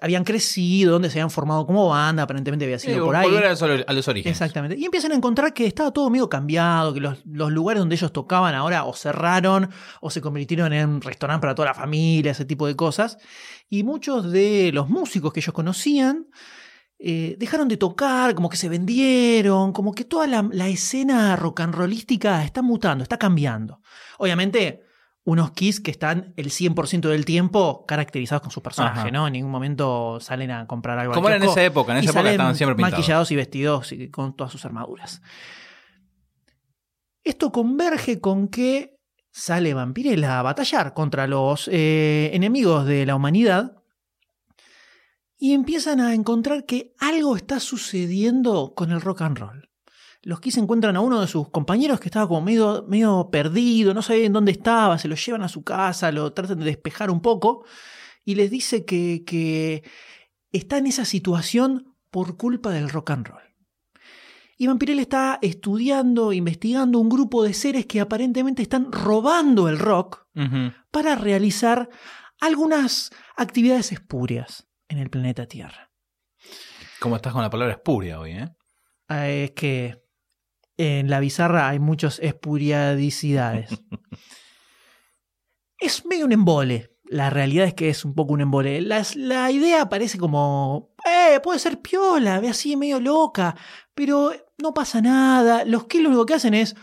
habían 0.00 0.22
crecido, 0.22 0.92
dónde 0.92 1.10
se 1.10 1.18
habían 1.18 1.32
formado 1.32 1.66
como 1.66 1.88
banda, 1.88 2.22
aparentemente 2.22 2.64
había 2.64 2.78
sido 2.78 3.04
por 3.04 3.16
ahí. 3.16 3.28
volver 3.28 3.46
a 3.46 3.50
los, 3.50 3.62
a 3.62 3.92
los 3.92 4.06
orígenes. 4.06 4.40
Exactamente. 4.40 4.76
Y 4.78 4.84
empiezan 4.84 5.10
a 5.10 5.16
encontrar 5.16 5.52
que 5.52 5.66
estaba 5.66 5.90
todo 5.90 6.08
medio 6.08 6.28
cambiado, 6.28 6.94
que 6.94 7.00
los, 7.00 7.18
los 7.26 7.50
lugares 7.50 7.80
donde 7.80 7.96
ellos 7.96 8.12
tocaban 8.12 8.54
ahora 8.54 8.84
o 8.84 8.94
cerraron 8.94 9.70
o 10.00 10.08
se 10.08 10.20
convirtieron 10.20 10.72
en 10.72 10.88
un 10.88 11.00
restaurante 11.00 11.40
para 11.40 11.56
toda 11.56 11.66
la 11.66 11.74
familia, 11.74 12.30
ese 12.30 12.44
tipo 12.44 12.68
de 12.68 12.76
cosas. 12.76 13.18
Y 13.68 13.82
muchos 13.82 14.30
de 14.30 14.70
los 14.72 14.88
músicos 14.88 15.32
que 15.32 15.40
ellos 15.40 15.52
conocían 15.52 16.28
eh, 17.00 17.34
dejaron 17.40 17.66
de 17.66 17.76
tocar, 17.76 18.36
como 18.36 18.48
que 18.48 18.56
se 18.56 18.68
vendieron, 18.68 19.72
como 19.72 19.92
que 19.94 20.04
toda 20.04 20.28
la, 20.28 20.48
la 20.52 20.68
escena 20.68 21.34
rock 21.34 21.58
and 21.58 21.74
rollística 21.74 22.44
está 22.44 22.62
mutando, 22.62 23.02
está 23.02 23.18
cambiando. 23.18 23.80
Obviamente, 24.18 24.87
unos 25.28 25.50
Kiss 25.50 25.80
que 25.80 25.90
están 25.90 26.32
el 26.36 26.46
100% 26.46 27.06
del 27.10 27.26
tiempo 27.26 27.84
caracterizados 27.86 28.40
con 28.40 28.50
su 28.50 28.62
personaje, 28.62 29.00
Ajá. 29.00 29.10
¿no? 29.10 29.26
En 29.26 29.34
ningún 29.34 29.50
momento 29.50 30.20
salen 30.20 30.50
a 30.50 30.66
comprar 30.66 30.98
algo. 30.98 31.12
al 31.12 31.16
Como 31.16 31.28
era 31.28 31.36
en 31.36 31.42
esa 31.42 31.62
época, 31.62 31.92
en 31.92 31.98
esa 31.98 32.12
época 32.12 32.30
estaban 32.30 32.56
siempre 32.56 32.76
pintados. 32.76 32.98
maquillados 32.98 33.30
y 33.30 33.36
vestidos 33.36 33.92
y 33.92 34.08
con 34.08 34.34
todas 34.34 34.50
sus 34.50 34.64
armaduras. 34.64 35.20
Esto 37.22 37.52
converge 37.52 38.22
con 38.22 38.48
que 38.48 38.96
sale 39.30 39.74
Vampirella 39.74 40.38
a 40.38 40.42
batallar 40.42 40.94
contra 40.94 41.26
los 41.26 41.68
eh, 41.70 42.30
enemigos 42.32 42.86
de 42.86 43.04
la 43.04 43.14
humanidad 43.14 43.82
y 45.36 45.52
empiezan 45.52 46.00
a 46.00 46.14
encontrar 46.14 46.64
que 46.64 46.94
algo 47.00 47.36
está 47.36 47.60
sucediendo 47.60 48.72
con 48.74 48.92
el 48.92 49.02
rock 49.02 49.20
and 49.20 49.38
roll. 49.38 49.67
Los 50.22 50.40
Kiss 50.40 50.56
encuentran 50.56 50.96
a 50.96 51.00
uno 51.00 51.20
de 51.20 51.26
sus 51.26 51.48
compañeros 51.50 52.00
que 52.00 52.08
estaba 52.08 52.26
como 52.26 52.40
medio, 52.40 52.84
medio 52.88 53.28
perdido, 53.30 53.94
no 53.94 54.02
sabían 54.02 54.32
dónde 54.32 54.52
estaba, 54.52 54.98
se 54.98 55.08
lo 55.08 55.14
llevan 55.14 55.42
a 55.42 55.48
su 55.48 55.62
casa, 55.62 56.10
lo 56.10 56.32
tratan 56.32 56.58
de 56.58 56.64
despejar 56.64 57.10
un 57.10 57.20
poco 57.20 57.64
y 58.24 58.34
les 58.34 58.50
dice 58.50 58.84
que, 58.84 59.22
que 59.24 59.84
está 60.52 60.78
en 60.78 60.86
esa 60.86 61.04
situación 61.04 61.94
por 62.10 62.36
culpa 62.36 62.70
del 62.70 62.88
rock 62.88 63.10
and 63.10 63.28
roll. 63.28 63.42
Y 64.60 64.66
Vampirella 64.66 65.02
está 65.02 65.38
estudiando, 65.40 66.32
investigando 66.32 66.98
un 66.98 67.08
grupo 67.08 67.44
de 67.44 67.54
seres 67.54 67.86
que 67.86 68.00
aparentemente 68.00 68.60
están 68.60 68.90
robando 68.90 69.68
el 69.68 69.78
rock 69.78 70.26
para 70.90 71.14
realizar 71.14 71.88
algunas 72.40 73.10
actividades 73.36 73.92
espurias 73.92 74.68
en 74.88 74.98
el 74.98 75.10
planeta 75.10 75.46
Tierra. 75.46 75.92
Como 76.98 77.14
estás 77.14 77.32
con 77.32 77.42
la 77.42 77.50
palabra 77.50 77.74
espuria 77.74 78.18
hoy, 78.18 78.32
¿eh? 78.32 78.48
Ah, 79.06 79.28
Es 79.28 79.52
que 79.52 80.02
en 80.78 81.10
la 81.10 81.20
bizarra 81.20 81.68
hay 81.68 81.78
muchas 81.78 82.18
espuriadicidades. 82.20 83.68
es 85.80 86.04
medio 86.06 86.24
un 86.24 86.32
embole. 86.32 86.94
La 87.10 87.30
realidad 87.30 87.66
es 87.66 87.74
que 87.74 87.88
es 87.88 88.04
un 88.04 88.14
poco 88.14 88.34
un 88.34 88.40
embole. 88.42 88.80
Las- 88.82 89.16
la 89.16 89.50
idea 89.50 89.88
parece 89.88 90.18
como, 90.18 90.94
eh, 91.06 91.40
puede 91.40 91.58
ser 91.58 91.80
piola, 91.80 92.38
ve 92.40 92.50
así 92.50 92.76
medio 92.76 93.00
loca, 93.00 93.54
pero 93.94 94.30
no 94.58 94.74
pasa 94.74 95.00
nada. 95.00 95.64
Los 95.64 95.84
que 95.84 96.00
lo 96.02 96.08
único 96.10 96.26
que 96.26 96.34
hacen 96.34 96.52
es 96.54 96.76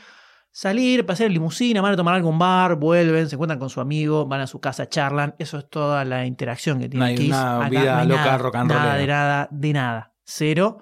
salir, 0.51 1.05
pasar 1.05 1.27
en 1.27 1.33
limusina, 1.33 1.81
van 1.81 1.93
a 1.93 1.95
tomar 1.97 2.23
un 2.23 2.39
bar, 2.39 2.75
vuelven, 2.75 3.29
se 3.29 3.35
encuentran 3.35 3.59
con 3.59 3.69
su 3.69 3.81
amigo, 3.81 4.25
van 4.25 4.41
a 4.41 4.47
su 4.47 4.59
casa, 4.59 4.87
charlan. 4.89 5.35
Eso 5.37 5.59
es 5.59 5.69
toda 5.69 6.03
la 6.05 6.25
interacción 6.25 6.79
que 6.79 6.89
tiene 6.89 7.05
No 7.05 7.09
hay 7.09 7.15
Kiss. 7.15 7.27
una 7.27 7.57
Acá 7.57 7.69
vida 7.69 7.93
no 7.95 7.99
hay 8.01 8.07
loca 8.07 8.25
nada, 8.25 8.37
rock 8.39 8.55
and 8.55 8.69
Nada 8.71 8.81
rollera. 8.93 8.97
de 8.97 9.07
nada, 9.07 9.47
de 9.51 9.73
nada. 9.73 10.13
Cero. 10.23 10.79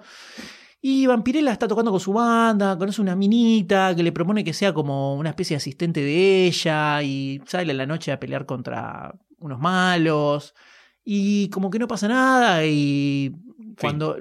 Y 0.86 1.06
Vampirella 1.06 1.50
está 1.50 1.66
tocando 1.66 1.90
con 1.90 1.98
su 1.98 2.12
banda, 2.12 2.76
conoce 2.76 3.00
una 3.00 3.16
minita 3.16 3.96
que 3.96 4.02
le 4.02 4.12
propone 4.12 4.44
que 4.44 4.52
sea 4.52 4.74
como 4.74 5.14
una 5.14 5.30
especie 5.30 5.54
de 5.54 5.56
asistente 5.56 6.02
de 6.02 6.44
ella 6.44 7.02
y 7.02 7.40
sale 7.46 7.70
en 7.70 7.78
la 7.78 7.86
noche 7.86 8.12
a 8.12 8.20
pelear 8.20 8.44
contra 8.44 9.14
unos 9.38 9.58
malos 9.58 10.54
y 11.02 11.48
como 11.48 11.70
que 11.70 11.78
no 11.78 11.88
pasa 11.88 12.06
nada 12.06 12.66
y 12.66 13.34
cuando 13.80 14.18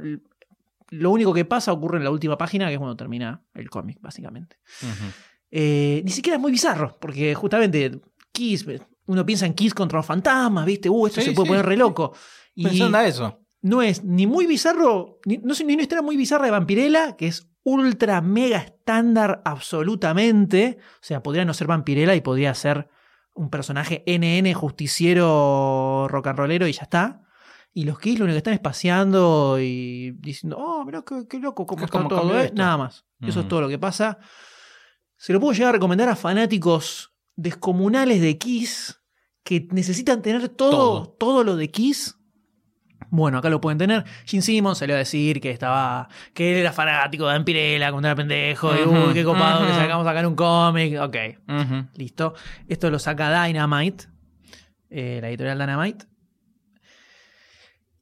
lo 0.92 1.12
único 1.12 1.34
que 1.34 1.44
pasa 1.44 1.74
ocurre 1.74 1.98
en 1.98 2.06
la 2.06 2.12
última 2.12 2.38
página 2.38 2.68
que 2.68 2.76
es 2.76 2.80
cuando 2.80 2.96
termina 2.96 3.42
el 3.56 3.70
cómic 3.70 3.98
básicamente. 4.00 4.56
Eh, 5.52 6.02
ni 6.06 6.12
siquiera 6.12 6.38
es 6.38 6.42
muy 6.42 6.54
bizarro 6.54 6.98
porque 6.98 7.36
justamente 7.36 8.00
Kiss, 8.32 8.66
uno 9.08 9.26
piensa 9.26 9.46
en 9.46 9.54
Kiss 9.54 9.74
contra 9.74 10.00
los 10.00 10.06
fantasmas, 10.06 10.66
¿viste? 10.66 10.90
Uh, 10.90 11.08
esto 11.08 11.20
Sí, 11.20 11.28
se 11.28 11.34
puede 11.34 11.48
sí. 11.48 11.50
poner 11.50 11.66
re 11.66 11.76
loco. 11.76 12.14
Y 12.56 12.64
Pensá, 12.64 12.86
anda 12.86 13.06
eso. 13.06 13.43
No 13.64 13.82
es 13.82 14.04
ni 14.04 14.28
muy 14.28 14.46
bizarro, 14.46 15.20
ni, 15.26 15.38
no 15.40 15.54
es 15.54 15.66
ni 15.66 15.74
una 15.74 15.82
historia 15.82 16.02
muy 16.04 16.16
bizarra 16.18 16.46
de 16.46 16.52
Vampirella, 16.52 17.16
que 17.18 17.28
es 17.28 17.50
ultra 17.64 18.22
mega 18.22 18.60
estándar 18.60 19.42
absolutamente. 19.46 20.78
O 20.96 21.00
sea, 21.02 21.24
podría 21.24 21.46
no 21.46 21.54
ser 21.56 21.66
Vampirella 21.68 22.14
y 22.14 22.22
podría 22.22 22.54
ser 22.54 22.90
un 23.34 23.50
personaje 23.50 24.04
NN 24.06 24.54
justiciero 24.54 26.08
rock 26.10 26.28
and 26.28 26.38
rollero 26.40 26.68
y 26.68 26.74
ya 26.74 26.84
está. 26.84 27.22
Y 27.74 27.86
los 27.86 27.98
Kiss 28.00 28.20
lo 28.20 28.26
único 28.26 28.36
que 28.36 28.40
están 28.40 28.54
es 28.54 28.60
paseando 28.60 29.58
y 29.60 30.12
diciendo, 30.20 30.58
oh, 30.60 30.86
mirá 30.86 31.02
qué, 31.04 31.26
qué 31.28 31.40
loco 31.40 31.66
cómo 31.66 31.88
¿Cómo 31.88 32.04
está 32.04 32.16
todo, 32.22 32.40
¿eh?". 32.40 32.46
esto? 32.46 32.56
Nada 32.58 32.78
más. 32.78 33.06
Eso 33.22 33.30
es 33.32 33.38
Ujú. 33.38 33.48
todo 33.48 33.62
lo 33.62 33.70
que 33.70 33.80
pasa. 33.80 34.20
Se 35.18 35.34
lo 35.34 35.40
puedo 35.40 35.54
llegar 35.54 35.70
a 35.70 35.72
recomendar 35.72 36.10
a 36.10 36.16
fanáticos 36.16 37.14
descomunales 37.36 38.22
de 38.22 38.38
Kiss 38.38 39.02
que 39.44 39.68
necesitan 39.72 40.22
tener 40.22 40.50
todo, 40.50 40.72
Todo. 40.72 41.10
todo 41.18 41.44
lo 41.44 41.56
de 41.56 41.72
Kiss. 41.72 42.18
Bueno, 43.10 43.38
acá 43.38 43.50
lo 43.50 43.60
pueden 43.62 43.78
tener. 43.78 44.04
Gene 44.26 44.42
Simmons 44.44 44.78
salió 44.78 44.96
a 44.96 45.00
decir 45.00 45.40
que 45.42 45.52
estaba. 45.52 46.08
que 46.34 46.52
él 46.54 46.58
era 46.60 46.72
fanático 46.74 47.26
de 47.28 47.34
Vampirella 47.34 47.92
cuando 47.92 48.08
era 48.08 48.16
pendejo. 48.16 48.74
Y 48.76 48.82
uy, 48.88 49.14
qué 49.14 49.24
copado 49.24 49.66
que 49.68 49.74
sacamos 49.74 50.06
a 50.06 50.10
sacar 50.10 50.26
un 50.28 50.36
cómic. 50.36 51.00
Ok, 51.02 51.16
listo. 51.96 52.34
Esto 52.68 52.90
lo 52.90 53.00
saca 53.00 53.44
Dynamite. 53.46 54.06
eh, 54.90 55.20
la 55.22 55.30
editorial 55.30 55.58
Dynamite. 55.60 56.06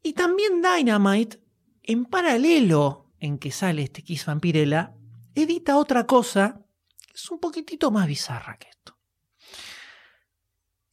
Y 0.04 0.14
también 0.14 0.62
Dynamite, 0.62 1.39
en 1.84 2.06
paralelo 2.06 3.12
en 3.20 3.38
que 3.38 3.52
sale 3.52 3.84
este 3.84 4.02
Kiss 4.02 4.26
Vampirella, 4.26 4.93
edita 5.36 5.78
otra 5.78 6.06
cosa 6.06 6.62
que 7.08 7.14
es 7.14 7.30
un 7.30 7.39
poquitito 7.39 7.91
más 7.91 8.08
bizarra 8.08 8.58
que 8.58 8.68
esto. 8.70 8.97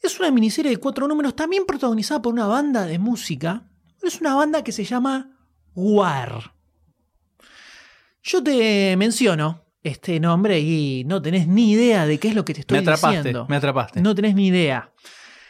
Es 0.00 0.18
una 0.20 0.30
miniserie 0.30 0.70
de 0.70 0.76
cuatro 0.76 1.08
números, 1.08 1.34
también 1.34 1.64
protagonizada 1.66 2.22
por 2.22 2.32
una 2.32 2.46
banda 2.46 2.84
de 2.84 2.98
música. 2.98 3.64
Es 4.02 4.20
una 4.20 4.34
banda 4.34 4.62
que 4.64 4.72
se 4.72 4.84
llama 4.84 5.36
War. 5.74 6.52
Yo 8.22 8.42
te 8.42 8.96
menciono 8.96 9.64
este 9.82 10.20
nombre 10.20 10.60
y 10.60 11.04
no 11.04 11.20
tenés 11.22 11.46
ni 11.46 11.72
idea 11.72 12.06
de 12.06 12.18
qué 12.18 12.28
es 12.28 12.34
lo 12.34 12.44
que 12.44 12.54
te 12.54 12.60
estoy 12.60 12.76
Me 12.78 12.82
atrapaste, 12.82 13.16
diciendo. 13.18 13.46
me 13.48 13.56
atrapaste. 13.56 14.00
No 14.00 14.14
tenés 14.14 14.34
ni 14.34 14.48
idea. 14.48 14.92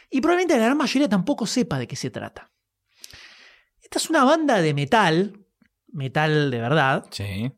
Y 0.09 0.21
probablemente 0.21 0.57
la 0.57 0.65
gran 0.65 0.77
mayoría 0.77 1.09
tampoco 1.09 1.45
sepa 1.45 1.77
de 1.79 1.87
qué 1.87 1.95
se 1.95 2.09
trata. 2.09 2.51
Esta 3.81 3.97
es 3.99 4.09
una 4.09 4.23
banda 4.23 4.61
de 4.61 4.73
metal, 4.73 5.45
metal 5.91 6.51
de 6.51 6.59
verdad, 6.59 7.05
Sí. 7.11 7.51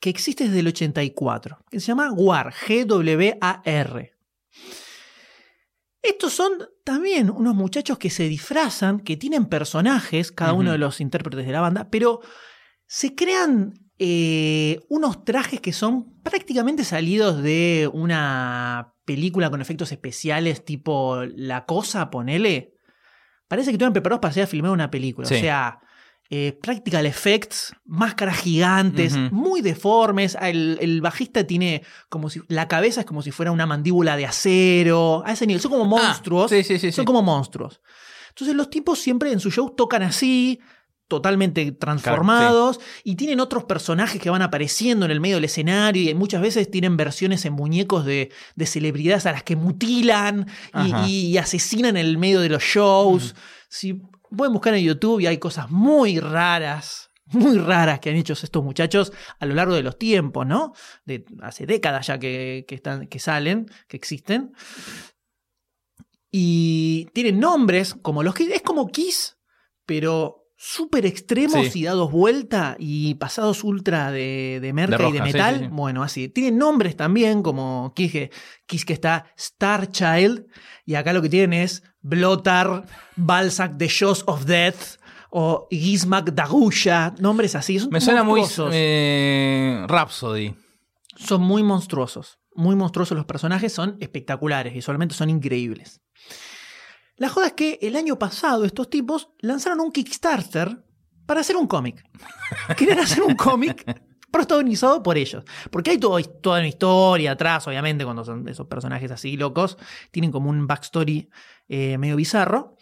que 0.00 0.10
existe 0.10 0.44
desde 0.44 0.60
el 0.60 0.68
84, 0.68 1.58
que 1.70 1.80
se 1.80 1.86
llama 1.86 2.10
GWAR, 2.10 2.52
G-W-A-R. 2.52 4.12
Estos 6.04 6.34
son 6.34 6.52
también 6.84 7.30
unos 7.30 7.54
muchachos 7.54 7.96
que 7.96 8.10
se 8.10 8.28
disfrazan, 8.28 9.00
que 9.00 9.16
tienen 9.16 9.46
personajes, 9.46 10.32
cada 10.32 10.52
uno 10.52 10.72
de 10.72 10.76
los 10.76 11.00
intérpretes 11.00 11.46
de 11.46 11.52
la 11.52 11.62
banda, 11.62 11.88
pero 11.90 12.20
se 12.86 13.14
crean 13.14 13.72
eh, 13.98 14.80
unos 14.90 15.24
trajes 15.24 15.62
que 15.62 15.72
son 15.72 16.20
prácticamente 16.20 16.84
salidos 16.84 17.42
de 17.42 17.88
una 17.90 18.92
película 19.06 19.48
con 19.48 19.62
efectos 19.62 19.92
especiales 19.92 20.62
tipo 20.62 21.24
La 21.24 21.64
Cosa, 21.64 22.10
ponele. 22.10 22.74
Parece 23.48 23.70
que 23.70 23.76
estuvieron 23.76 23.94
preparados 23.94 24.20
para 24.20 24.30
hacer 24.30 24.46
filmar 24.46 24.72
una 24.72 24.90
película. 24.90 25.26
Sí. 25.26 25.36
O 25.36 25.38
sea, 25.38 25.80
eh, 26.30 26.58
practical 26.62 27.06
effects, 27.06 27.74
máscaras 27.84 28.38
gigantes, 28.38 29.14
muy 29.30 29.60
deformes. 29.60 30.36
Ah, 30.40 30.48
El, 30.50 30.78
el 30.80 31.00
bajista 31.00 31.46
tiene 31.46 31.82
como 32.08 32.30
si. 32.30 32.40
La 32.48 32.66
cabeza 32.66 33.00
es 33.00 33.06
como 33.06 33.22
si 33.22 33.30
fuera 33.30 33.52
una 33.52 33.66
mandíbula 33.66 34.16
de 34.16 34.26
acero. 34.26 35.22
A 35.26 35.32
ese 35.32 35.46
nivel. 35.46 35.60
Son 35.60 35.70
como 35.70 35.84
Ah, 35.98 36.02
monstruos. 36.02 36.50
sí, 36.50 36.64
sí, 36.64 36.78
sí, 36.78 36.92
Son 36.92 37.04
como 37.04 37.22
monstruos. 37.22 37.80
Entonces 38.30 38.56
los 38.56 38.68
tipos 38.70 38.98
siempre 38.98 39.30
en 39.32 39.38
su 39.40 39.50
show 39.50 39.70
tocan 39.76 40.02
así. 40.02 40.58
totalmente 41.06 41.70
transformados 41.72 42.80
y 43.04 43.14
tienen 43.16 43.38
otros 43.38 43.64
personajes 43.64 44.20
que 44.20 44.30
van 44.30 44.40
apareciendo 44.40 45.04
en 45.04 45.12
el 45.12 45.20
medio 45.20 45.36
del 45.36 45.44
escenario 45.44 46.10
y 46.10 46.14
muchas 46.14 46.40
veces 46.40 46.70
tienen 46.70 46.96
versiones 46.96 47.44
en 47.44 47.52
muñecos 47.52 48.06
de, 48.06 48.32
de 48.56 48.66
celebridades 48.66 49.26
a 49.26 49.32
las 49.32 49.42
que 49.42 49.54
mutilan 49.54 50.46
y 51.06 51.36
asesinan 51.36 51.98
en 51.98 52.06
el 52.06 52.16
medio 52.18 52.40
de 52.40 52.48
los 52.48 52.62
shows. 52.62 53.34
Si 53.68 54.00
pueden 54.34 54.52
buscar 54.52 54.74
en 54.74 54.84
YouTube 54.84 55.20
y 55.20 55.26
hay 55.26 55.38
cosas 55.38 55.70
muy 55.70 56.20
raras, 56.20 57.10
muy 57.26 57.58
raras 57.58 58.00
que 58.00 58.10
han 58.10 58.16
hecho 58.16 58.34
estos 58.34 58.62
muchachos 58.62 59.12
a 59.38 59.46
lo 59.46 59.54
largo 59.54 59.74
de 59.74 59.82
los 59.82 59.98
tiempos, 59.98 60.46
¿no? 60.46 60.72
De 61.04 61.24
hace 61.42 61.66
décadas 61.66 62.06
ya 62.06 62.18
que, 62.18 62.64
están, 62.68 63.06
que 63.06 63.18
salen, 63.18 63.66
que 63.88 63.96
existen. 63.96 64.52
Y 66.30 67.06
tienen 67.14 67.38
nombres 67.38 67.94
como 67.94 68.22
los 68.22 68.34
que. 68.34 68.52
Es 68.52 68.62
como 68.62 68.88
Kiss, 68.88 69.38
pero 69.86 70.43
súper 70.56 71.04
extremos 71.06 71.68
Sí. 71.68 71.80
y 71.80 71.84
dados 71.84 72.10
vuelta 72.10 72.76
y 72.78 73.14
pasados 73.14 73.64
ultra 73.64 74.10
de, 74.10 74.58
de 74.62 74.72
merca 74.72 74.98
De 74.98 75.08
y 75.08 75.12
de 75.12 75.22
metal. 75.22 75.54
sí, 75.58 75.64
sí. 75.64 75.68
Bueno, 75.72 76.02
así. 76.02 76.28
Tienen 76.28 76.58
nombres 76.58 76.96
también, 76.96 77.42
como 77.42 77.92
Kiss 77.94 78.84
que 78.84 78.92
está 78.92 79.26
Star 79.36 79.90
Child. 79.90 80.46
Y 80.86 80.94
acá 80.94 81.12
lo 81.12 81.20
que 81.22 81.28
tienen 81.28 81.52
es 81.62 81.82
Blotar, 82.00 82.84
Balzac, 83.16 83.76
The 83.78 83.88
Shows 83.88 84.24
of 84.26 84.44
Death. 84.44 84.98
O 85.36 85.66
Gizmak 85.68 86.30
Dagusha, 86.32 87.12
nombres 87.18 87.56
así. 87.56 87.80
Son 87.80 87.90
Me 87.90 88.00
suena 88.00 88.22
muy 88.22 88.40
eh, 88.72 89.84
Rhapsody. 89.88 90.54
Son 91.16 91.42
muy 91.42 91.64
monstruosos. 91.64 92.38
Muy 92.54 92.76
monstruosos 92.76 93.16
los 93.16 93.26
personajes, 93.26 93.72
son 93.72 93.96
espectaculares, 93.98 94.72
visualmente 94.74 95.12
son 95.12 95.30
increíbles. 95.30 96.00
La 97.16 97.28
joda 97.28 97.48
es 97.48 97.52
que 97.52 97.78
el 97.82 97.96
año 97.96 98.18
pasado 98.18 98.64
estos 98.64 98.90
tipos 98.90 99.30
lanzaron 99.40 99.80
un 99.80 99.92
Kickstarter 99.92 100.84
para 101.26 101.40
hacer 101.40 101.56
un 101.56 101.66
cómic. 101.66 102.04
Querían 102.76 102.98
hacer 102.98 103.22
un 103.22 103.34
cómic 103.34 103.84
protagonizado 104.30 105.00
por 105.02 105.16
ellos. 105.16 105.44
Porque 105.70 105.92
hay 105.92 105.98
todo, 105.98 106.20
toda 106.22 106.58
una 106.58 106.68
historia 106.68 107.32
atrás, 107.32 107.68
obviamente, 107.68 108.04
cuando 108.04 108.24
son 108.24 108.48
esos 108.48 108.66
personajes 108.66 109.10
así 109.12 109.36
locos. 109.36 109.78
Tienen 110.10 110.32
como 110.32 110.50
un 110.50 110.66
backstory 110.66 111.28
eh, 111.68 111.96
medio 111.98 112.16
bizarro. 112.16 112.76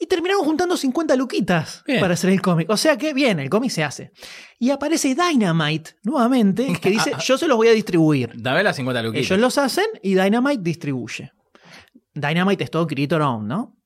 Y 0.00 0.06
terminaron 0.06 0.44
juntando 0.44 0.76
50 0.76 1.14
luquitas 1.14 1.84
Bien. 1.86 2.00
para 2.00 2.14
hacer 2.14 2.30
el 2.30 2.42
cómic. 2.42 2.68
O 2.70 2.76
sea 2.76 2.98
que, 2.98 3.14
bien, 3.14 3.38
el 3.38 3.48
cómic 3.48 3.70
se 3.70 3.84
hace. 3.84 4.10
Y 4.58 4.70
aparece 4.70 5.14
Dynamite 5.14 5.92
nuevamente, 6.02 6.76
que 6.82 6.90
dice, 6.90 7.12
yo 7.24 7.38
se 7.38 7.46
los 7.46 7.56
voy 7.56 7.68
a 7.68 7.72
distribuir. 7.72 8.32
Dame 8.34 8.64
las 8.64 8.74
50 8.74 9.00
luquitas. 9.00 9.26
Ellos 9.26 9.38
los 9.38 9.58
hacen 9.58 9.86
y 10.02 10.16
Dynamite 10.16 10.60
distribuye. 10.60 11.30
Dynamite 12.14 12.64
es 12.64 12.70
todo 12.70 12.86
creator 12.86 13.22
owned, 13.22 13.48
¿no? 13.48 13.76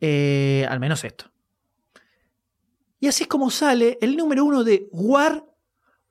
Eh, 0.00 0.66
al 0.68 0.78
menos 0.80 1.02
esto. 1.04 1.30
Y 3.00 3.06
así 3.08 3.24
es 3.24 3.28
como 3.28 3.50
sale 3.50 3.98
el 4.00 4.16
número 4.16 4.44
uno 4.44 4.64
de 4.64 4.88
War 4.92 5.44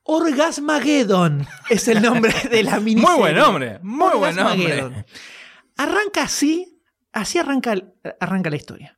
Orgasmageddon. 0.04 1.46
Es 1.70 1.88
el 1.88 2.02
nombre 2.02 2.34
de 2.50 2.64
la 2.64 2.80
miniserie. 2.80 3.10
Muy 3.12 3.20
buen 3.20 3.36
nombre, 3.36 3.80
muy 3.82 4.18
buen 4.18 4.36
nombre. 4.36 5.06
Arranca 5.78 6.24
así, 6.24 6.82
así 7.12 7.38
arranca, 7.38 7.76
arranca 8.20 8.50
la 8.50 8.56
historia. 8.56 8.98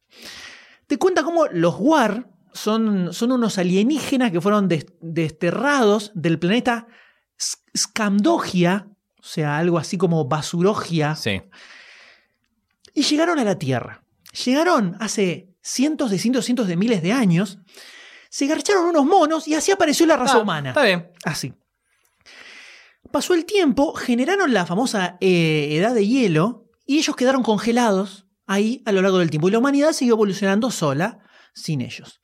Te 0.88 0.98
cuenta 0.98 1.24
cómo 1.24 1.46
los 1.48 1.76
War 1.80 2.30
son, 2.54 3.14
son 3.14 3.32
unos 3.32 3.58
alienígenas 3.58 4.32
que 4.32 4.40
fueron 4.42 4.68
des- 4.68 4.86
desterrados 5.02 6.12
del 6.16 6.40
planeta 6.40 6.88
S- 7.38 7.58
Scamdogia, 7.76 8.88
o 9.20 9.24
sea, 9.24 9.58
algo 9.58 9.78
así 9.78 9.98
como 9.98 10.26
Basurogia, 10.26 11.16
Sí. 11.16 11.42
Y 13.00 13.04
llegaron 13.04 13.40
a 13.40 13.44
la 13.44 13.58
Tierra. 13.58 14.04
Llegaron 14.46 14.96
hace 15.00 15.50
cientos 15.62 16.12
de 16.12 16.20
cientos, 16.20 16.46
cientos 16.46 16.68
de 16.68 16.76
miles 16.78 17.02
de 17.02 17.14
años, 17.14 17.60
se 18.30 18.46
garcharon 18.46 18.86
unos 18.86 19.06
monos 19.06 19.48
y 19.48 19.56
así 19.56 19.72
apareció 19.72 20.06
la 20.06 20.18
raza 20.18 20.36
Ah, 20.36 20.40
humana. 20.42 20.70
Está 20.70 20.84
bien. 20.84 21.10
Así. 21.24 21.54
Pasó 23.12 23.34
el 23.34 23.46
tiempo, 23.46 23.94
generaron 23.96 24.54
la 24.54 24.66
famosa 24.66 25.18
eh, 25.20 25.70
edad 25.72 25.96
de 25.96 26.06
hielo 26.06 26.68
y 26.86 26.98
ellos 27.00 27.16
quedaron 27.16 27.42
congelados 27.42 28.28
ahí 28.46 28.84
a 28.86 28.92
lo 28.92 29.02
largo 29.02 29.18
del 29.20 29.30
tiempo. 29.32 29.48
Y 29.48 29.52
la 29.52 29.58
humanidad 29.60 29.94
siguió 29.94 30.14
evolucionando 30.16 30.70
sola, 30.70 31.20
sin 31.56 31.82
ellos. 31.82 32.22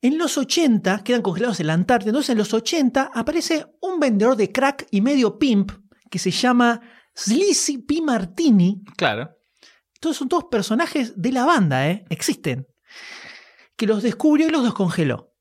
En 0.00 0.16
los 0.16 0.38
80, 0.38 1.02
quedan 1.02 1.22
congelados 1.22 1.58
en 1.58 1.66
la 1.66 1.72
Antártida, 1.72 2.10
entonces 2.10 2.30
en 2.30 2.38
los 2.38 2.54
80 2.54 3.10
aparece 3.12 3.66
un 3.80 3.98
vendedor 3.98 4.36
de 4.36 4.52
crack 4.52 4.86
y 4.92 5.00
medio 5.00 5.38
pimp 5.40 5.72
que 6.08 6.20
se 6.20 6.30
llama 6.30 6.80
Slizzy 7.16 7.78
P. 7.78 8.00
Martini, 8.00 8.84
Claro. 8.96 9.30
Todos 10.00 10.16
son 10.16 10.28
todos 10.28 10.44
personajes 10.44 11.20
de 11.20 11.32
la 11.32 11.44
banda, 11.44 11.88
¿eh? 11.88 12.04
Existen. 12.10 12.66
Que 13.76 13.86
los 13.86 14.02
descubrió 14.02 14.48
y 14.48 14.50
los 14.50 14.64
descongeló. 14.64 15.34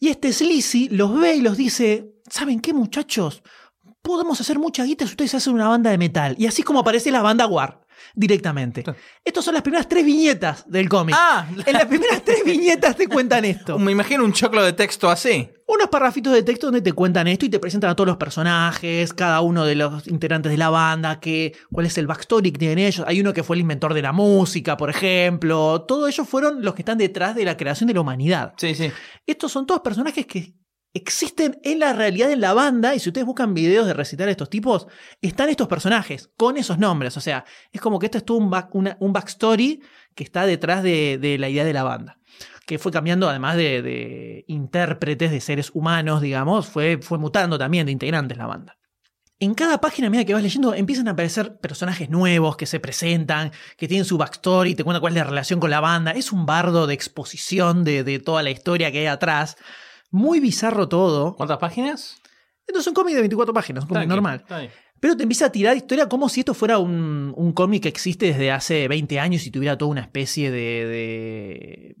Y 0.00 0.08
este 0.08 0.32
Slizzy 0.32 0.88
los 0.90 1.18
ve 1.18 1.36
y 1.36 1.40
los 1.40 1.56
dice: 1.56 2.12
¿Saben 2.30 2.60
qué, 2.60 2.72
muchachos? 2.72 3.42
Podemos 4.02 4.40
hacer 4.40 4.58
mucha 4.58 4.84
guita 4.84 5.04
si 5.06 5.12
ustedes 5.12 5.34
hacen 5.34 5.54
una 5.54 5.68
banda 5.68 5.90
de 5.90 5.98
metal. 5.98 6.34
Y 6.38 6.46
así 6.46 6.62
es 6.62 6.66
como 6.66 6.80
aparece 6.80 7.10
la 7.10 7.22
banda 7.22 7.46
War 7.46 7.87
directamente. 8.14 8.84
Estas 9.24 9.44
son 9.44 9.54
las 9.54 9.62
primeras 9.62 9.88
tres 9.88 10.04
viñetas 10.04 10.70
del 10.70 10.88
cómic. 10.88 11.14
Ah, 11.18 11.46
En 11.66 11.72
las 11.72 11.86
primeras 11.86 12.22
tres 12.22 12.44
viñetas 12.44 12.96
te 12.96 13.06
cuentan 13.06 13.44
esto. 13.44 13.78
me 13.78 13.92
imagino 13.92 14.24
un 14.24 14.32
choclo 14.32 14.62
de 14.62 14.72
texto 14.72 15.10
así. 15.10 15.48
Unos 15.66 15.88
parrafitos 15.88 16.32
de 16.32 16.42
texto 16.42 16.68
donde 16.68 16.80
te 16.80 16.92
cuentan 16.92 17.28
esto 17.28 17.44
y 17.44 17.50
te 17.50 17.58
presentan 17.58 17.90
a 17.90 17.94
todos 17.94 18.08
los 18.08 18.16
personajes, 18.16 19.12
cada 19.12 19.42
uno 19.42 19.66
de 19.66 19.74
los 19.74 20.08
integrantes 20.08 20.50
de 20.50 20.56
la 20.56 20.70
banda, 20.70 21.20
que, 21.20 21.54
cuál 21.70 21.84
es 21.84 21.98
el 21.98 22.06
backstory 22.06 22.52
que 22.52 22.58
tienen 22.58 22.78
ellos. 22.78 23.04
Hay 23.06 23.20
uno 23.20 23.34
que 23.34 23.42
fue 23.42 23.56
el 23.56 23.60
inventor 23.60 23.92
de 23.92 24.00
la 24.00 24.12
música, 24.12 24.76
por 24.78 24.88
ejemplo. 24.88 25.82
Todos 25.82 26.08
ellos 26.08 26.26
fueron 26.26 26.62
los 26.62 26.74
que 26.74 26.82
están 26.82 26.96
detrás 26.96 27.34
de 27.34 27.44
la 27.44 27.56
creación 27.56 27.86
de 27.88 27.94
la 27.94 28.00
humanidad. 28.00 28.54
Sí, 28.56 28.74
sí. 28.74 28.90
Estos 29.26 29.52
son 29.52 29.66
todos 29.66 29.82
personajes 29.82 30.26
que 30.26 30.54
existen 30.94 31.60
en 31.62 31.78
la 31.78 31.92
realidad 31.92 32.30
en 32.30 32.40
la 32.40 32.54
banda 32.54 32.94
y 32.94 32.98
si 32.98 33.08
ustedes 33.08 33.26
buscan 33.26 33.54
videos 33.54 33.86
de 33.86 33.94
recitar 33.94 34.28
estos 34.28 34.50
tipos, 34.50 34.86
están 35.20 35.48
estos 35.48 35.68
personajes 35.68 36.30
con 36.36 36.56
esos 36.56 36.78
nombres. 36.78 37.16
O 37.16 37.20
sea, 37.20 37.44
es 37.72 37.80
como 37.80 37.98
que 37.98 38.06
esto 38.06 38.18
es 38.18 38.24
todo 38.24 38.38
un, 38.38 38.50
back- 38.50 38.74
backstory 39.00 39.82
que 40.14 40.24
está 40.24 40.46
detrás 40.46 40.82
de, 40.82 41.36
la 41.38 41.48
idea 41.48 41.64
de 41.64 41.72
la 41.72 41.84
banda. 41.84 42.18
Que 42.66 42.78
fue 42.78 42.92
cambiando 42.92 43.28
además 43.28 43.56
de, 43.56 43.82
de 43.82 44.44
intérpretes, 44.48 45.30
de 45.30 45.40
seres 45.40 45.70
humanos, 45.72 46.20
digamos, 46.20 46.66
fue, 46.66 46.98
fue 47.00 47.18
mutando 47.18 47.58
también 47.58 47.86
de 47.86 47.92
integrantes 47.92 48.36
la 48.36 48.46
banda. 48.46 48.78
En 49.40 49.54
cada 49.54 49.80
página, 49.80 50.08
a 50.18 50.24
que 50.24 50.34
vas 50.34 50.42
leyendo, 50.42 50.74
empiezan 50.74 51.06
a 51.06 51.12
aparecer 51.12 51.58
personajes 51.58 52.10
nuevos 52.10 52.56
que 52.56 52.66
se 52.66 52.80
presentan, 52.80 53.52
que 53.76 53.86
tienen 53.86 54.04
su 54.04 54.18
backstory, 54.18 54.74
te 54.74 54.82
cuentan 54.82 55.00
cuál 55.00 55.12
es 55.12 55.18
la 55.18 55.30
relación 55.30 55.60
con 55.60 55.70
la 55.70 55.78
banda. 55.78 56.10
Es 56.10 56.32
un 56.32 56.44
bardo 56.44 56.88
de 56.88 56.94
exposición 56.94 57.84
de, 57.84 58.02
de 58.02 58.18
toda 58.18 58.42
la 58.42 58.50
historia 58.50 58.90
que 58.90 58.98
hay 58.98 59.06
atrás. 59.06 59.56
Muy 60.10 60.40
bizarro 60.40 60.88
todo. 60.88 61.34
¿Cuántas 61.36 61.58
páginas? 61.58 62.16
Esto 62.66 62.80
es 62.80 62.86
un 62.86 62.94
cómic 62.94 63.14
de 63.14 63.20
24 63.20 63.52
páginas, 63.54 63.84
un 63.84 63.88
cómic 63.88 64.08
normal. 64.08 64.36
está. 64.40 64.60
Pero 65.00 65.16
te 65.16 65.22
empieza 65.22 65.46
a 65.46 65.52
tirar 65.52 65.76
historia 65.76 66.08
como 66.08 66.28
si 66.28 66.40
esto 66.40 66.54
fuera 66.54 66.78
un, 66.78 67.32
un 67.36 67.52
cómic 67.52 67.82
que 67.84 67.88
existe 67.88 68.26
desde 68.26 68.50
hace 68.50 68.88
20 68.88 69.20
años 69.20 69.46
y 69.46 69.50
tuviera 69.50 69.78
toda 69.78 69.90
una 69.92 70.00
especie 70.00 70.50
de, 70.50 70.86
de- 70.86 71.96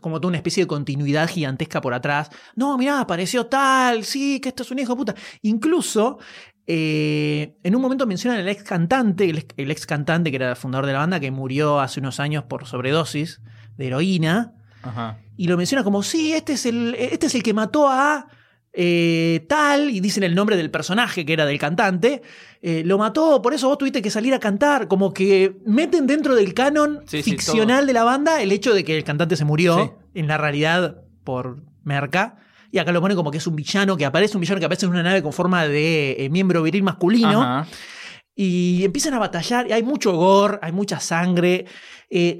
como 0.00 0.20
toda 0.20 0.28
una 0.28 0.36
especie 0.38 0.62
de 0.64 0.66
continuidad 0.68 1.28
gigantesca 1.28 1.80
por 1.80 1.94
atrás. 1.94 2.30
No, 2.54 2.76
mirá, 2.78 3.00
apareció 3.00 3.46
tal, 3.46 4.04
sí, 4.04 4.40
que 4.40 4.50
esto 4.50 4.62
es 4.62 4.70
un 4.70 4.78
hijo 4.78 4.92
de 4.92 4.96
puta. 4.96 5.14
Incluso, 5.42 6.18
eh, 6.66 7.56
en 7.62 7.74
un 7.74 7.82
momento 7.82 8.06
mencionan 8.06 8.40
al 8.40 8.48
ex 8.48 8.62
cantante, 8.62 9.28
el, 9.28 9.38
ex- 9.38 9.54
el 9.56 9.70
ex 9.70 9.86
cantante 9.86 10.30
que 10.30 10.36
era 10.36 10.50
el 10.50 10.56
fundador 10.56 10.86
de 10.86 10.92
la 10.92 10.98
banda, 11.00 11.18
que 11.20 11.30
murió 11.30 11.80
hace 11.80 12.00
unos 12.00 12.20
años 12.20 12.44
por 12.44 12.66
sobredosis 12.66 13.40
de 13.76 13.86
heroína 13.88 14.52
Ajá. 14.82 15.18
Y 15.40 15.46
lo 15.46 15.56
menciona 15.56 15.82
como, 15.82 16.02
sí, 16.02 16.34
este 16.34 16.52
es 16.52 16.66
el, 16.66 16.94
este 16.98 17.24
es 17.28 17.34
el 17.34 17.42
que 17.42 17.54
mató 17.54 17.88
a 17.88 18.26
eh, 18.74 19.46
tal, 19.48 19.88
y 19.88 20.00
dicen 20.00 20.22
el 20.22 20.34
nombre 20.34 20.54
del 20.54 20.70
personaje 20.70 21.24
que 21.24 21.32
era 21.32 21.46
del 21.46 21.58
cantante, 21.58 22.20
eh, 22.60 22.82
lo 22.84 22.98
mató, 22.98 23.40
por 23.40 23.54
eso 23.54 23.66
vos 23.68 23.78
tuviste 23.78 24.02
que 24.02 24.10
salir 24.10 24.34
a 24.34 24.38
cantar, 24.38 24.86
como 24.86 25.14
que 25.14 25.56
meten 25.64 26.06
dentro 26.06 26.34
del 26.34 26.52
canon 26.52 27.00
Sí, 27.06 27.22
sí, 27.22 27.30
ficcional 27.30 27.86
de 27.86 27.94
la 27.94 28.04
banda 28.04 28.42
el 28.42 28.52
hecho 28.52 28.74
de 28.74 28.84
que 28.84 28.98
el 28.98 29.02
cantante 29.02 29.34
se 29.34 29.46
murió, 29.46 29.96
Sí. 30.12 30.20
en 30.20 30.26
la 30.28 30.36
realidad 30.36 31.04
por 31.24 31.62
merca. 31.84 32.36
Y 32.70 32.76
acá 32.76 32.92
lo 32.92 33.00
pone 33.00 33.14
como 33.14 33.30
que 33.30 33.38
es 33.38 33.46
un 33.46 33.56
villano 33.56 33.96
que 33.96 34.04
aparece, 34.04 34.36
un 34.36 34.42
villano 34.42 34.60
que 34.60 34.66
aparece 34.66 34.84
en 34.84 34.92
una 34.92 35.02
nave 35.02 35.22
con 35.22 35.32
forma 35.32 35.66
de 35.66 36.16
eh, 36.18 36.28
miembro 36.28 36.62
viril 36.62 36.82
masculino. 36.82 37.40
Ajá. 37.42 37.66
Y 38.36 38.84
empiezan 38.84 39.14
a 39.14 39.18
batallar, 39.18 39.66
y 39.68 39.72
hay 39.72 39.82
mucho 39.82 40.12
gore, 40.12 40.58
hay 40.60 40.72
mucha 40.72 41.00
sangre. 41.00 41.64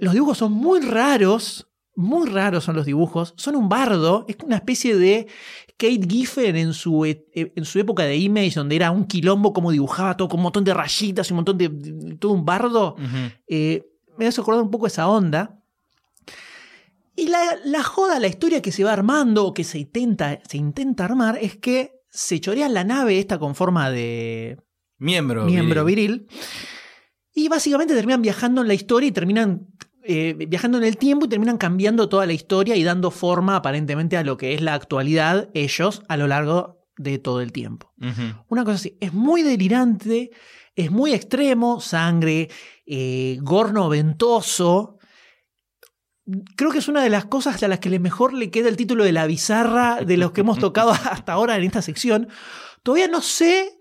Los 0.01 0.12
dibujos 0.12 0.36
son 0.36 0.53
muy 0.53 0.80
raros, 0.80 1.69
muy 2.01 2.28
raros 2.28 2.64
son 2.64 2.76
los 2.76 2.86
dibujos. 2.86 3.34
Son 3.36 3.55
un 3.57 3.68
bardo, 3.68 4.24
es 4.28 4.36
una 4.44 4.57
especie 4.57 4.96
de 4.96 5.26
Kate 5.76 6.01
Giffen 6.09 6.57
en 6.57 6.72
su, 6.74 7.05
e- 7.05 7.26
en 7.34 7.64
su 7.64 7.78
época 7.78 8.03
de 8.05 8.16
Image, 8.16 8.53
donde 8.57 8.76
era 8.76 8.90
un 8.90 9.05
quilombo 9.07 9.53
como 9.53 9.70
dibujaba 9.70 10.16
todo 10.16 10.28
con 10.28 10.40
un 10.40 10.44
montón 10.44 10.64
de 10.64 10.74
rayitas 10.74 11.28
y 11.28 11.32
un 11.32 11.36
montón 11.36 11.59
de. 11.59 11.68
de- 11.68 12.16
todo 12.16 12.32
un 12.32 12.44
bardo. 12.44 12.96
Eh, 13.46 13.86
me 14.18 14.26
hace 14.26 14.40
acordar 14.40 14.62
un 14.62 14.70
poco 14.70 14.86
esa 14.86 15.09
onda. 15.09 15.57
Y 17.16 17.28
la, 17.28 17.40
la 17.64 17.82
joda, 17.82 18.18
la 18.18 18.28
historia 18.28 18.62
que 18.62 18.72
se 18.72 18.84
va 18.84 18.92
armando, 18.92 19.44
o 19.46 19.53
que 19.55 19.64
se 19.64 19.78
intenta, 19.78 20.40
se 20.48 20.57
intenta 20.57 21.05
armar, 21.05 21.38
es 21.40 21.57
que 21.57 21.92
se 22.09 22.40
chorean 22.40 22.72
la 22.74 22.84
nave 22.84 23.18
esta 23.18 23.38
con 23.38 23.55
forma 23.55 23.90
de, 23.90 24.59
Miembro. 24.98 25.44
miembro 25.44 25.84
viril. 25.84 26.26
Y 27.34 27.48
básicamente 27.48 27.94
terminan 27.94 28.22
viajando 28.22 28.62
en 28.62 28.68
la 28.68 28.74
historia 28.74 29.09
y 29.09 29.12
terminan 29.12 29.66
eh, 30.12 30.34
viajando 30.34 30.76
en 30.78 30.82
el 30.82 30.96
tiempo 30.96 31.26
y 31.26 31.28
terminan 31.28 31.56
cambiando 31.56 32.08
toda 32.08 32.26
la 32.26 32.32
historia 32.32 32.74
y 32.74 32.82
dando 32.82 33.12
forma 33.12 33.54
aparentemente 33.54 34.16
a 34.16 34.24
lo 34.24 34.36
que 34.36 34.54
es 34.54 34.61
la 34.61 34.74
actualidad 34.74 35.50
ellos 35.54 36.02
a 36.08 36.16
lo 36.16 36.26
largo 36.26 36.84
de 36.96 37.20
todo 37.20 37.40
el 37.40 37.52
tiempo. 37.52 37.92
Una 38.48 38.64
cosa 38.64 38.74
así, 38.74 38.98
es 39.00 39.12
muy 39.12 39.42
delirante, 39.42 40.32
es 40.74 40.90
muy 40.90 41.14
extremo, 41.14 41.80
sangre, 41.80 42.50
eh, 42.86 43.38
gorno 43.40 43.88
ventoso. 43.88 44.98
Creo 46.56 46.72
que 46.72 46.78
es 46.78 46.88
una 46.88 47.04
de 47.04 47.11
las 47.11 47.26
cosas 47.26 47.62
a 47.62 47.68
las 47.68 47.78
que 47.78 47.88
le 47.88 48.00
mejor 48.00 48.32
le 48.32 48.50
queda 48.50 48.68
el 48.68 48.76
título 48.76 49.04
de 49.04 49.12
la 49.12 49.26
bizarra 49.26 50.00
de 50.04 50.16
los 50.16 50.32
que 50.32 50.40
hemos 50.40 50.58
tocado 50.66 50.90
hasta 50.90 51.34
ahora 51.34 51.56
en 51.56 51.62
esta 51.62 51.82
sección. 51.82 52.26
Todavía 52.82 53.06
no 53.06 53.22
sé, 53.22 53.80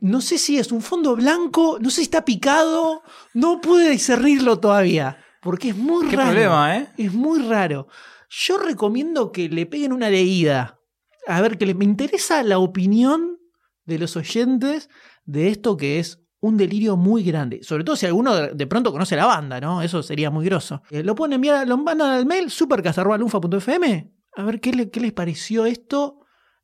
no 0.00 0.22
sé 0.22 0.38
si 0.38 0.56
es 0.56 0.72
un 0.72 0.80
fondo 0.80 1.16
blanco, 1.16 1.76
no 1.82 1.90
sé 1.90 1.96
si 1.96 2.02
está 2.04 2.24
picado, 2.24 3.02
no 3.34 3.60
pude 3.60 3.90
discernirlo 3.90 4.58
todavía, 4.58 5.18
porque 5.46 5.70
es 5.70 5.76
muy 5.76 6.06
Qué 6.08 6.16
raro. 6.16 6.30
problema, 6.32 6.76
¿eh? 6.76 6.88
Es 6.98 7.14
muy 7.14 7.40
raro. 7.40 7.88
Yo 8.28 8.58
recomiendo 8.58 9.32
que 9.32 9.48
le 9.48 9.64
peguen 9.64 9.92
una 9.94 10.10
leída. 10.10 10.78
A 11.26 11.40
ver, 11.40 11.56
que 11.56 11.64
les, 11.64 11.74
me 11.74 11.84
interesa 11.86 12.42
la 12.42 12.58
opinión 12.58 13.38
de 13.86 13.98
los 13.98 14.16
oyentes 14.16 14.90
de 15.24 15.48
esto 15.48 15.76
que 15.78 15.98
es 15.98 16.20
un 16.40 16.56
delirio 16.58 16.96
muy 16.96 17.22
grande. 17.24 17.60
Sobre 17.62 17.82
todo 17.82 17.96
si 17.96 18.04
alguno 18.06 18.34
de, 18.34 18.66
pronto 18.66 18.92
conoce 18.92 19.16
la 19.16 19.24
banda, 19.26 19.60
¿no? 19.60 19.80
Eso 19.80 20.02
sería 20.02 20.30
muy 20.30 20.44
groso. 20.44 20.82
Eh, 20.90 21.02
lo 21.02 21.14
pueden 21.14 21.32
enviar, 21.32 21.66
lo 21.66 21.78
mandan 21.78 22.10
al 22.10 22.26
mail 22.26 22.50
supercast.lunfa.fm. 22.50 24.12
A 24.36 24.42
ver 24.44 24.60
qué, 24.60 24.72
le- 24.72 24.90
qué 24.90 25.00
les 25.00 25.12
pareció 25.12 25.66
esto. 25.66 26.20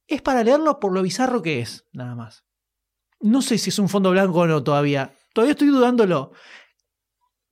Es 0.07 0.21
para 0.21 0.45
leerlo 0.45 0.79
por 0.79 0.93
lo 0.93 1.03
bizarro 1.03 1.43
que 1.43 1.61
es, 1.61 1.87
nada 1.93 2.15
más. 2.15 2.45
No 3.21 3.41
sé 3.41 3.57
si 3.59 3.71
es 3.71 3.79
un 3.79 3.89
fondo 3.89 4.11
blanco 4.11 4.41
o 4.41 4.47
no 4.47 4.63
todavía. 4.63 5.15
Todavía 5.33 5.53
estoy 5.53 5.69
dudándolo. 5.69 6.33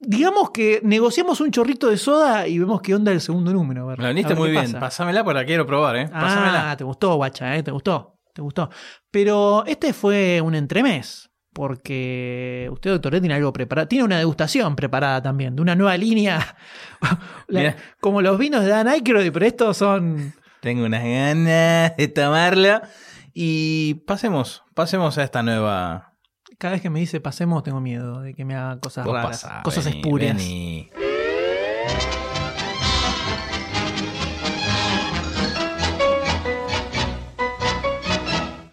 Digamos 0.02 0.50
que 0.50 0.80
negociamos 0.82 1.40
un 1.42 1.50
chorrito 1.50 1.88
de 1.88 1.98
soda 1.98 2.48
y 2.48 2.58
vemos 2.58 2.80
qué 2.80 2.94
onda 2.94 3.12
el 3.12 3.20
segundo 3.20 3.52
número. 3.52 3.94
la 3.96 4.12
ver 4.12 4.34
muy 4.34 4.50
bien. 4.50 4.64
pasa. 4.64 4.80
Pásamela 4.80 5.24
la 5.34 5.44
quiero 5.44 5.66
probar, 5.66 5.96
¿eh? 5.96 6.08
Pásamela. 6.08 6.70
Ah, 6.70 6.76
te 6.76 6.84
gustó, 6.84 7.16
guacha, 7.16 7.54
¿eh? 7.56 7.62
Te 7.62 7.70
gustó. 7.70 8.18
Te 8.34 8.40
gustó. 8.40 8.70
Pero 9.10 9.64
este 9.66 9.92
fue 9.92 10.40
un 10.40 10.54
entremés. 10.54 11.30
Porque 11.52 12.68
usted, 12.72 12.92
doctor, 12.92 13.18
tiene 13.20 13.34
algo 13.34 13.52
preparado. 13.52 13.88
Tiene 13.88 14.04
una 14.04 14.18
degustación 14.18 14.76
preparada 14.76 15.20
también, 15.20 15.56
de 15.56 15.62
una 15.62 15.74
nueva 15.74 15.96
línea. 15.96 16.56
La- 17.48 17.76
como 18.00 18.22
los 18.22 18.38
vinos 18.38 18.62
de 18.64 18.70
Dan 18.70 18.88
Aykroyd, 18.88 19.32
pero 19.32 19.44
estos 19.46 19.76
son. 19.76 20.32
Tengo 20.60 20.84
unas 20.86 21.02
ganas 21.02 21.96
de 21.96 22.08
tomarla. 22.08 22.82
Y 23.34 23.94
pasemos, 24.06 24.62
pasemos 24.74 25.18
a 25.18 25.24
esta 25.24 25.42
nueva. 25.42 26.09
Cada 26.60 26.72
vez 26.72 26.82
que 26.82 26.90
me 26.90 27.00
dice 27.00 27.22
pasemos, 27.22 27.62
tengo 27.62 27.80
miedo 27.80 28.20
de 28.20 28.34
que 28.34 28.44
me 28.44 28.54
haga 28.54 28.78
cosas 28.78 29.06
Vos 29.06 29.14
raras. 29.14 29.42
pasá, 29.42 29.62
cosas 29.62 29.86
vení, 29.86 29.96
espurias. 29.96 30.36
vení. 30.36 30.90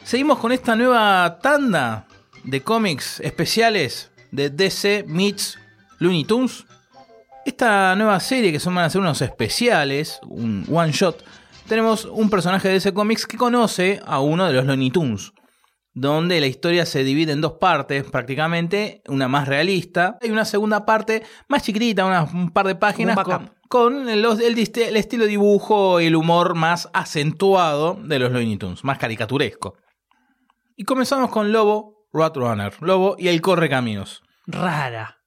Seguimos 0.04 0.38
con 0.40 0.52
esta 0.52 0.76
nueva 0.76 1.40
tanda 1.42 2.08
de 2.44 2.62
cómics 2.62 3.22
especiales 3.22 4.12
de 4.32 4.50
DC 4.50 5.06
Meets 5.08 5.58
Looney 6.00 6.26
Tunes. 6.26 6.66
Esta 7.46 7.96
nueva 7.96 8.20
serie 8.20 8.52
que 8.52 8.60
son 8.60 8.76
van 8.76 8.84
a 8.84 8.90
ser 8.90 9.00
unos 9.00 9.22
especiales, 9.22 10.20
un 10.28 10.66
one 10.70 10.92
shot, 10.92 11.24
tenemos 11.70 12.04
un 12.04 12.30
personaje 12.30 12.68
de 12.68 12.74
DC 12.74 12.94
Comics 12.94 13.26
que 13.26 13.38
conoce 13.38 14.02
a 14.06 14.20
uno 14.20 14.46
de 14.46 14.52
los 14.52 14.66
Looney 14.66 14.92
Tunes 14.92 15.32
donde 16.00 16.40
la 16.40 16.46
historia 16.46 16.86
se 16.86 17.04
divide 17.04 17.32
en 17.32 17.42
dos 17.42 17.54
partes 17.54 18.04
prácticamente, 18.04 19.02
una 19.08 19.28
más 19.28 19.48
realista 19.48 20.18
y 20.22 20.30
una 20.30 20.46
segunda 20.46 20.86
parte 20.86 21.24
más 21.48 21.64
chiquitita, 21.64 22.06
unas- 22.06 22.32
un 22.34 22.52
par 22.52 22.68
de 22.68 22.76
páginas 22.76 23.18
con, 23.24 23.52
con 23.68 24.22
los- 24.22 24.40
el, 24.40 24.58
el 24.60 24.96
estilo 24.96 25.24
de 25.24 25.30
dibujo 25.30 26.00
y 26.00 26.06
el 26.06 26.16
humor 26.16 26.54
más 26.54 26.88
acentuado 26.94 27.98
de 28.04 28.20
los 28.20 28.32
Looney 28.32 28.58
Tunes, 28.58 28.84
más 28.84 29.00
caricaturesco. 29.00 29.76
Y 30.76 30.84
comenzamos 30.84 31.32
con 31.32 31.52
Lobo, 31.52 32.06
Roadrunner, 32.14 32.76
Lobo 32.82 33.16
y 33.18 33.30
el 33.30 33.42
Correcaminos. 33.42 34.22
Rara. 34.46 35.18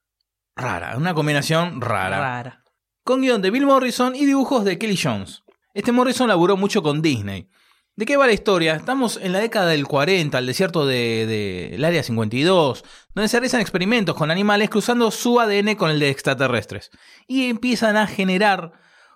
Rara, 0.55 0.95
una 0.95 1.13
combinación 1.13 1.81
rara. 1.81 2.17
Rara. 2.19 2.63
Con 3.03 3.21
guion 3.21 3.41
de 3.41 3.51
Bill 3.51 3.65
Morrison 3.65 4.15
y 4.15 4.25
dibujos 4.25 4.63
de 4.63 4.77
Kelly 4.77 4.95
Jones. 5.01 5.43
Este 5.73 5.91
Morrison 5.91 6.27
laburó 6.29 6.55
mucho 6.55 6.81
con 6.81 7.01
Disney. 7.01 7.49
¿De 7.97 8.05
qué 8.05 8.15
va 8.15 8.25
la 8.25 8.33
historia? 8.33 8.75
Estamos 8.75 9.19
en 9.21 9.33
la 9.33 9.39
década 9.39 9.67
del 9.67 9.85
40, 9.85 10.37
el 10.37 10.45
desierto 10.45 10.85
del 10.85 11.27
de, 11.27 11.69
del 11.71 11.83
Área 11.83 12.01
52, 12.01 12.85
donde 13.13 13.27
se 13.27 13.37
realizan 13.37 13.59
experimentos 13.59 14.15
con 14.15 14.31
animales 14.31 14.69
cruzando 14.69 15.11
su 15.11 15.41
ADN 15.41 15.75
con 15.75 15.91
el 15.91 15.99
de 15.99 16.09
extraterrestres. 16.09 16.89
Y 17.27 17.49
empiezan 17.49 17.97
a 17.97 18.07
generar 18.07 18.71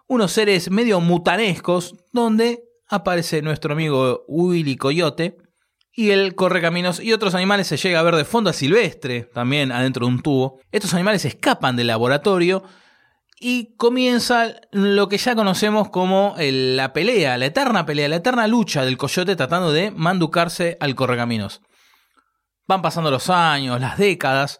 unos 0.07 0.33
seres 0.33 0.69
medio 0.69 0.99
mutanescos, 0.99 1.95
donde 2.11 2.63
aparece 2.87 3.41
nuestro 3.41 3.73
amigo 3.73 4.25
Willy 4.27 4.75
Coyote 4.75 5.37
y 5.93 6.11
el 6.11 6.35
correcaminos 6.35 6.99
y 6.99 7.13
otros 7.13 7.33
animales 7.33 7.67
se 7.67 7.77
llega 7.77 8.01
a 8.01 8.03
ver 8.03 8.17
de 8.17 8.25
fondo 8.25 8.49
a 8.49 8.53
silvestre, 8.53 9.23
también 9.33 9.71
adentro 9.71 10.05
de 10.05 10.11
un 10.11 10.21
tubo. 10.21 10.59
Estos 10.73 10.93
animales 10.93 11.23
escapan 11.23 11.77
del 11.77 11.87
laboratorio 11.87 12.63
y 13.47 13.75
comienza 13.75 14.55
lo 14.71 15.07
que 15.07 15.19
ya 15.19 15.35
conocemos 15.35 15.91
como 15.91 16.33
la 16.39 16.93
pelea, 16.93 17.37
la 17.37 17.45
eterna 17.45 17.85
pelea, 17.85 18.09
la 18.09 18.15
eterna 18.15 18.47
lucha 18.47 18.83
del 18.83 18.97
coyote 18.97 19.35
tratando 19.35 19.71
de 19.71 19.91
manducarse 19.91 20.77
al 20.79 20.95
correcaminos. 20.95 21.61
Van 22.67 22.81
pasando 22.81 23.11
los 23.11 23.29
años, 23.29 23.79
las 23.79 23.99
décadas, 23.99 24.57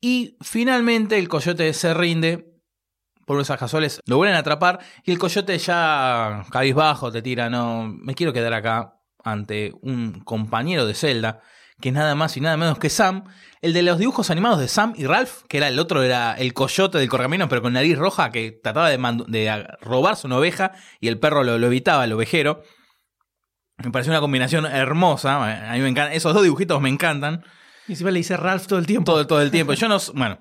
y 0.00 0.36
finalmente 0.40 1.16
el 1.16 1.28
coyote 1.28 1.72
se 1.74 1.94
rinde. 1.94 2.60
Por 3.24 3.40
esas 3.40 3.56
casuales 3.56 4.00
lo 4.04 4.16
vuelven 4.16 4.34
a 4.34 4.40
atrapar 4.40 4.80
y 5.04 5.12
el 5.12 5.20
coyote 5.20 5.56
ya 5.58 6.44
cabizbajo 6.50 7.12
te 7.12 7.22
tira, 7.22 7.50
no, 7.50 7.84
me 7.86 8.16
quiero 8.16 8.32
quedar 8.32 8.52
acá 8.52 8.98
ante 9.22 9.70
un 9.80 10.24
compañero 10.24 10.86
de 10.86 10.94
celda 10.94 11.40
que 11.82 11.90
es 11.90 11.94
nada 11.94 12.14
más 12.14 12.34
y 12.38 12.40
nada 12.40 12.56
menos 12.56 12.78
que 12.78 12.88
Sam, 12.88 13.24
el 13.60 13.74
de 13.74 13.82
los 13.82 13.98
dibujos 13.98 14.30
animados 14.30 14.58
de 14.58 14.68
Sam 14.68 14.94
y 14.96 15.04
Ralph, 15.04 15.42
que 15.48 15.58
era 15.58 15.68
el 15.68 15.78
otro, 15.78 16.02
era 16.02 16.32
el 16.34 16.54
coyote 16.54 16.96
del 16.96 17.10
correcaminos, 17.10 17.48
pero 17.50 17.60
con 17.60 17.74
nariz 17.74 17.98
roja, 17.98 18.30
que 18.30 18.52
trataba 18.52 18.88
de, 18.88 18.98
de 19.26 19.66
robarse 19.82 20.26
una 20.26 20.38
oveja 20.38 20.72
y 21.00 21.08
el 21.08 21.18
perro 21.18 21.44
lo, 21.44 21.58
lo 21.58 21.66
evitaba, 21.66 22.04
el 22.04 22.12
ovejero. 22.12 22.62
Me 23.76 23.90
pareció 23.90 24.12
una 24.12 24.20
combinación 24.20 24.64
hermosa. 24.64 25.70
A 25.70 25.74
mí 25.74 25.80
me 25.80 25.88
encanta, 25.88 26.14
esos 26.14 26.32
dos 26.32 26.42
dibujitos 26.44 26.80
me 26.80 26.88
encantan 26.88 27.42
Y 27.88 27.92
encima 27.92 28.10
le 28.10 28.18
dice 28.18 28.36
Ralph 28.36 28.66
todo 28.66 28.78
el 28.78 28.86
tiempo. 28.86 29.12
todo, 29.12 29.26
todo 29.26 29.42
el 29.42 29.50
tiempo. 29.50 29.74
Yo 29.74 29.88
no. 29.88 29.98
Bueno, 30.14 30.38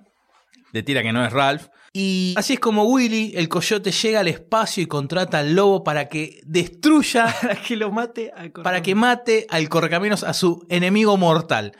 de 0.72 0.84
tira 0.84 1.02
que 1.02 1.12
no 1.12 1.26
es 1.26 1.34
Ralph. 1.34 1.68
Y 1.94 2.34
así 2.38 2.54
es 2.54 2.60
como 2.60 2.86
Willy, 2.86 3.34
el 3.36 3.50
coyote, 3.50 3.92
llega 3.92 4.22
al 4.22 4.30
espacio 4.30 4.82
y 4.82 4.86
contrata 4.86 5.40
al 5.40 5.54
lobo 5.56 5.84
para 5.84 6.08
que 6.08 6.40
destruya 6.46 7.26
Para 7.42 7.62
que 7.62 7.76
lo 7.76 7.92
mate 7.92 8.32
al 8.36 8.52
para 8.52 8.82
que 8.82 8.96
mate 8.96 9.46
al 9.50 9.68
correcaminos 9.68 10.24
a 10.24 10.34
su 10.34 10.66
enemigo 10.70 11.18
mortal. 11.18 11.74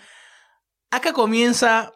Acá 0.90 1.14
comienza, 1.14 1.94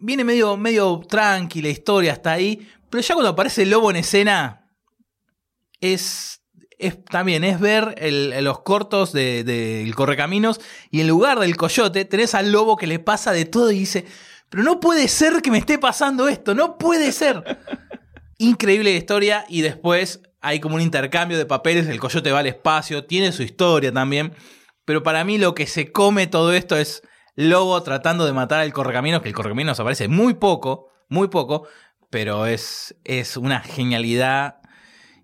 viene 0.00 0.24
medio, 0.24 0.56
medio 0.56 1.00
tranquila 1.06 1.68
historia 1.68 2.12
hasta 2.12 2.32
ahí, 2.32 2.66
pero 2.88 3.02
ya 3.02 3.14
cuando 3.14 3.30
aparece 3.30 3.64
el 3.64 3.70
lobo 3.70 3.90
en 3.90 3.96
escena, 3.96 4.70
es, 5.80 6.40
es 6.78 7.04
también, 7.04 7.44
es 7.44 7.60
ver 7.60 7.94
el- 7.98 8.42
los 8.44 8.60
cortos 8.62 9.12
del 9.12 9.44
de, 9.44 9.82
del 9.84 9.94
correcaminos 9.94 10.60
y 10.90 11.00
en 11.00 11.08
lugar 11.08 11.38
del 11.38 11.56
coyote 11.56 12.04
tenés 12.06 12.34
al 12.34 12.50
lobo 12.52 12.76
que 12.76 12.86
le 12.86 12.98
pasa 12.98 13.32
de 13.32 13.44
todo 13.44 13.70
y 13.70 13.80
dice, 13.80 14.06
pero 14.52 14.64
no 14.64 14.80
puede 14.80 15.08
ser 15.08 15.40
que 15.40 15.50
me 15.50 15.56
esté 15.56 15.78
pasando 15.78 16.28
esto, 16.28 16.54
no 16.54 16.76
puede 16.76 17.10
ser. 17.10 17.58
Increíble 18.36 18.92
historia 18.92 19.46
y 19.48 19.62
después 19.62 20.20
hay 20.42 20.60
como 20.60 20.74
un 20.74 20.82
intercambio 20.82 21.38
de 21.38 21.46
papeles, 21.46 21.86
el 21.86 21.98
coyote 21.98 22.32
va 22.32 22.40
al 22.40 22.46
espacio, 22.48 23.06
tiene 23.06 23.32
su 23.32 23.42
historia 23.42 23.92
también, 23.92 24.34
pero 24.84 25.02
para 25.02 25.24
mí 25.24 25.38
lo 25.38 25.54
que 25.54 25.66
se 25.66 25.90
come 25.90 26.26
todo 26.26 26.52
esto 26.52 26.76
es 26.76 27.02
Lobo 27.34 27.82
tratando 27.82 28.26
de 28.26 28.34
matar 28.34 28.60
al 28.60 28.74
correcaminos, 28.74 29.22
que 29.22 29.28
el 29.28 29.34
correcaminos 29.34 29.80
aparece 29.80 30.06
muy 30.06 30.34
poco, 30.34 30.90
muy 31.08 31.28
poco, 31.28 31.66
pero 32.10 32.44
es, 32.44 32.94
es 33.04 33.38
una 33.38 33.60
genialidad 33.60 34.56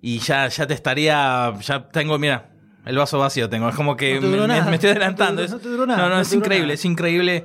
y 0.00 0.20
ya, 0.20 0.48
ya 0.48 0.66
te 0.66 0.72
estaría, 0.72 1.52
ya 1.60 1.86
tengo, 1.90 2.18
mira, 2.18 2.50
el 2.86 2.96
vaso 2.96 3.18
vacío 3.18 3.50
tengo, 3.50 3.68
es 3.68 3.74
como 3.74 3.94
que 3.94 4.18
No 4.22 4.46
me, 4.48 4.58
estoy 4.58 4.72
No 4.72 4.78
te 4.78 4.90
adelantando. 4.90 5.46
no 5.46 5.58
te 5.58 5.68
duró 5.68 5.84
nada, 5.86 6.08
no, 6.08 6.14
no, 6.14 6.20
es 6.22 6.32
increíble, 6.32 6.68
nada. 6.68 6.74
es 6.74 6.84
increíble, 6.86 7.44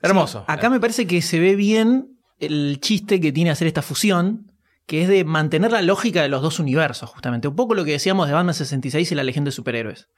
hermoso. 0.00 0.44
Acá 0.48 0.70
me 0.70 0.80
parece 0.80 1.06
que 1.06 1.22
se 1.22 1.38
ve 1.38 1.56
bien 1.56 2.18
el 2.38 2.80
chiste 2.80 3.20
que 3.20 3.32
tiene 3.32 3.50
hacer 3.50 3.66
esta 3.68 3.82
fusión, 3.82 4.52
que 4.86 5.02
es 5.02 5.08
de 5.08 5.24
mantener 5.24 5.70
la 5.72 5.82
lógica 5.82 6.22
de 6.22 6.28
los 6.28 6.42
dos 6.42 6.58
universos, 6.58 7.08
justamente. 7.10 7.48
Un 7.48 7.56
poco 7.56 7.74
lo 7.74 7.84
que 7.84 7.92
decíamos 7.92 8.26
de 8.26 8.34
Batman 8.34 8.54
66 8.54 9.12
y 9.12 9.14
la 9.14 9.22
Legión 9.22 9.44
de 9.44 9.52
Superhéroes, 9.52 10.08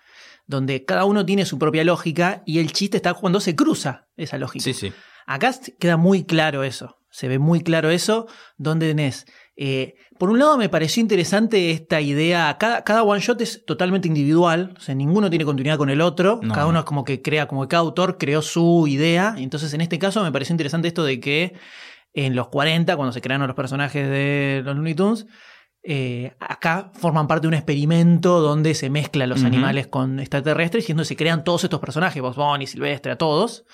donde 0.47 0.85
cada 0.85 1.05
uno 1.05 1.25
tiene 1.27 1.45
su 1.45 1.59
propia 1.59 1.85
lógica 1.85 2.43
y 2.47 2.59
el 2.59 2.73
chiste 2.73 2.97
está 2.97 3.15
cuando 3.15 3.41
se 3.41 3.55
cruza 3.55 4.09
esa 4.17 4.39
lógica. 4.39 4.65
Sí, 4.65 4.73
sí. 4.73 4.93
Acá 5.27 5.55
queda 5.79 5.97
muy 5.97 6.25
claro 6.25 6.65
eso. 6.65 6.99
Se 7.11 7.29
ve 7.29 7.39
muy 7.39 7.61
claro 7.63 7.91
eso, 7.91 8.27
donde 8.57 8.89
tenés. 8.89 9.27
Eh, 9.57 9.95
por 10.19 10.31
un 10.31 10.39
lado, 10.39 10.57
me 10.59 10.69
pareció 10.69 11.01
interesante 11.01 11.71
esta 11.71 12.01
idea. 12.01 12.57
Cada, 12.59 12.83
cada 12.83 13.03
one 13.03 13.21
shot 13.21 13.41
es 13.41 13.65
totalmente 13.65 14.09
individual. 14.09 14.75
O 14.77 14.81
sea, 14.81 14.95
ninguno 14.95 15.31
tiene 15.31 15.45
continuidad 15.45 15.79
con 15.79 15.91
el 15.91 16.01
otro. 16.01 16.41
No. 16.43 16.55
Cada 16.55 16.67
uno 16.67 16.81
es 16.81 16.85
como 16.85 17.05
que 17.05 17.23
crea, 17.23 17.47
como 17.47 17.63
que 17.63 17.69
cada 17.69 17.83
autor 17.83 18.19
creó 18.19 18.43
su 18.43 18.87
idea. 18.89 19.35
Y 19.37 19.43
entonces, 19.45 19.73
en 19.75 19.81
este 19.81 19.99
caso, 19.99 20.23
me 20.23 20.33
pareció 20.33 20.53
interesante 20.55 20.89
esto 20.89 21.05
de 21.05 21.21
que 21.21 21.55
en 22.13 22.35
los 22.37 22.49
40, 22.49 22.97
cuando 22.97 23.13
se 23.13 23.21
crearon 23.21 23.47
los 23.47 23.57
personajes 23.57 24.09
de 24.09 24.63
los 24.65 24.77
Looney 24.77 24.95
Tunes. 24.95 25.27
eh, 25.83 26.35
acá 26.41 26.91
forman 26.95 27.27
parte 27.27 27.43
de 27.43 27.49
un 27.49 27.55
experimento 27.55 28.41
donde 28.41 28.75
se 28.75 28.89
mezclan 28.89 29.29
los 29.29 29.45
animales 29.45 29.87
con 29.89 30.19
extraterrestres 30.19 30.89
y 30.89 30.93
es 30.93 30.97
donde 30.97 31.05
se 31.05 31.17
crean 31.17 31.45
todos 31.45 31.65
estos 31.65 31.79
personajes, 31.81 32.23
Box 32.23 32.37
Bunny, 32.37 32.67
Silvestre, 32.67 33.13
a 33.13 33.19
todos. 33.19 33.65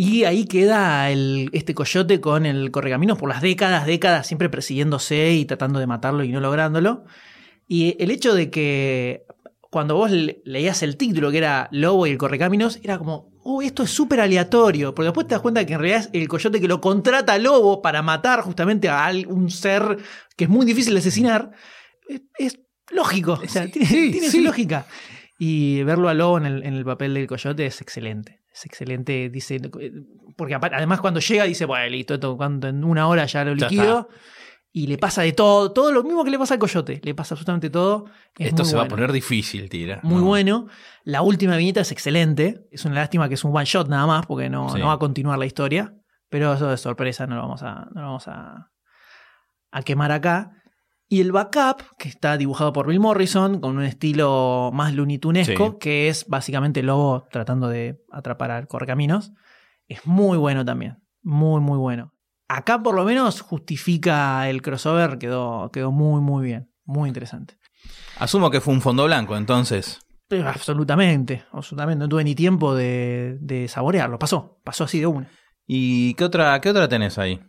Y 0.00 0.22
ahí 0.22 0.44
queda 0.44 1.10
el, 1.10 1.50
este 1.52 1.74
coyote 1.74 2.20
con 2.20 2.46
el 2.46 2.70
correcaminos 2.70 3.18
por 3.18 3.28
las 3.28 3.42
décadas, 3.42 3.84
décadas, 3.84 4.28
siempre 4.28 4.48
persiguiéndose 4.48 5.32
y 5.32 5.44
tratando 5.44 5.80
de 5.80 5.88
matarlo 5.88 6.22
y 6.22 6.28
no 6.30 6.38
lográndolo. 6.38 7.04
Y 7.66 7.96
el 8.00 8.12
hecho 8.12 8.32
de 8.32 8.48
que 8.48 9.24
cuando 9.70 9.96
vos 9.96 10.12
le- 10.12 10.40
leías 10.44 10.84
el 10.84 10.96
título, 10.96 11.32
que 11.32 11.38
era 11.38 11.68
Lobo 11.72 12.06
y 12.06 12.10
el 12.10 12.16
Correcaminos, 12.18 12.78
era 12.84 12.96
como, 12.96 13.32
oh, 13.42 13.60
esto 13.60 13.82
es 13.82 13.90
súper 13.90 14.20
aleatorio. 14.20 14.94
Porque 14.94 15.06
después 15.06 15.26
te 15.26 15.34
das 15.34 15.42
cuenta 15.42 15.66
que 15.66 15.72
en 15.72 15.80
realidad 15.80 16.02
es 16.02 16.10
el 16.12 16.28
coyote 16.28 16.60
que 16.60 16.68
lo 16.68 16.80
contrata 16.80 17.32
a 17.32 17.38
Lobo 17.38 17.82
para 17.82 18.00
matar 18.00 18.42
justamente 18.42 18.88
a 18.88 19.10
un 19.26 19.50
ser 19.50 19.98
que 20.36 20.44
es 20.44 20.50
muy 20.50 20.64
difícil 20.64 20.94
de 20.94 21.00
asesinar. 21.00 21.50
Es, 22.08 22.22
es 22.38 22.60
lógico, 22.92 23.32
o 23.42 23.48
sea, 23.48 23.64
Sí, 23.64 23.72
tiene, 23.72 23.86
sí, 23.88 24.10
tiene 24.12 24.28
sí. 24.30 24.38
su 24.38 24.44
lógica. 24.44 24.86
Y 25.40 25.82
verlo 25.82 26.08
a 26.08 26.14
Lobo 26.14 26.38
en 26.38 26.46
el, 26.46 26.62
en 26.62 26.74
el 26.74 26.84
papel 26.84 27.14
del 27.14 27.26
coyote 27.26 27.66
es 27.66 27.80
excelente. 27.80 28.37
Es 28.58 28.66
excelente, 28.66 29.30
dice. 29.30 29.60
Porque 30.36 30.54
apa- 30.54 30.70
además 30.74 31.00
cuando 31.00 31.20
llega 31.20 31.44
dice, 31.44 31.64
bueno, 31.64 31.88
listo, 31.88 32.14
esto 32.14 32.36
cuando 32.36 32.66
en 32.66 32.82
una 32.82 33.06
hora 33.06 33.24
ya 33.26 33.44
lo 33.44 33.54
Ya 33.54 33.68
liquido. 33.68 34.08
Y 34.72 34.86
le 34.88 34.98
pasa 34.98 35.22
de 35.22 35.32
todo, 35.32 35.72
todo 35.72 35.92
lo 35.92 36.02
mismo 36.02 36.24
que 36.24 36.30
le 36.30 36.38
pasa 36.38 36.54
al 36.54 36.60
coyote. 36.60 37.00
Le 37.02 37.14
pasa 37.14 37.34
absolutamente 37.34 37.70
todo. 37.70 38.06
Es 38.36 38.48
Esto 38.48 38.64
se 38.64 38.76
va 38.76 38.82
a 38.82 38.88
poner 38.88 39.12
difícil, 39.12 39.68
tira. 39.70 40.00
Muy 40.02 40.16
No. 40.20 40.26
bueno. 40.26 40.66
La 41.04 41.22
última 41.22 41.56
viñeta 41.56 41.80
es 41.80 41.90
excelente. 41.92 42.66
Es 42.70 42.84
una 42.84 42.96
lástima 42.96 43.28
que 43.28 43.34
es 43.34 43.44
un 43.44 43.56
one 43.56 43.64
shot 43.64 43.88
nada 43.88 44.06
más, 44.06 44.26
porque 44.26 44.50
no, 44.50 44.68
Sí. 44.70 44.78
no 44.78 44.88
va 44.88 44.94
a 44.94 44.98
continuar 44.98 45.38
la 45.38 45.46
historia. 45.46 45.94
Pero 46.28 46.52
eso 46.52 46.68
de 46.68 46.76
sorpresa 46.76 47.26
no 47.26 47.36
lo 47.36 47.42
vamos 47.42 47.62
a, 47.62 47.86
no 47.94 48.00
lo 48.02 48.06
vamos 48.08 48.28
a, 48.28 48.70
a 49.70 49.82
quemar 49.82 50.12
acá. 50.12 50.57
Y 51.08 51.20
el 51.22 51.32
backup, 51.32 51.82
que 51.98 52.08
está 52.08 52.36
dibujado 52.36 52.72
por 52.72 52.86
Bill 52.86 53.00
Morrison, 53.00 53.60
con 53.60 53.78
un 53.78 53.84
estilo 53.84 54.70
más 54.74 54.92
Looney 54.94 55.18
Tunesco, 55.18 55.70
Sí. 55.72 55.76
que 55.80 56.08
es 56.08 56.26
básicamente 56.28 56.80
el 56.80 56.86
lobo 56.86 57.26
tratando 57.30 57.68
de 57.68 58.02
atrapar 58.12 58.50
al 58.50 58.68
correcaminos, 58.68 59.32
es 59.88 60.04
muy 60.06 60.36
bueno 60.36 60.64
también. 60.66 60.98
Muy, 61.22 61.60
muy 61.62 61.78
bueno. 61.78 62.12
Acá 62.46 62.82
por 62.82 62.94
lo 62.94 63.04
menos 63.04 63.40
justifica 63.40 64.48
el 64.50 64.60
crossover, 64.62 65.18
quedó, 65.18 65.70
quedó 65.72 65.92
muy, 65.92 66.20
muy 66.20 66.44
bien. 66.44 66.70
Muy 66.84 67.08
interesante. 67.08 67.56
Asumo 68.18 68.50
que 68.50 68.60
fue 68.60 68.74
un 68.74 68.80
fondo 68.80 69.04
blanco, 69.04 69.36
entonces. 69.36 70.00
Pero 70.28 70.48
absolutamente, 70.48 71.44
absolutamente. 71.52 72.00
No 72.04 72.08
tuve 72.08 72.24
ni 72.24 72.34
tiempo 72.34 72.74
de, 72.74 73.38
de 73.40 73.66
saborearlo. 73.68 74.18
Pasó, 74.18 74.58
pasó 74.64 74.84
así 74.84 75.00
de 75.00 75.06
una. 75.06 75.28
¿Y 75.66 76.14
qué 76.14 76.24
otra, 76.24 76.58
qué 76.60 76.70
otra 76.70 76.88
tenés 76.88 77.18
ahí? 77.18 77.40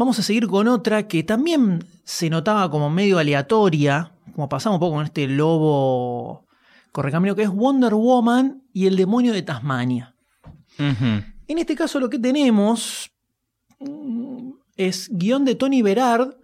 Vamos 0.00 0.18
a 0.18 0.22
seguir 0.22 0.46
con 0.46 0.66
otra 0.66 1.06
que 1.06 1.22
también 1.24 1.84
se 2.04 2.30
notaba 2.30 2.70
como 2.70 2.88
medio 2.88 3.18
aleatoria, 3.18 4.12
como 4.34 4.48
pasamos 4.48 4.76
un 4.76 4.80
poco 4.80 4.94
con 4.94 5.04
este 5.04 5.28
lobo 5.28 6.46
correcamino, 6.90 7.36
que 7.36 7.42
es 7.42 7.50
Wonder 7.50 7.92
Woman 7.92 8.62
y 8.72 8.86
el 8.86 8.96
demonio 8.96 9.34
de 9.34 9.42
Tasmania. 9.42 10.14
En 10.78 11.58
este 11.58 11.76
caso 11.76 12.00
lo 12.00 12.08
que 12.08 12.18
tenemos 12.18 13.10
mm, 13.78 14.52
es 14.78 15.10
guion 15.12 15.44
de 15.44 15.54
Tony 15.54 15.82
Berard 15.82 16.34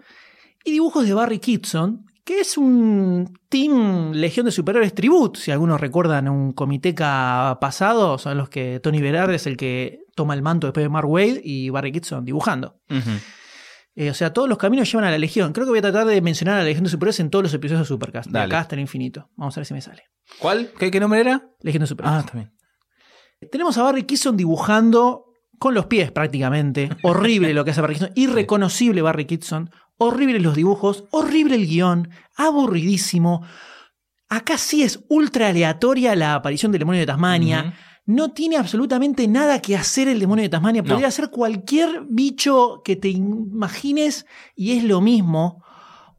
y 0.62 0.72
dibujos 0.72 1.06
de 1.06 1.14
Barry 1.14 1.38
Kitson, 1.38 2.04
que 2.24 2.40
es 2.40 2.58
un 2.58 3.38
team 3.48 4.12
Legión 4.12 4.44
de 4.44 4.52
Superhéroes 4.52 4.94
Tribute. 4.94 5.40
Si 5.40 5.50
algunos 5.50 5.80
recuerdan 5.80 6.28
un 6.28 6.52
comiteca 6.52 7.56
pasado, 7.58 8.18
son 8.18 8.36
los 8.36 8.50
que 8.50 8.80
Tony 8.80 9.00
Berard 9.00 9.30
es 9.30 9.46
el 9.46 9.56
que 9.56 10.00
toma 10.14 10.34
el 10.34 10.42
manto 10.42 10.66
después 10.66 10.84
de 10.84 10.90
Mark 10.90 11.08
Wade 11.08 11.40
y 11.42 11.70
Barry 11.70 11.92
Kitson 11.92 12.26
dibujando. 12.26 12.76
Eh, 13.96 14.10
o 14.10 14.14
sea, 14.14 14.32
todos 14.32 14.48
los 14.48 14.58
caminos 14.58 14.90
llevan 14.92 15.06
a 15.06 15.10
la 15.10 15.18
Legión. 15.18 15.52
Creo 15.54 15.64
que 15.66 15.70
voy 15.70 15.78
a 15.78 15.82
tratar 15.82 16.06
de 16.06 16.20
mencionar 16.20 16.56
a 16.56 16.58
la 16.58 16.64
Legión 16.64 16.84
de 16.84 16.90
Superhéroes 16.90 17.18
en 17.20 17.30
todos 17.30 17.42
los 17.44 17.54
episodios 17.54 17.80
de 17.80 17.86
Supercast. 17.88 18.26
De 18.28 18.32
Dale. 18.38 18.44
acá 18.52 18.60
hasta 18.60 18.74
el 18.74 18.82
infinito. 18.82 19.30
Vamos 19.36 19.56
a 19.56 19.60
ver 19.60 19.66
si 19.66 19.72
me 19.74 19.80
sale. 19.80 20.04
¿Cuál? 20.38 20.70
¿Qué, 20.78 20.90
qué 20.90 21.00
nombre 21.00 21.20
era? 21.20 21.48
Legión 21.62 21.80
de 21.80 21.86
Superhéroes. 21.86 22.24
Ah, 22.24 22.26
también. 22.26 22.52
Tenemos 23.50 23.76
a 23.78 23.82
Barry 23.82 24.04
Kitson 24.04 24.36
dibujando 24.36 25.24
con 25.58 25.74
los 25.74 25.86
pies 25.86 26.12
prácticamente. 26.12 26.90
Horrible 27.02 27.54
lo 27.54 27.64
que 27.64 27.70
hace 27.70 27.80
Barry 27.80 27.94
Kitson. 27.94 28.12
Irreconocible 28.16 29.00
Barry 29.02 29.24
Kitson. 29.24 29.70
Horribles 29.96 30.42
los 30.42 30.54
dibujos. 30.54 31.04
Horrible 31.10 31.54
el 31.54 31.66
guion. 31.66 32.10
Aburridísimo. 32.36 33.46
Acá 34.28 34.58
sí 34.58 34.82
es 34.82 35.00
ultra 35.08 35.48
aleatoria 35.48 36.14
la 36.16 36.34
aparición 36.34 36.72
del 36.72 36.80
demonio 36.80 37.00
de 37.00 37.06
Tasmania. 37.06 37.66
Ujú. 37.68 37.76
No 38.06 38.32
tiene 38.32 38.56
absolutamente 38.56 39.26
nada 39.26 39.60
que 39.60 39.76
hacer 39.76 40.06
el 40.08 40.20
demonio 40.20 40.44
de 40.44 40.48
Tasmania. 40.48 40.82
No. 40.82 40.88
Podría 40.88 41.10
ser 41.10 41.30
cualquier 41.30 42.02
bicho 42.08 42.82
que 42.84 42.94
te 42.96 43.08
imagines 43.08 44.26
y 44.54 44.76
es 44.78 44.84
lo 44.84 45.00
mismo. 45.00 45.64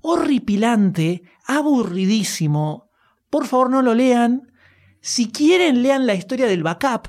Horripilante, 0.01 1.23
aburridísimo. 1.45 2.89
Por 3.29 3.47
favor, 3.47 3.69
no 3.69 3.81
lo 3.81 3.93
lean. 3.93 4.51
Si 4.99 5.31
quieren, 5.31 5.81
lean 5.81 6.05
la 6.05 6.15
historia 6.15 6.47
del 6.47 6.63
backup. 6.63 7.07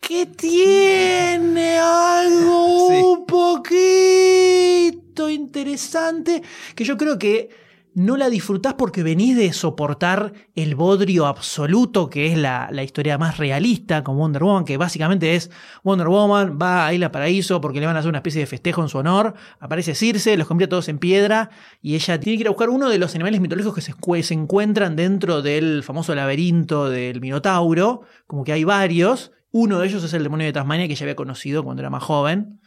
Que 0.00 0.26
tiene 0.26 1.78
algo 1.78 2.88
Sí. 2.90 3.02
un 3.02 3.26
poquito 3.26 5.28
interesante. 5.30 6.42
Que 6.74 6.84
yo 6.84 6.96
creo 6.96 7.18
que 7.18 7.50
no 7.94 8.16
la 8.16 8.30
disfrutás 8.30 8.74
porque 8.74 9.02
venís 9.02 9.36
de 9.36 9.52
soportar 9.52 10.32
el 10.54 10.74
bodrio 10.74 11.26
absoluto, 11.26 12.08
que 12.08 12.32
es 12.32 12.38
la, 12.38 12.68
la 12.72 12.82
historia 12.82 13.18
más 13.18 13.38
realista 13.38 14.02
con 14.02 14.16
Wonder 14.16 14.42
Woman, 14.42 14.64
que 14.64 14.76
básicamente 14.76 15.34
es 15.34 15.50
Wonder 15.84 16.08
Woman 16.08 16.58
va 16.60 16.86
a 16.86 16.94
Isla 16.94 17.12
Paraíso 17.12 17.60
porque 17.60 17.80
le 17.80 17.86
van 17.86 17.96
a 17.96 17.98
hacer 17.98 18.08
una 18.08 18.18
especie 18.18 18.40
de 18.40 18.46
festejo 18.46 18.82
en 18.82 18.88
su 18.88 18.98
honor, 18.98 19.34
aparece 19.60 19.94
Circe, 19.94 20.36
los 20.36 20.46
convierte 20.46 20.70
a 20.70 20.76
todos 20.76 20.88
en 20.88 20.98
piedra 20.98 21.50
y 21.80 21.94
ella 21.94 22.18
tiene 22.18 22.36
que 22.38 22.42
ir 22.42 22.46
a 22.48 22.50
buscar 22.50 22.70
uno 22.70 22.88
de 22.88 22.98
los 22.98 23.14
animales 23.14 23.40
mitológicos 23.40 23.74
que 23.74 23.80
se, 23.82 24.22
se 24.22 24.34
encuentran 24.34 24.96
dentro 24.96 25.42
del 25.42 25.82
famoso 25.82 26.14
laberinto 26.14 26.88
del 26.88 27.20
Minotauro, 27.20 28.02
como 28.26 28.44
que 28.44 28.52
hay 28.52 28.64
varios, 28.64 29.32
uno 29.50 29.78
de 29.78 29.86
ellos 29.86 30.02
es 30.02 30.14
el 30.14 30.22
demonio 30.22 30.46
de 30.46 30.52
Tasmania 30.54 30.86
que 30.86 30.94
ella 30.94 31.04
había 31.04 31.16
conocido 31.16 31.62
cuando 31.62 31.82
era 31.82 31.90
más 31.90 32.02
joven 32.02 32.61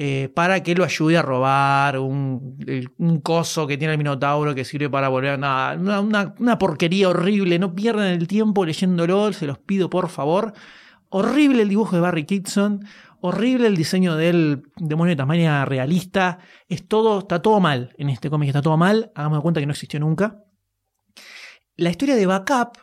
eh, 0.00 0.30
para 0.32 0.62
que 0.62 0.76
lo 0.76 0.84
ayude 0.84 1.16
a 1.16 1.22
robar 1.22 1.98
un, 1.98 2.56
un 2.98 3.20
coso 3.20 3.66
que 3.66 3.76
tiene 3.76 3.94
el 3.94 3.98
Minotauro 3.98 4.54
que 4.54 4.64
sirve 4.64 4.88
para 4.88 5.08
volver 5.08 5.32
a 5.32 5.36
nada. 5.36 5.76
Una, 6.00 6.32
una- 6.38 6.58
porquería 6.58 7.08
horrible. 7.08 7.58
No 7.58 7.74
pierdan 7.74 8.06
el 8.06 8.28
tiempo 8.28 8.64
leyéndolo, 8.64 9.32
se 9.32 9.46
los 9.46 9.58
pido 9.58 9.90
por 9.90 10.08
favor. 10.08 10.52
Horrible 11.08 11.62
el 11.62 11.68
dibujo 11.68 11.96
de 11.96 12.02
Barry 12.02 12.24
Kitson. 12.26 12.84
Horrible 13.20 13.66
el 13.66 13.74
diseño 13.76 14.14
del 14.14 14.62
demonio 14.76 15.10
de 15.10 15.16
Tasmania 15.16 15.64
realista. 15.64 16.38
Es 16.68 16.86
todo, 16.86 17.18
está 17.18 17.42
todo 17.42 17.58
mal 17.58 17.92
en 17.98 18.10
este 18.10 18.30
cómic, 18.30 18.50
está 18.50 18.62
todo 18.62 18.76
mal. 18.76 19.10
Hagamos 19.16 19.40
cuenta 19.42 19.58
que 19.58 19.66
no 19.66 19.72
existió 19.72 19.98
nunca. 19.98 20.44
La 21.74 21.90
historia 21.90 22.14
de 22.14 22.24
Backup, 22.26 22.78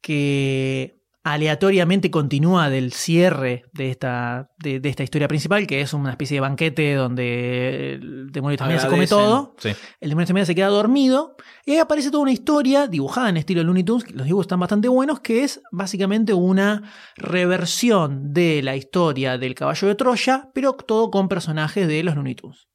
que 0.00 0.95
aleatoriamente 1.26 2.08
continúa 2.08 2.70
del 2.70 2.92
cierre 2.92 3.64
de 3.72 3.90
esta, 3.90 4.48
de, 4.58 4.78
de 4.78 4.88
esta 4.88 5.02
historia 5.02 5.26
principal, 5.26 5.66
que 5.66 5.80
es 5.80 5.92
una 5.92 6.10
especie 6.10 6.36
de 6.36 6.40
banquete 6.40 6.94
donde 6.94 7.94
el 7.94 8.30
demonio 8.30 8.56
también 8.56 8.78
se 8.78 8.86
come 8.86 9.08
todo. 9.08 9.56
Sí. 9.58 9.70
El 10.00 10.10
demonio 10.10 10.28
también 10.28 10.46
se 10.46 10.54
queda 10.54 10.68
dormido. 10.68 11.34
Y 11.64 11.72
ahí 11.72 11.78
aparece 11.78 12.12
toda 12.12 12.22
una 12.22 12.30
historia 12.30 12.86
dibujada 12.86 13.28
en 13.28 13.38
estilo 13.38 13.64
Looney 13.64 13.82
Tunes, 13.82 14.08
los 14.12 14.24
dibujos 14.24 14.44
están 14.44 14.60
bastante 14.60 14.86
buenos, 14.86 15.18
que 15.18 15.42
es 15.42 15.60
básicamente 15.72 16.32
una 16.32 16.92
reversión 17.16 18.32
de 18.32 18.62
la 18.62 18.76
historia 18.76 19.36
del 19.36 19.56
caballo 19.56 19.88
de 19.88 19.96
Troya, 19.96 20.50
pero 20.54 20.74
todo 20.74 21.10
con 21.10 21.28
personajes 21.28 21.88
de 21.88 22.04
los 22.04 22.14
Looney 22.14 22.36
Tunes. 22.36 22.68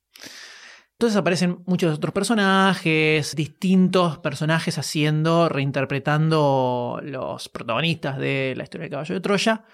Entonces 1.01 1.17
aparecen 1.17 1.63
muchos 1.65 1.97
otros 1.97 2.13
personajes, 2.13 3.35
distintos 3.35 4.19
personajes 4.19 4.77
haciendo, 4.77 5.49
reinterpretando 5.49 6.99
los 7.01 7.49
protagonistas 7.49 8.19
de 8.19 8.53
la 8.55 8.61
historia 8.61 8.83
del 8.83 8.91
caballo 8.91 9.15
de 9.15 9.21
Troya. 9.21 9.65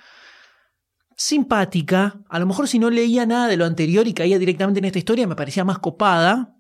Simpática, 1.17 2.21
a 2.30 2.39
lo 2.39 2.45
mejor 2.45 2.69
si 2.69 2.80
no 2.80 2.89
leía 2.89 3.25
nada 3.25 3.49
de 3.49 3.57
lo 3.57 3.65
anterior 3.65 4.07
y 4.07 4.13
caía 4.13 4.39
directamente 4.39 4.80
en 4.80 4.86
esta 4.86 4.99
historia 4.99 5.28
me 5.28 5.36
parecía 5.36 5.65
más 5.65 5.80
copada. 5.80 6.55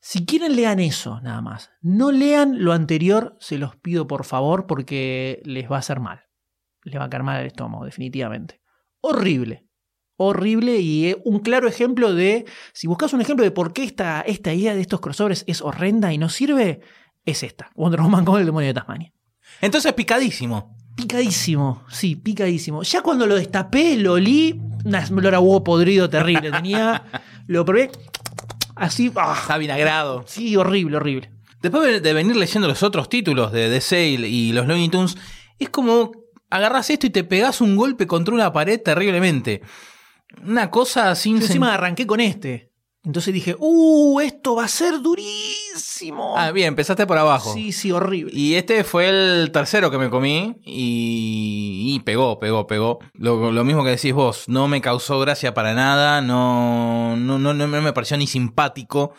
Si 0.00 0.26
quieren 0.26 0.56
lean 0.56 0.80
eso, 0.80 1.20
nada 1.20 1.40
más. 1.40 1.70
No 1.80 2.10
lean 2.10 2.64
lo 2.64 2.72
anterior, 2.72 3.36
se 3.38 3.56
los 3.56 3.76
pido 3.76 4.08
por 4.08 4.24
favor, 4.24 4.66
porque 4.66 5.42
les 5.44 5.70
va 5.70 5.76
a 5.76 5.78
hacer 5.78 6.00
mal. 6.00 6.22
Les 6.82 6.98
va 6.98 7.04
a 7.04 7.08
caer 7.08 7.22
mal 7.22 7.40
el 7.40 7.46
estómago, 7.46 7.84
definitivamente. 7.84 8.62
Horrible 9.00 9.68
horrible 10.16 10.78
y 10.80 11.16
un 11.24 11.40
claro 11.40 11.68
ejemplo 11.68 12.14
de, 12.14 12.44
si 12.72 12.86
buscas 12.86 13.12
un 13.12 13.20
ejemplo 13.20 13.44
de 13.44 13.50
por 13.50 13.72
qué 13.72 13.84
esta, 13.84 14.20
esta 14.22 14.52
idea 14.52 14.74
de 14.74 14.80
estos 14.80 15.00
crossovers 15.00 15.44
es 15.46 15.62
horrenda 15.62 16.12
y 16.12 16.18
no 16.18 16.28
sirve, 16.28 16.80
es 17.24 17.42
esta, 17.42 17.70
Wonder 17.74 18.00
Woman 18.00 18.24
con 18.24 18.40
el 18.40 18.46
demonio 18.46 18.68
de 18.68 18.74
Tasmania. 18.74 19.12
Entonces 19.60 19.92
picadísimo. 19.92 20.76
Picadísimo, 20.94 21.84
sí, 21.88 22.16
picadísimo. 22.16 22.82
Ya 22.82 23.00
cuando 23.00 23.26
lo 23.26 23.34
destapé, 23.36 23.96
lo 23.96 24.14
olí, 24.14 24.60
una 24.84 25.04
olor 25.10 25.34
a 25.34 25.40
huevo 25.40 25.64
podrido 25.64 26.10
terrible. 26.10 26.50
Tenía, 26.50 27.04
lo 27.46 27.64
probé 27.64 27.90
así, 28.76 29.10
ah, 29.16 29.36
Está 29.40 29.56
vinagrado. 29.56 30.24
sí, 30.26 30.54
horrible, 30.56 30.98
horrible. 30.98 31.30
Después 31.62 32.02
de 32.02 32.12
venir 32.12 32.36
leyendo 32.36 32.68
los 32.68 32.82
otros 32.82 33.08
títulos 33.08 33.52
de 33.52 33.70
The 33.70 33.80
Sale 33.80 34.28
y 34.28 34.52
los 34.52 34.66
Looney 34.66 34.88
Tunes, 34.88 35.16
es 35.58 35.70
como 35.70 36.12
agarras 36.50 36.90
esto 36.90 37.06
y 37.06 37.10
te 37.10 37.24
pegas 37.24 37.60
un 37.60 37.76
golpe 37.76 38.06
contra 38.06 38.34
una 38.34 38.52
pared 38.52 38.80
terriblemente. 38.82 39.62
Una 40.44 40.70
cosa 40.70 41.14
sin 41.14 41.38
Yo 41.38 41.46
encima 41.46 41.74
arranqué 41.74 42.06
con 42.06 42.20
este. 42.20 42.72
Entonces 43.04 43.34
dije, 43.34 43.56
¡uh! 43.58 44.20
Esto 44.20 44.54
va 44.54 44.64
a 44.64 44.68
ser 44.68 45.00
durísimo. 45.00 46.34
Ah, 46.36 46.52
bien, 46.52 46.68
empezaste 46.68 47.04
por 47.04 47.18
abajo. 47.18 47.52
Sí, 47.52 47.72
sí, 47.72 47.90
horrible. 47.90 48.32
Y 48.32 48.54
este 48.54 48.84
fue 48.84 49.08
el 49.08 49.50
tercero 49.52 49.90
que 49.90 49.98
me 49.98 50.08
comí 50.08 50.60
y, 50.64 51.94
y 51.96 52.00
pegó, 52.00 52.38
pegó, 52.38 52.68
pegó. 52.68 53.00
Lo, 53.14 53.50
lo 53.50 53.64
mismo 53.64 53.82
que 53.82 53.90
decís 53.90 54.12
vos, 54.12 54.44
no 54.48 54.68
me 54.68 54.80
causó 54.80 55.18
gracia 55.18 55.52
para 55.52 55.74
nada, 55.74 56.20
no, 56.20 57.16
no, 57.16 57.38
no, 57.40 57.52
no 57.52 57.66
me 57.66 57.92
pareció 57.92 58.16
ni 58.16 58.28
simpático. 58.28 59.14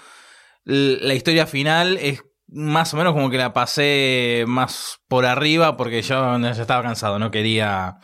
La 0.63 1.13
historia 1.13 1.45
final 1.45 1.97
es 1.97 2.23
más 2.47 2.93
o 2.93 2.97
menos 2.97 3.11
como 3.11 3.29
que 3.29 3.37
la 3.37 3.51
pasé 3.51 4.45
más 4.47 4.99
por 5.09 5.25
arriba 5.25 5.75
porque 5.75 6.01
yo 6.01 6.39
ya 6.39 6.51
estaba 6.51 6.83
cansado, 6.83 7.19
no 7.19 7.31
quería... 7.31 7.97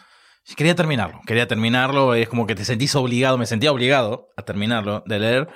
Quería 0.55 0.75
terminarlo, 0.75 1.21
quería 1.25 1.47
terminarlo, 1.47 2.15
es 2.15 2.27
como 2.27 2.47
que 2.47 2.55
te 2.55 2.65
sentís 2.65 2.95
obligado, 2.95 3.37
me 3.37 3.45
sentía 3.45 3.71
obligado 3.71 4.29
a 4.35 4.41
terminarlo 4.41 5.03
de 5.05 5.19
leer 5.19 5.47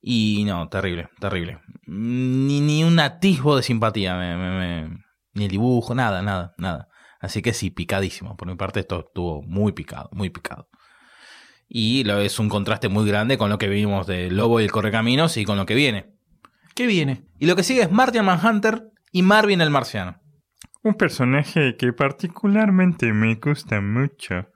y 0.00 0.42
no, 0.44 0.68
terrible, 0.68 1.08
terrible. 1.20 1.60
Ni, 1.86 2.60
ni 2.60 2.82
un 2.82 2.98
atisbo 2.98 3.56
de 3.56 3.62
simpatía, 3.62 4.16
me- 4.16 4.88
ni 5.34 5.44
el 5.44 5.50
dibujo, 5.50 5.94
nada, 5.94 6.22
nada, 6.22 6.54
nada. 6.58 6.88
Así 7.20 7.40
que 7.40 7.52
sí, 7.54 7.70
picadísimo. 7.70 8.36
Por 8.36 8.48
mi 8.48 8.56
parte 8.56 8.80
esto 8.80 9.04
estuvo 9.06 9.42
muy 9.42 9.72
picado, 9.72 10.08
muy 10.12 10.28
picado. 10.28 10.68
Y 11.68 12.02
lo, 12.04 12.18
es 12.18 12.38
un 12.38 12.48
contraste 12.48 12.88
muy 12.88 13.06
grande 13.06 13.38
con 13.38 13.48
lo 13.48 13.58
que 13.58 13.68
vimos 13.68 14.06
de 14.06 14.30
Lobo 14.30 14.60
y 14.60 14.64
el 14.64 14.72
Correcaminos 14.72 15.36
y 15.36 15.44
con 15.44 15.56
lo 15.56 15.64
que 15.64 15.74
viene. 15.74 16.12
¿Qué 16.74 16.86
viene? 16.86 17.24
Y 17.38 17.46
lo 17.46 17.54
que 17.56 17.62
sigue 17.62 17.82
es 17.82 17.90
Martian 17.92 18.24
Manhunter 18.26 18.90
y 19.12 19.22
Marvin 19.22 19.60
el 19.60 19.70
Marciano. 19.70 20.20
Un 20.84 20.94
personaje 20.94 21.76
que 21.76 21.92
particularmente 21.92 23.12
me 23.12 23.36
gusta 23.36 23.80
mucho. 23.80 24.48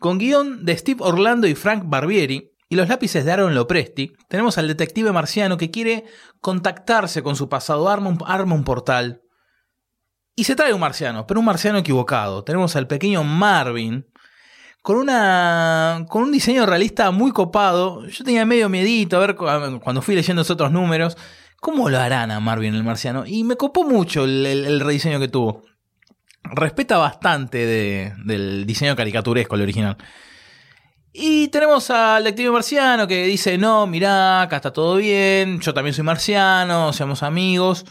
Con 0.00 0.18
guion 0.18 0.64
de 0.64 0.76
Steve 0.76 1.00
Orlando 1.00 1.46
y 1.46 1.54
Frank 1.54 1.84
Barbieri 1.86 2.50
y 2.68 2.74
los 2.74 2.88
lápices 2.88 3.24
de 3.24 3.32
Aaron 3.32 3.54
Lopresti, 3.54 4.12
tenemos 4.28 4.58
al 4.58 4.66
detective 4.66 5.12
marciano 5.12 5.56
que 5.56 5.70
quiere 5.70 6.04
contactarse 6.40 7.22
con 7.22 7.36
su 7.36 7.48
pasado, 7.48 7.88
arma 7.88 8.10
un, 8.10 8.18
arma 8.26 8.54
un 8.56 8.64
portal 8.64 9.22
y 10.34 10.42
se 10.42 10.56
trae 10.56 10.74
un 10.74 10.80
marciano, 10.80 11.26
pero 11.26 11.38
un 11.38 11.46
marciano 11.46 11.78
equivocado. 11.78 12.42
Tenemos 12.42 12.74
al 12.74 12.88
pequeño 12.88 13.22
Marvin 13.22 14.06
con 14.82 14.96
una 14.96 16.04
con 16.08 16.24
un 16.24 16.32
diseño 16.32 16.66
realista 16.66 17.12
muy 17.12 17.30
copado. 17.30 18.04
Yo 18.08 18.24
tenía 18.24 18.44
medio 18.44 18.68
miedito 18.68 19.16
a 19.16 19.20
ver 19.20 19.36
cuando 19.36 20.02
fui 20.02 20.16
leyendo 20.16 20.42
esos 20.42 20.54
otros 20.54 20.72
números 20.72 21.16
cómo 21.64 21.88
lo 21.88 21.98
harán 21.98 22.30
a 22.30 22.40
Marvin 22.40 22.74
el 22.74 22.84
marciano 22.84 23.24
y 23.26 23.42
me 23.42 23.56
copó 23.56 23.84
mucho 23.84 24.24
el, 24.24 24.80
rediseño 24.80 25.18
que 25.18 25.28
tuvo. 25.28 25.62
Respeta 26.42 26.98
bastante 26.98 27.56
de- 27.64 28.12
del 28.22 28.66
diseño 28.66 28.94
caricaturesco, 28.94 29.54
el 29.54 29.62
original. 29.62 29.96
Y 31.10 31.48
tenemos 31.48 31.88
al 31.88 32.22
detective 32.22 32.50
marciano 32.50 33.06
que 33.06 33.24
dice, 33.24 33.56
no, 33.56 33.86
mirá, 33.86 34.42
acá 34.42 34.56
está 34.56 34.74
todo 34.74 34.96
bien, 34.96 35.58
yo 35.60 35.72
también 35.72 35.94
soy 35.94 36.04
marciano, 36.04 36.92
seamos 36.92 37.22
amigos. 37.22 37.86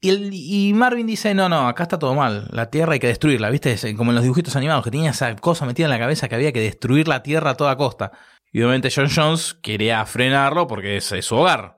Y, 0.00 0.72
Marvin 0.72 1.08
dice, 1.08 1.34
no, 1.34 1.48
no, 1.48 1.66
acá 1.66 1.82
está 1.82 1.98
todo 1.98 2.14
mal, 2.14 2.46
la 2.52 2.70
Tierra 2.70 2.92
hay 2.92 3.00
que 3.00 3.08
destruirla, 3.08 3.50
¿viste? 3.50 3.76
Como 3.96 4.12
en 4.12 4.14
los 4.14 4.22
dibujitos 4.22 4.54
animados, 4.54 4.84
que 4.84 4.92
tenía 4.92 5.10
esa 5.10 5.34
cosa 5.34 5.66
metida 5.66 5.86
en 5.86 5.90
la 5.90 5.98
cabeza 5.98 6.28
que 6.28 6.36
había 6.36 6.52
que 6.52 6.60
destruir 6.60 7.08
la 7.08 7.24
Tierra 7.24 7.50
a 7.50 7.54
toda 7.56 7.76
costa. 7.76 8.12
Y 8.52 8.60
obviamente 8.60 8.90
John 8.94 9.08
Jones 9.12 9.54
quería 9.60 10.06
frenarlo 10.06 10.68
porque 10.68 10.98
es, 10.98 11.10
es 11.10 11.24
su 11.24 11.34
hogar. 11.34 11.75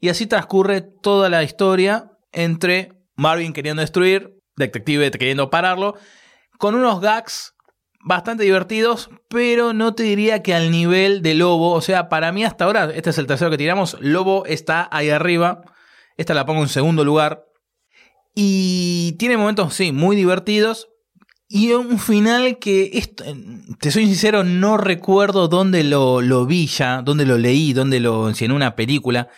Y 0.00 0.08
así 0.08 0.26
transcurre 0.26 0.80
toda 0.80 1.28
la 1.28 1.42
historia 1.42 2.12
entre 2.32 2.92
Marvin 3.16 3.52
queriendo 3.52 3.80
destruir, 3.82 4.38
Detective 4.56 5.10
queriendo 5.10 5.50
pararlo, 5.50 5.96
con 6.58 6.74
unos 6.74 7.00
gags 7.00 7.54
bastante 8.02 8.44
divertidos, 8.44 9.10
pero 9.28 9.72
no 9.72 9.94
te 9.94 10.04
diría 10.04 10.42
que 10.42 10.54
al 10.54 10.70
nivel 10.70 11.22
de 11.22 11.34
Lobo. 11.34 11.72
O 11.72 11.80
sea, 11.80 12.08
para 12.08 12.32
mí 12.32 12.44
hasta 12.44 12.64
ahora, 12.64 12.90
este 12.94 13.10
es 13.10 13.18
el 13.18 13.26
tercero 13.26 13.50
que 13.50 13.58
tiramos, 13.58 13.96
Lobo 14.00 14.46
está 14.46 14.88
ahí 14.90 15.10
arriba. 15.10 15.62
Esta 16.16 16.34
la 16.34 16.46
pongo 16.46 16.62
en 16.62 16.68
segundo 16.68 17.04
lugar. 17.04 17.46
Y 18.34 19.12
tiene 19.18 19.36
momentos, 19.36 19.74
sí, 19.74 19.92
muy 19.92 20.16
divertidos. 20.16 20.88
Y 21.48 21.72
un 21.72 21.98
final 21.98 22.58
que, 22.58 23.02
te 23.80 23.90
soy 23.90 24.06
sincero, 24.06 24.44
no 24.44 24.76
recuerdo 24.76 25.48
dónde 25.48 25.82
lo, 25.82 26.20
lo 26.20 26.46
vi 26.46 26.66
ya, 26.66 27.02
dónde 27.02 27.26
lo 27.26 27.38
leí, 27.38 27.72
dónde 27.72 27.98
lo, 28.00 28.32
si 28.34 28.44
en 28.44 28.52
una 28.52 28.76
película. 28.76 29.28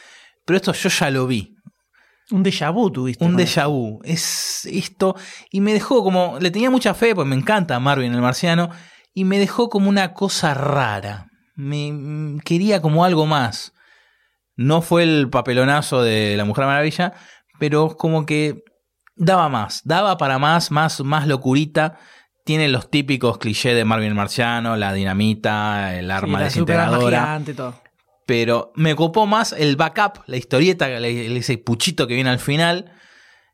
Pero 0.44 0.56
esto 0.56 0.72
yo 0.72 0.88
ya 0.88 1.10
lo 1.10 1.26
vi. 1.26 1.54
Un 2.30 2.42
déjà 2.42 2.70
vu 2.70 2.90
tuviste. 2.90 3.24
Un 3.24 3.36
déjà 3.36 3.66
vu. 3.66 4.00
Es 4.04 4.66
esto. 4.66 5.16
Y 5.50 5.60
me 5.60 5.72
dejó 5.72 6.02
como. 6.02 6.38
Le 6.40 6.50
tenía 6.50 6.70
mucha 6.70 6.94
fe, 6.94 7.14
pues 7.14 7.26
me 7.26 7.36
encanta 7.36 7.78
Marvin 7.78 8.12
el 8.12 8.22
marciano. 8.22 8.70
Y 9.14 9.24
me 9.24 9.38
dejó 9.38 9.68
como 9.68 9.88
una 9.88 10.14
cosa 10.14 10.54
rara. 10.54 11.26
Me 11.54 11.92
mm, 11.92 12.40
quería 12.40 12.80
como 12.80 13.04
algo 13.04 13.26
más. 13.26 13.72
No 14.56 14.82
fue 14.82 15.02
el 15.02 15.28
papelonazo 15.28 16.02
de 16.02 16.36
la 16.36 16.44
Mujer 16.44 16.66
Maravilla, 16.66 17.12
pero 17.58 17.96
como 17.96 18.24
que 18.24 18.62
daba 19.16 19.48
más. 19.48 19.82
Daba 19.84 20.16
para 20.16 20.38
más, 20.38 20.70
más, 20.70 21.00
más 21.00 21.26
locurita. 21.26 21.98
Tiene 22.44 22.68
los 22.68 22.90
típicos 22.90 23.38
clichés 23.38 23.74
de 23.74 23.84
Marvin 23.84 24.08
el 24.08 24.14
marciano, 24.14 24.76
la 24.76 24.92
dinamita, 24.92 25.96
el 25.96 26.06
Sí, 26.06 26.12
arma 26.12 26.40
la 26.40 26.50
super 26.50 26.76
arma 26.76 26.96
desintegradora 26.96 27.20
gigante, 27.20 27.54
todo. 27.54 27.74
Pero 28.26 28.72
me 28.74 28.94
copó 28.94 29.26
más 29.26 29.52
el 29.52 29.76
backup, 29.76 30.22
la 30.26 30.36
historieta, 30.36 30.88
ese 30.98 31.58
puchito 31.58 32.06
que 32.06 32.14
viene 32.14 32.30
al 32.30 32.38
final, 32.38 32.92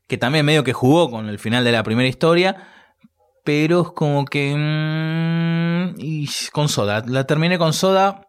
que 0.07 0.17
también 0.17 0.45
medio 0.45 0.63
que 0.63 0.73
jugó 0.73 1.09
con 1.09 1.29
el 1.29 1.39
final 1.39 1.63
de 1.63 1.71
la 1.71 1.83
primera 1.83 2.07
historia, 2.07 2.67
pero 3.43 3.81
es 3.81 3.87
como 3.89 4.25
que... 4.25 4.55
mm, 4.55 5.99
y 5.99 6.29
con 6.51 6.69
soda, 6.69 7.03
la 7.07 7.25
terminé 7.25 7.57
con 7.57 7.73
soda 7.73 8.27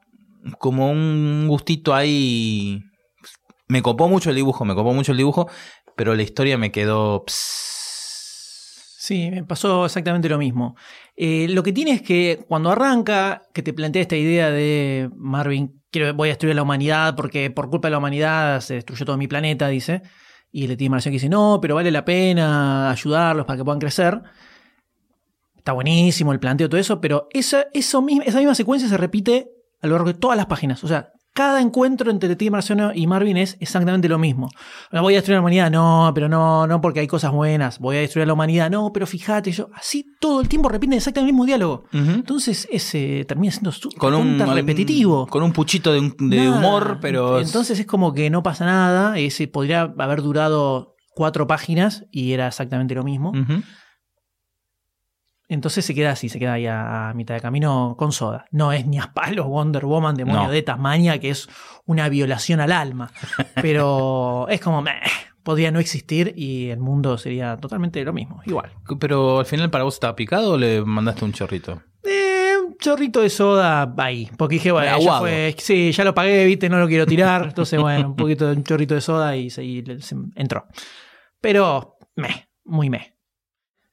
como 0.58 0.90
un 0.90 1.46
gustito 1.48 1.94
ahí... 1.94 2.82
Me 3.68 3.82
copó 3.82 4.08
mucho 4.08 4.30
el 4.30 4.36
dibujo, 4.36 4.64
me 4.64 4.74
copó 4.74 4.92
mucho 4.92 5.12
el 5.12 5.18
dibujo, 5.18 5.48
pero 5.96 6.14
la 6.14 6.22
historia 6.22 6.58
me 6.58 6.72
quedó... 6.72 7.24
Sí, 7.26 9.30
me 9.30 9.44
pasó 9.44 9.86
exactamente 9.86 10.28
lo 10.28 10.38
mismo. 10.38 10.76
Eh, 11.16 11.46
lo 11.48 11.62
que 11.62 11.72
tiene 11.72 11.92
es 11.92 12.02
que 12.02 12.44
cuando 12.48 12.70
arranca, 12.70 13.42
que 13.52 13.62
te 13.62 13.72
plantea 13.72 14.02
esta 14.02 14.16
idea 14.16 14.50
de 14.50 15.10
Marvin, 15.16 15.79
quiero, 15.90 16.14
voy 16.14 16.28
a 16.28 16.32
destruir 16.32 16.52
a 16.52 16.56
la 16.56 16.62
humanidad 16.62 17.16
porque 17.16 17.50
por 17.50 17.68
culpa 17.70 17.88
de 17.88 17.92
la 17.92 17.98
humanidad 17.98 18.60
se 18.60 18.74
destruyó 18.74 19.04
todo 19.04 19.16
mi 19.16 19.28
planeta, 19.28 19.68
dice. 19.68 20.02
Y 20.52 20.62
el 20.62 20.68
detective 20.68 20.90
marciano 20.90 21.12
que 21.12 21.16
dice, 21.16 21.28
no, 21.28 21.58
pero 21.60 21.76
vale 21.76 21.90
la 21.90 22.04
pena 22.04 22.90
ayudarlos 22.90 23.46
para 23.46 23.56
que 23.56 23.64
puedan 23.64 23.78
crecer. 23.78 24.20
Está 25.56 25.72
buenísimo 25.72 26.32
el 26.32 26.40
planteo, 26.40 26.68
todo 26.68 26.80
eso, 26.80 27.00
pero 27.00 27.28
esa, 27.30 27.66
eso 27.72 28.02
mismo, 28.02 28.22
esa 28.22 28.38
misma 28.38 28.54
secuencia 28.54 28.88
se 28.88 28.96
repite 28.96 29.50
a 29.80 29.86
lo 29.86 29.94
largo 29.94 30.12
de 30.12 30.18
todas 30.18 30.36
las 30.36 30.46
páginas. 30.46 30.82
O 30.82 30.88
sea, 30.88 31.12
cada 31.32 31.60
encuentro 31.60 32.10
entre 32.10 32.28
Detective 32.28 32.50
Marciano 32.50 32.90
y 32.94 33.06
Marvin 33.06 33.36
es 33.36 33.56
exactamente 33.60 34.08
lo 34.08 34.18
mismo. 34.18 34.48
Voy 34.92 35.14
a 35.14 35.18
destruir 35.18 35.36
la 35.36 35.40
humanidad, 35.40 35.70
no, 35.70 36.10
pero 36.14 36.28
no, 36.28 36.66
no 36.66 36.80
porque 36.80 37.00
hay 37.00 37.06
cosas 37.06 37.30
buenas. 37.32 37.78
Voy 37.78 37.96
a 37.96 38.00
destruir 38.00 38.26
la 38.26 38.32
humanidad, 38.34 38.70
no, 38.70 38.92
pero 38.92 39.06
fíjate, 39.06 39.52
yo. 39.52 39.68
Así 39.74 40.04
todo 40.20 40.40
el 40.40 40.48
tiempo 40.48 40.68
repiten 40.68 40.94
exactamente 40.94 41.30
el 41.30 41.34
mismo 41.34 41.46
diálogo. 41.46 41.84
Entonces 41.92 42.68
ese 42.70 43.24
termina 43.26 43.52
siendo 43.52 43.70
Con 43.96 44.14
un, 44.14 44.38
repetitivo. 44.54 45.26
Con 45.28 45.42
un 45.42 45.52
puchito 45.52 45.92
de, 45.92 46.00
un- 46.00 46.16
de 46.30 46.36
Nada. 46.44 46.58
humor, 46.58 46.98
pero... 47.00 47.38
es- 47.38 47.46
Entonces 47.46 47.78
es 47.78 47.86
como 47.86 48.12
que 48.12 48.28
no 48.30 48.42
pasa 48.42 48.64
nada. 48.64 49.18
Ese 49.18 49.46
podría 49.48 49.82
haber 49.98 50.22
durado 50.22 50.96
cuatro 51.14 51.46
páginas 51.46 52.04
y 52.10 52.32
era 52.32 52.48
exactamente 52.48 52.94
lo 52.94 53.04
mismo. 53.04 53.32
Entonces 55.50 55.84
se 55.84 55.94
queda 55.96 56.12
así, 56.12 56.28
se 56.28 56.38
queda 56.38 56.52
ahí 56.54 56.66
a, 56.66 57.10
a 57.10 57.14
mitad 57.14 57.34
de 57.34 57.40
camino 57.40 57.96
con 57.98 58.12
soda. 58.12 58.46
No 58.52 58.72
es 58.72 58.86
ni 58.86 58.98
a 58.98 59.12
palos 59.12 59.46
Wonder 59.46 59.84
Woman, 59.84 60.14
demonio 60.14 60.44
No. 60.44 60.50
de 60.50 60.62
Tasmania, 60.62 61.18
que 61.18 61.30
es 61.30 61.48
una 61.86 62.08
violación 62.08 62.60
al 62.60 62.70
alma. 62.70 63.10
Pero 63.60 64.46
es 64.48 64.60
como, 64.60 64.80
meh, 64.80 64.92
podría 65.42 65.72
no 65.72 65.80
existir 65.80 66.32
y 66.36 66.68
el 66.70 66.78
mundo 66.78 67.18
sería 67.18 67.56
totalmente 67.56 68.02
lo 68.04 68.12
mismo, 68.12 68.40
igual. 68.46 68.70
Pero 69.00 69.40
al 69.40 69.46
final 69.46 69.70
para 69.70 69.82
vos 69.82 69.94
estaba 69.94 70.14
picado 70.14 70.52
o 70.52 70.56
le 70.56 70.82
mandaste 70.84 71.24
un 71.24 71.32
chorrito? 71.32 71.82
Eh, 72.04 72.52
un 72.64 72.76
chorrito 72.78 73.20
de 73.20 73.28
soda 73.30 73.92
ahí. 73.98 74.30
Porque 74.38 74.54
dije, 74.54 74.70
bueno, 74.70 74.98
ya 75.00 75.18
fue, 75.18 75.56
sí, 75.58 75.90
ya 75.90 76.04
lo 76.04 76.14
pagué, 76.14 76.44
viste, 76.46 76.68
no 76.68 76.78
lo 76.78 76.86
quiero 76.86 77.06
tirar. 77.06 77.46
Entonces, 77.48 77.80
bueno, 77.80 78.10
un 78.10 78.14
poquito 78.16 78.46
de 78.46 78.54
un 78.56 78.62
chorrito 78.62 78.94
de 78.94 79.00
soda 79.00 79.34
y 79.36 79.50
se, 79.50 79.64
y 79.64 79.84
se 80.00 80.14
entró. 80.36 80.66
Pero, 81.40 81.96
meh, 82.14 82.48
muy 82.64 82.88
meh. 82.88 83.16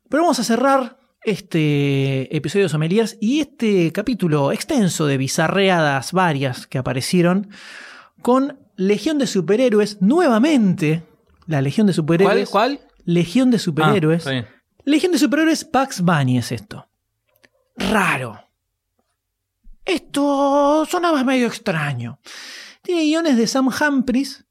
Pero 0.09 0.21
vamos 0.23 0.39
a 0.39 0.43
cerrar 0.43 0.96
este 1.27 2.33
episodio 2.33 2.65
de 2.65 2.69
Sommeliers 2.69 3.17
y 3.19 3.41
este 3.41 3.91
capítulo 3.91 4.53
extenso 4.53 5.05
de 5.07 5.17
bizarreadas 5.17 6.13
varias 6.13 6.67
que 6.67 6.77
aparecieron 6.77 7.49
con 8.21 8.57
Legión 8.77 9.17
de 9.17 9.27
Superhéroes 9.27 10.01
nuevamente. 10.01 11.03
La 11.45 11.61
Legión 11.61 11.85
de 11.85 11.91
¿Cuál? 11.91 11.95
Superhéroes. 11.95 12.49
¿Cuál? 12.49 12.79
Legión 13.03 13.51
de 13.51 13.59
Superhéroes. 13.59 14.25
Ah. 14.25 14.45
Legión 14.85 15.11
de 15.11 15.17
Superhéroes 15.17 15.69
Bugs 15.69 15.99
Bunny 15.99 16.37
es 16.37 16.53
esto. 16.53 16.87
Raro. 17.75 18.39
Esto 19.83 20.85
sonaba 20.89 21.25
medio 21.25 21.47
extraño. 21.47 22.21
Tiene 22.81 23.03
guiones 23.03 23.35
de 23.35 23.47
Sam 23.47 23.67
Humphries. 23.67 24.45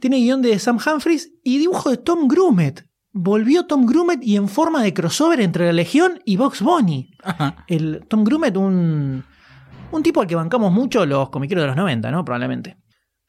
Tiene 0.00 0.16
guion 0.16 0.42
de 0.42 0.58
Sam 0.58 0.80
Humphries 0.84 1.30
y 1.44 1.58
dibujo 1.58 1.90
de 1.90 1.96
Tom 1.98 2.26
Grumet. 2.26 2.87
Volvió 3.12 3.66
Tom 3.66 3.86
Grumet 3.86 4.22
y 4.22 4.36
en 4.36 4.48
forma 4.48 4.82
de 4.82 4.94
crossover 4.94 5.40
entre 5.40 5.66
la 5.66 5.72
Legión 5.72 6.20
y 6.24 6.36
Bugs 6.36 6.62
Bunny. 6.62 7.10
Ajá. 7.22 7.64
El 7.66 8.04
Tom 8.08 8.24
Grumet, 8.24 8.56
un, 8.56 9.24
Un 9.90 10.02
tipo 10.02 10.20
al 10.20 10.26
que 10.26 10.34
bancamos 10.34 10.72
mucho 10.72 11.06
los 11.06 11.30
comiqueros 11.30 11.62
de 11.62 11.68
los 11.68 11.76
90, 11.76 12.10
¿no? 12.10 12.24
Probablemente. 12.24 12.76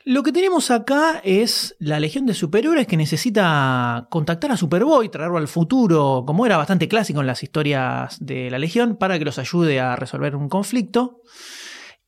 Lo 0.05 0.23
que 0.23 0.31
tenemos 0.31 0.71
acá 0.71 1.21
es 1.23 1.75
la 1.79 1.99
legión 1.99 2.25
de 2.25 2.33
superhéroes 2.33 2.87
que 2.87 2.97
necesita 2.97 4.07
contactar 4.09 4.51
a 4.51 4.57
Superboy, 4.57 5.09
traerlo 5.09 5.37
al 5.37 5.47
futuro, 5.47 6.23
como 6.25 6.45
era 6.45 6.57
bastante 6.57 6.87
clásico 6.87 7.19
en 7.21 7.27
las 7.27 7.43
historias 7.43 8.17
de 8.19 8.49
la 8.49 8.59
legión, 8.59 8.95
para 8.95 9.19
que 9.19 9.25
los 9.25 9.39
ayude 9.39 9.79
a 9.79 9.95
resolver 9.95 10.35
un 10.35 10.49
conflicto. 10.49 11.21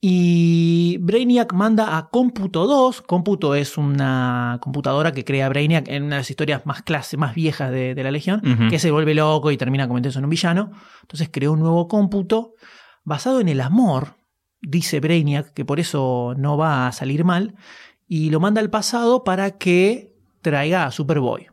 Y 0.04 0.98
Brainiac 1.00 1.54
manda 1.54 1.96
a 1.96 2.10
Cómputo 2.10 2.66
2. 2.66 3.04
Cómputo 3.04 3.54
es 3.54 3.78
una 3.78 4.58
computadora 4.60 5.12
que 5.12 5.24
crea 5.24 5.48
Brainiac 5.48 5.88
en 5.90 6.04
una 6.06 6.16
de 6.16 6.22
las 6.22 6.30
historias 6.32 6.66
más 6.66 6.82
clase, 6.82 7.18
más 7.18 7.36
viejas 7.36 7.72
de, 7.72 7.94
de 7.94 8.04
la 8.04 8.10
Legión, 8.10 8.42
que 8.72 8.80
se 8.80 8.90
vuelve 8.90 9.14
loco 9.14 9.52
y 9.52 9.58
termina 9.58 9.88
convirtiéndose 9.88 10.18
en 10.18 10.26
un 10.26 10.32
villano. 10.32 10.72
Entonces 11.04 11.30
creó 11.32 11.52
un 11.52 11.60
nuevo 11.60 11.88
cómputo 11.88 12.56
basado 13.04 13.42
en 13.42 13.48
el 13.48 13.62
amor, 13.62 14.16
dice 14.60 15.00
Brainiac, 15.00 15.54
que 15.54 15.66
por 15.66 15.80
eso 15.80 16.34
no 16.36 16.58
va 16.58 16.88
a 16.88 16.92
salir 16.94 17.24
mal, 17.24 17.54
y 18.08 18.32
lo 18.32 18.40
manda 18.40 18.60
al 18.60 18.72
pasado 18.72 19.24
para 19.24 19.60
que 19.60 20.16
traiga 20.42 20.86
a 20.86 20.92
Superboy. 20.92 21.48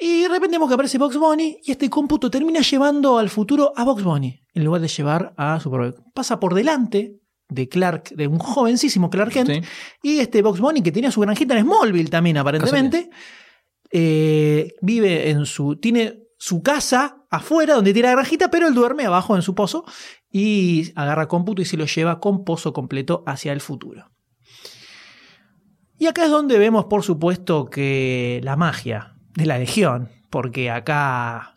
Y 0.00 0.22
de 0.22 0.28
repente 0.28 0.56
vemos 0.56 0.68
que 0.68 0.74
aparece 0.74 0.96
Box 0.98 1.16
Bunny 1.18 1.58
y 1.62 1.72
este 1.72 1.90
cómputo 1.90 2.30
termina 2.30 2.60
llevando 2.60 3.18
al 3.18 3.28
futuro 3.28 3.72
a 3.76 3.84
Box 3.84 4.02
Bunny 4.02 4.42
en 4.54 4.64
lugar 4.64 4.80
de 4.80 4.88
llevar 4.88 5.34
a 5.36 5.60
Superboy. 5.60 5.94
Pasa 6.14 6.40
por 6.40 6.54
delante 6.54 7.20
de 7.48 7.68
Clark, 7.68 8.10
de 8.10 8.26
un 8.26 8.38
jovencísimo 8.38 9.10
Clark 9.10 9.32
Kent, 9.32 9.50
Sí. 9.50 9.60
y 10.02 10.18
este 10.20 10.40
Box 10.40 10.60
Bunny 10.60 10.82
que 10.82 10.92
tenía 10.92 11.10
su 11.10 11.20
granjita 11.20 11.56
en 11.58 11.64
Smallville 11.66 12.08
también 12.08 12.38
aparentemente, 12.38 13.10
eh, 13.90 14.72
vive 14.80 15.30
en 15.30 15.44
su, 15.46 15.76
tiene 15.76 16.20
su 16.38 16.62
casa 16.62 17.18
afuera 17.30 17.74
donde 17.74 17.92
tiene 17.92 18.08
la 18.08 18.14
granjita, 18.14 18.50
pero 18.50 18.68
él 18.68 18.74
duerme 18.74 19.04
abajo 19.04 19.36
en 19.36 19.42
su 19.42 19.54
pozo 19.54 19.84
y 20.30 20.92
agarra 20.94 21.28
cómputo 21.28 21.60
y 21.60 21.64
se 21.66 21.76
lo 21.76 21.84
lleva 21.86 22.20
con 22.20 22.44
pozo 22.44 22.72
completo 22.72 23.22
hacia 23.26 23.52
el 23.52 23.60
futuro. 23.60 24.10
Y 25.98 26.06
acá 26.06 26.24
es 26.24 26.30
donde 26.30 26.58
vemos, 26.58 26.86
por 26.86 27.02
supuesto, 27.02 27.68
que 27.68 28.40
la 28.42 28.56
magia 28.56 29.16
de 29.34 29.46
la 29.46 29.58
Legión, 29.58 30.10
porque 30.30 30.70
acá, 30.70 31.54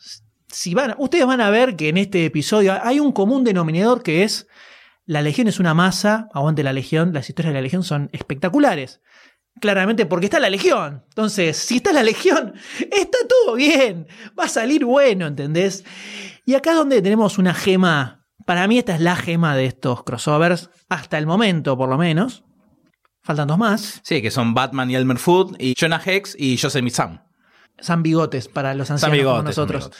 si 0.47 0.73
van, 0.73 0.95
ustedes 0.97 1.25
van 1.25 1.41
a 1.41 1.49
ver 1.49 1.75
que 1.75 1.89
en 1.89 1.97
este 1.97 2.25
episodio 2.25 2.77
hay 2.83 2.99
un 2.99 3.11
común 3.11 3.43
denominador 3.43 4.03
que 4.03 4.23
es 4.23 4.47
la 5.05 5.21
Legión 5.21 5.47
es 5.47 5.59
una 5.59 5.73
masa, 5.73 6.29
aguante 6.33 6.63
la 6.63 6.71
Legión, 6.71 7.13
las 7.13 7.27
historias 7.27 7.53
de 7.53 7.59
la 7.59 7.61
Legión 7.61 7.83
son 7.83 8.09
espectaculares. 8.13 9.01
Claramente 9.59 10.05
porque 10.05 10.27
está 10.27 10.39
la 10.39 10.49
Legión. 10.49 11.03
Entonces, 11.09 11.57
si 11.57 11.77
está 11.77 11.91
la 11.91 12.03
Legión, 12.03 12.53
está 12.79 13.17
todo 13.27 13.55
bien. 13.55 14.07
Va 14.39 14.45
a 14.45 14.49
salir 14.49 14.85
bueno, 14.85 15.27
¿entendés? 15.27 15.83
Y 16.45 16.55
acá 16.55 16.71
es 16.71 16.77
donde 16.77 17.01
tenemos 17.01 17.37
una 17.37 17.53
gema. 17.53 18.25
Para 18.45 18.67
mí 18.67 18.77
esta 18.77 18.95
es 18.95 19.01
la 19.01 19.15
gema 19.15 19.55
de 19.55 19.65
estos 19.65 20.03
crossovers, 20.03 20.69
hasta 20.89 21.17
el 21.17 21.27
momento 21.27 21.77
por 21.77 21.89
lo 21.89 21.97
menos. 21.97 22.43
Faltan 23.21 23.47
dos 23.47 23.57
más. 23.57 24.01
Sí, 24.03 24.21
que 24.21 24.31
son 24.31 24.53
Batman 24.53 24.89
y 24.89 24.95
Elmer 24.95 25.17
Fudd, 25.17 25.55
y 25.59 25.75
Jonah 25.79 26.01
Hex 26.03 26.35
y 26.37 26.57
Joseph 26.57 26.89
Sam. 26.89 27.22
San 27.83 28.03
Bigotes 28.03 28.47
para 28.47 28.73
los 28.73 28.89
ancianos 28.89 29.17
como 29.17 29.35
Bigotes, 29.35 29.55
Sam 29.55 29.67
nosotros. 29.67 29.91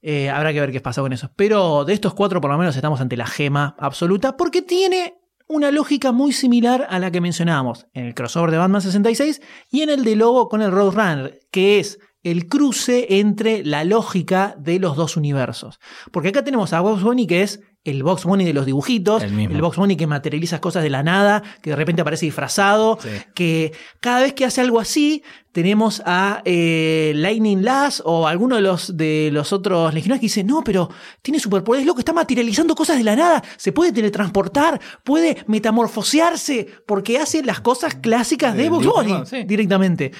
Eh, 0.00 0.30
habrá 0.30 0.52
que 0.52 0.60
ver 0.60 0.72
qué 0.72 0.80
pasa 0.80 1.00
con 1.00 1.12
eso. 1.12 1.30
Pero 1.34 1.84
de 1.84 1.94
estos 1.94 2.14
cuatro, 2.14 2.40
por 2.40 2.50
lo 2.50 2.58
menos, 2.58 2.76
estamos 2.76 3.00
ante 3.00 3.16
la 3.16 3.26
gema 3.26 3.74
absoluta, 3.78 4.36
porque 4.36 4.62
tiene 4.62 5.14
una 5.46 5.70
lógica 5.70 6.12
muy 6.12 6.32
similar 6.32 6.86
a 6.88 6.98
la 6.98 7.10
que 7.10 7.20
mencionábamos 7.20 7.86
en 7.92 8.06
el 8.06 8.14
crossover 8.14 8.50
de 8.50 8.58
Batman 8.58 8.82
66 8.82 9.42
y 9.70 9.82
en 9.82 9.90
el 9.90 10.04
de 10.04 10.16
Lobo 10.16 10.48
con 10.48 10.62
el 10.62 10.72
Roadrunner, 10.72 11.40
que 11.50 11.78
es 11.80 11.98
el 12.22 12.48
cruce 12.48 13.18
entre 13.18 13.64
la 13.64 13.84
lógica 13.84 14.56
de 14.58 14.78
los 14.78 14.96
dos 14.96 15.16
universos. 15.16 15.78
Porque 16.10 16.30
acá 16.30 16.42
tenemos 16.42 16.72
a 16.72 16.80
Box 16.80 17.02
Bunny, 17.02 17.26
que 17.26 17.42
es 17.42 17.60
el 17.84 18.02
Box 18.02 18.24
Bunny 18.24 18.44
de 18.46 18.54
los 18.54 18.64
dibujitos, 18.64 19.22
El. 19.22 19.60
Box 19.60 19.76
Bunny 19.76 19.94
que 19.96 20.06
materializa 20.06 20.58
cosas 20.60 20.82
de 20.82 20.88
la 20.88 21.02
nada, 21.02 21.42
que 21.60 21.70
de 21.70 21.76
repente 21.76 22.00
aparece 22.00 22.24
disfrazado, 22.24 22.98
Sí. 23.00 23.08
que 23.34 23.72
cada 24.00 24.22
vez 24.22 24.32
que 24.32 24.46
hace 24.46 24.62
algo 24.62 24.80
así, 24.80 25.22
tenemos 25.52 26.02
a 26.06 26.40
eh, 26.46 27.12
Lightning 27.14 27.62
Lass 27.62 28.02
o 28.04 28.26
alguno 28.26 28.56
de 28.56 28.62
los, 28.62 28.96
de 28.96 29.28
los 29.32 29.52
otros 29.52 29.92
legionarios 29.92 30.20
que 30.20 30.26
dice, 30.26 30.44
no, 30.44 30.64
pero 30.64 30.88
tiene 31.20 31.38
superpoderes, 31.38 31.86
loco, 31.86 31.98
está 31.98 32.14
materializando 32.14 32.74
cosas 32.74 32.96
de 32.96 33.04
la 33.04 33.16
nada, 33.16 33.42
se 33.56 33.70
puede 33.72 33.92
teletransportar, 33.92 34.80
puede 35.04 35.36
metamorfosearse, 35.46 36.66
porque 36.86 37.18
hace 37.18 37.42
las 37.42 37.60
cosas 37.60 37.94
clásicas 37.96 38.56
de 38.56 38.70
Box 38.70 39.28
sí. 39.28 39.44
directamente. 39.44 40.10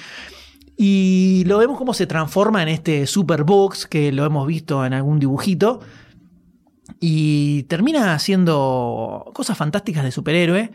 Y 0.76 1.44
lo 1.46 1.58
vemos 1.58 1.78
cómo 1.78 1.94
se 1.94 2.06
transforma 2.06 2.62
en 2.62 2.68
este 2.68 3.06
Super 3.06 3.44
Box, 3.44 3.86
que 3.86 4.12
lo 4.12 4.24
hemos 4.24 4.46
visto 4.46 4.84
en 4.84 4.92
algún 4.92 5.18
dibujito. 5.18 5.80
Y 7.00 7.64
termina 7.64 8.14
haciendo 8.14 9.30
cosas 9.34 9.56
fantásticas 9.56 10.04
de 10.04 10.12
superhéroe. 10.12 10.72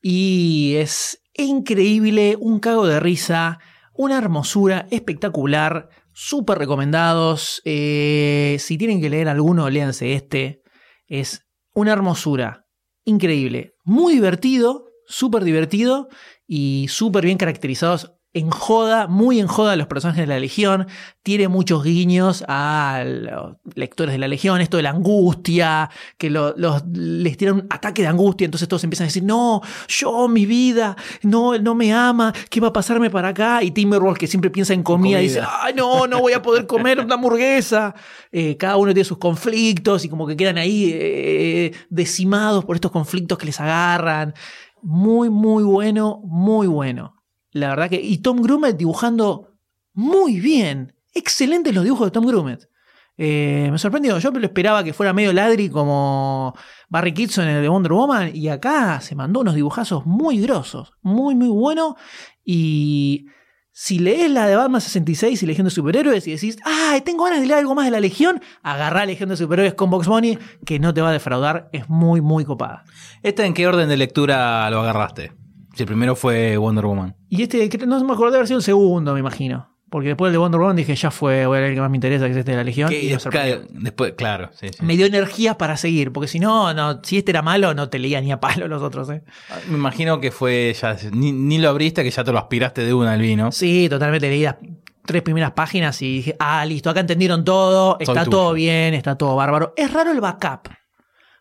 Y 0.00 0.74
es 0.76 1.22
increíble, 1.34 2.36
un 2.38 2.60
cago 2.60 2.86
de 2.86 3.00
risa, 3.00 3.58
una 3.92 4.18
hermosura 4.18 4.86
espectacular, 4.90 5.88
súper 6.12 6.58
recomendados. 6.58 7.62
Eh, 7.64 8.56
si 8.60 8.78
tienen 8.78 9.00
que 9.00 9.10
leer 9.10 9.28
alguno, 9.28 9.68
léanse 9.70 10.14
este. 10.14 10.62
Es 11.06 11.46
una 11.74 11.92
hermosura, 11.92 12.66
increíble, 13.04 13.74
muy 13.84 14.14
divertido, 14.14 14.86
súper 15.06 15.44
divertido 15.44 16.08
y 16.46 16.86
súper 16.88 17.24
bien 17.24 17.38
caracterizados. 17.38 18.14
En 18.36 18.50
joda, 18.50 19.06
muy 19.06 19.38
en 19.38 19.46
joda 19.46 19.76
los 19.76 19.86
personajes 19.86 20.22
de 20.22 20.26
la 20.26 20.40
Legión. 20.40 20.88
Tiene 21.22 21.46
muchos 21.46 21.84
guiños 21.84 22.44
a 22.48 23.04
los 23.06 23.56
lectores 23.76 24.12
de 24.12 24.18
la 24.18 24.26
Legión. 24.26 24.60
Esto 24.60 24.76
de 24.76 24.82
la 24.82 24.90
angustia, 24.90 25.88
que 26.18 26.30
lo- 26.30 26.52
los, 26.56 26.82
les 26.92 27.36
tiran 27.36 27.54
un 27.54 27.66
ataque 27.70 28.02
de 28.02 28.08
angustia. 28.08 28.44
Entonces 28.44 28.66
todos 28.68 28.82
empiezan 28.82 29.04
a 29.04 29.08
decir: 29.08 29.22
No, 29.22 29.60
yo, 29.86 30.26
mi 30.26 30.46
vida, 30.46 30.96
no, 31.22 31.54
él 31.54 31.62
no 31.62 31.76
me 31.76 31.92
ama. 31.92 32.32
¿Qué 32.50 32.60
va 32.60 32.68
a 32.68 32.72
pasarme 32.72 33.08
para 33.08 33.28
acá? 33.28 33.62
Y 33.62 33.70
Timberwolf, 33.70 34.18
que 34.18 34.26
siempre 34.26 34.50
piensa 34.50 34.74
en 34.74 34.82
comida, 34.82 35.18
Comida. 35.18 35.20
dice: 35.20 35.40
Ay, 35.62 35.72
no, 35.74 36.08
no 36.08 36.18
voy 36.20 36.32
a 36.32 36.42
poder 36.42 36.66
comer 36.66 36.98
una 36.98 37.14
hamburguesa. 37.14 37.94
Eh, 38.32 38.56
cada 38.56 38.76
uno 38.78 38.92
tiene 38.92 39.04
sus 39.04 39.18
conflictos 39.18 40.04
y 40.04 40.08
como 40.08 40.26
que 40.26 40.36
quedan 40.36 40.58
ahí 40.58 40.90
eh, 40.92 41.72
decimados 41.88 42.64
por 42.64 42.74
estos 42.74 42.90
conflictos 42.90 43.38
que 43.38 43.46
les 43.46 43.60
agarran. 43.60 44.34
Muy, 44.82 45.30
muy 45.30 45.62
bueno, 45.62 46.20
muy 46.24 46.66
bueno. 46.66 47.14
La 47.54 47.68
verdad 47.68 47.88
que. 47.88 48.00
Y 48.02 48.18
Tom 48.18 48.42
Grumet 48.42 48.76
dibujando 48.76 49.56
muy 49.94 50.40
bien. 50.40 50.94
Excelentes 51.14 51.72
los 51.72 51.84
dibujos 51.84 52.08
de 52.08 52.10
Tom 52.10 52.26
Grumet. 52.26 52.68
Eh, 53.16 53.68
me 53.70 53.78
sorprendió. 53.78 54.18
Yo 54.18 54.30
lo 54.32 54.44
esperaba 54.44 54.82
que 54.82 54.92
fuera 54.92 55.12
medio 55.12 55.32
ladri 55.32 55.70
como 55.70 56.52
Barry 56.88 57.14
Kitson 57.14 57.46
en 57.46 57.56
el 57.56 57.62
de 57.62 57.68
Wonder 57.68 57.92
Woman. 57.92 58.30
Y 58.34 58.48
acá 58.48 59.00
se 59.00 59.14
mandó 59.14 59.40
unos 59.40 59.54
dibujazos 59.54 60.04
muy 60.04 60.40
grosos. 60.40 60.92
Muy, 61.00 61.36
muy 61.36 61.48
bueno. 61.48 61.96
Y 62.44 63.26
si 63.70 64.00
lees 64.00 64.32
la 64.32 64.48
de 64.48 64.56
Batman 64.56 64.80
66 64.80 65.40
y 65.40 65.46
Legión 65.46 65.66
de 65.66 65.70
Superhéroes 65.70 66.26
y 66.26 66.32
decís, 66.32 66.58
¡ay, 66.64 67.02
tengo 67.02 67.22
ganas 67.22 67.40
de 67.40 67.46
leer 67.46 67.60
algo 67.60 67.76
más 67.76 67.84
de 67.84 67.92
la 67.92 68.00
Legión! 68.00 68.42
Agarrá 68.64 69.06
Legión 69.06 69.28
de 69.28 69.36
Superhéroes 69.36 69.74
con 69.74 69.90
Box 69.90 70.08
Bunny, 70.08 70.38
que 70.66 70.80
no 70.80 70.92
te 70.92 71.00
va 71.00 71.10
a 71.10 71.12
defraudar. 71.12 71.68
Es 71.72 71.88
muy, 71.88 72.20
muy 72.20 72.44
copada. 72.44 72.82
¿Esta 73.22 73.46
en 73.46 73.54
qué 73.54 73.68
orden 73.68 73.88
de 73.88 73.96
lectura 73.96 74.68
lo 74.70 74.80
agarraste? 74.80 75.43
Si 75.74 75.82
el 75.82 75.86
primero 75.86 76.16
fue 76.16 76.56
Wonder 76.56 76.86
Woman. 76.86 77.16
Y 77.28 77.42
este, 77.42 77.68
no 77.86 78.02
me 78.04 78.12
acuerdo 78.12 78.32
de 78.32 78.38
haber 78.38 78.48
sido 78.48 78.58
el 78.58 78.64
segundo, 78.64 79.12
me 79.12 79.20
imagino. 79.20 79.74
Porque 79.90 80.08
después 80.08 80.30
el 80.30 80.32
de 80.32 80.38
Wonder 80.38 80.60
Woman 80.60 80.76
dije, 80.76 80.96
ya 80.96 81.10
fue, 81.10 81.46
voy 81.46 81.58
a 81.58 81.60
leer 81.60 81.70
el 81.70 81.76
que 81.76 81.80
más 81.80 81.90
me 81.90 81.96
interesa, 81.96 82.24
que 82.24 82.32
es 82.32 82.38
este 82.38 82.50
de 82.50 82.56
la 82.56 82.64
Legión. 82.64 82.90
Y 82.92 83.14
claro, 83.16 83.62
después, 83.70 84.14
claro, 84.16 84.50
sí, 84.52 84.68
sí. 84.68 84.84
Me 84.84 84.96
dio 84.96 85.06
energías 85.06 85.54
para 85.54 85.76
seguir, 85.76 86.10
porque 86.10 86.26
si 86.26 86.40
no, 86.40 86.74
no, 86.74 87.00
si 87.04 87.18
este 87.18 87.30
era 87.30 87.42
malo, 87.42 87.74
no 87.74 87.88
te 87.88 88.00
leía 88.00 88.20
ni 88.20 88.32
a 88.32 88.40
palo 88.40 88.66
los 88.66 88.82
otros. 88.82 89.08
¿eh? 89.10 89.22
Me 89.68 89.76
imagino 89.76 90.20
que 90.20 90.32
fue 90.32 90.74
ya, 90.80 90.96
ni, 91.12 91.30
ni 91.30 91.58
lo 91.58 91.68
abriste, 91.68 92.02
que 92.02 92.10
ya 92.10 92.24
te 92.24 92.32
lo 92.32 92.38
aspiraste 92.38 92.84
de 92.84 92.92
una 92.92 93.12
al 93.12 93.20
vino. 93.20 93.52
Sí, 93.52 93.88
totalmente 93.88 94.28
leí 94.28 94.42
las 94.42 94.56
tres 95.04 95.22
primeras 95.22 95.52
páginas 95.52 96.00
y 96.02 96.16
dije, 96.16 96.36
ah, 96.38 96.64
listo, 96.64 96.90
acá 96.90 97.00
entendieron 97.00 97.44
todo, 97.44 97.96
está 98.00 98.24
todo 98.24 98.52
bien, 98.52 98.94
está 98.94 99.16
todo 99.16 99.36
bárbaro. 99.36 99.74
Es 99.76 99.92
raro 99.92 100.10
el 100.10 100.20
backup, 100.20 100.70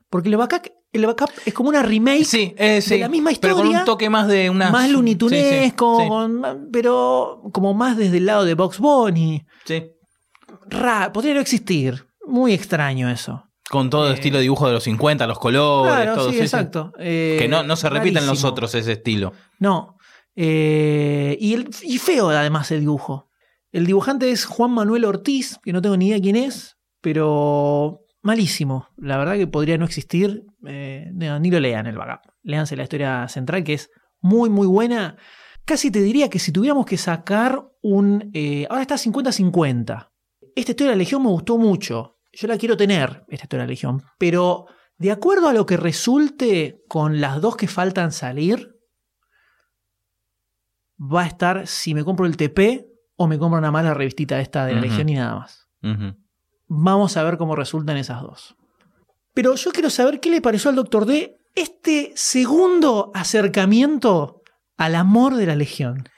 porque 0.10 0.30
el 0.30 0.38
backup, 0.38 0.68
el 0.94 1.06
backup 1.08 1.30
es 1.46 1.54
como 1.54 1.70
una 1.70 1.82
remake 1.84 2.24
Sí, 2.26 2.54
eh, 2.58 2.82
sí. 2.82 2.92
de 2.96 3.00
la 3.02 3.10
misma 3.10 3.32
Pero 3.42 3.56
con 3.56 3.64
historia, 3.66 3.80
un 3.80 3.86
toque 3.86 4.10
más 4.10 4.28
de 4.28 4.50
una. 4.50 4.70
más 4.72 4.90
lunitunesco, 4.90 6.00
Sí, 6.02 6.08
con- 6.08 6.70
pero 6.72 7.42
como 7.52 7.74
más 7.74 7.98
desde 7.98 8.18
el 8.18 8.26
lado 8.28 8.46
de 8.46 8.54
Box 8.54 8.80
Bunny. 8.80 9.44
sí. 9.66 9.84
Ra- 10.70 11.12
podría 11.12 11.34
no 11.34 11.40
existir. 11.42 12.06
Muy 12.26 12.54
extraño 12.54 13.10
eso. 13.10 13.44
Con 13.70 13.90
todo 13.90 14.08
el 14.08 14.14
estilo 14.14 14.38
de 14.38 14.44
dibujo 14.44 14.68
de 14.68 14.74
los 14.74 14.84
50, 14.84 15.26
los 15.28 15.40
colores, 15.40 15.94
claro, 15.94 16.16
todo 16.16 16.32
sí, 16.32 16.40
exacto. 16.40 16.94
Eh, 17.00 17.38
Que 17.40 17.48
no, 17.50 17.64
no 17.64 17.76
se 17.76 17.90
repite 17.90 18.20
en 18.20 18.28
los 18.28 18.44
otros 18.44 18.74
ese 18.76 18.94
estilo. 18.94 19.34
No. 19.60 19.98
Eh, 20.36 21.38
y, 21.40 21.54
el- 21.54 21.70
y 21.84 21.98
feo 21.98 22.30
además 22.30 22.72
el 22.72 22.82
dibujo. 22.82 23.30
El 23.72 23.86
dibujante 23.88 24.30
es 24.32 24.46
Juan 24.46 24.72
Manuel 24.72 25.06
Ortiz, 25.06 25.58
que 25.64 25.74
no 25.74 25.82
tengo 25.82 25.98
ni 25.98 26.08
idea 26.10 26.22
quién 26.22 26.36
es, 26.36 26.78
pero 27.02 28.02
malísimo. 28.22 28.88
La 28.98 29.18
verdad 29.18 29.36
que 29.36 29.48
podría 29.48 29.78
no 29.78 29.86
existir. 29.86 30.44
Eh, 30.68 31.10
no, 31.14 31.40
ni 31.40 31.52
lo 31.52 31.60
lean 31.60 31.88
el 31.88 31.98
backup. 31.98 32.32
Léanse 32.44 32.76
la 32.76 32.84
historia 32.84 33.28
central, 33.28 33.64
que 33.64 33.74
es 33.74 33.90
muy, 34.22 34.50
muy 34.50 34.68
buena. 34.68 35.18
Casi 35.66 35.92
te 35.92 36.02
diría 36.02 36.30
que 36.30 36.40
si 36.40 36.52
tuviéramos 36.52 36.86
que 36.86 36.98
sacar 36.98 37.64
un... 37.82 38.32
eh, 38.34 38.66
ahora 38.70 38.82
está 38.82 38.96
50-50. 38.96 40.10
Esta 40.56 40.72
historia 40.72 40.92
de 40.92 40.96
la 40.96 41.00
Legión 41.00 41.24
me 41.24 41.30
gustó 41.30 41.58
mucho. 41.58 42.20
Yo 42.32 42.48
la 42.48 42.58
quiero 42.58 42.76
tener, 42.78 43.24
esta 43.28 43.46
historia 43.46 43.64
de 43.64 43.68
la 43.68 43.72
Legión. 43.72 44.04
Pero 44.18 44.66
De 44.98 45.12
acuerdo 45.12 45.48
a 45.50 45.54
lo 45.54 45.66
que 45.66 45.76
resulte 45.78 46.82
con 46.88 47.20
las 47.20 47.42
dos 47.42 47.58
que 47.58 47.68
faltan 47.68 48.12
salir, 48.12 48.76
va 50.98 51.24
a 51.24 51.28
estar 51.28 51.68
si 51.68 51.94
me 51.94 52.04
compro 52.04 52.26
el 52.26 52.38
TP 52.38 52.86
o 53.16 53.28
me 53.28 53.38
compro 53.38 53.60
una 53.60 53.72
mala 53.72 53.94
revistita 53.94 54.40
esta 54.40 54.66
de 54.66 54.76
la. 54.76 54.82
Legión 54.82 55.10
y 55.10 55.16
nada 55.16 55.36
más. 55.36 55.68
Vamos 56.68 57.18
a 57.18 57.24
ver 57.24 57.38
cómo 57.38 57.56
resultan 57.56 57.98
esas 57.98 58.22
dos. 58.22 58.56
Pero 59.34 59.56
yo 59.56 59.72
quiero 59.72 59.90
saber 59.90 60.20
qué 60.20 60.30
le 60.30 60.42
pareció 60.42 60.70
al 60.70 60.76
Doctor 60.76 61.06
D 61.06 61.38
este 61.56 62.12
segundo 62.16 63.12
acercamiento 63.14 64.42
al 64.78 64.96
amor 64.96 65.36
de 65.36 65.46
la 65.46 65.56
Legión. 65.56 66.10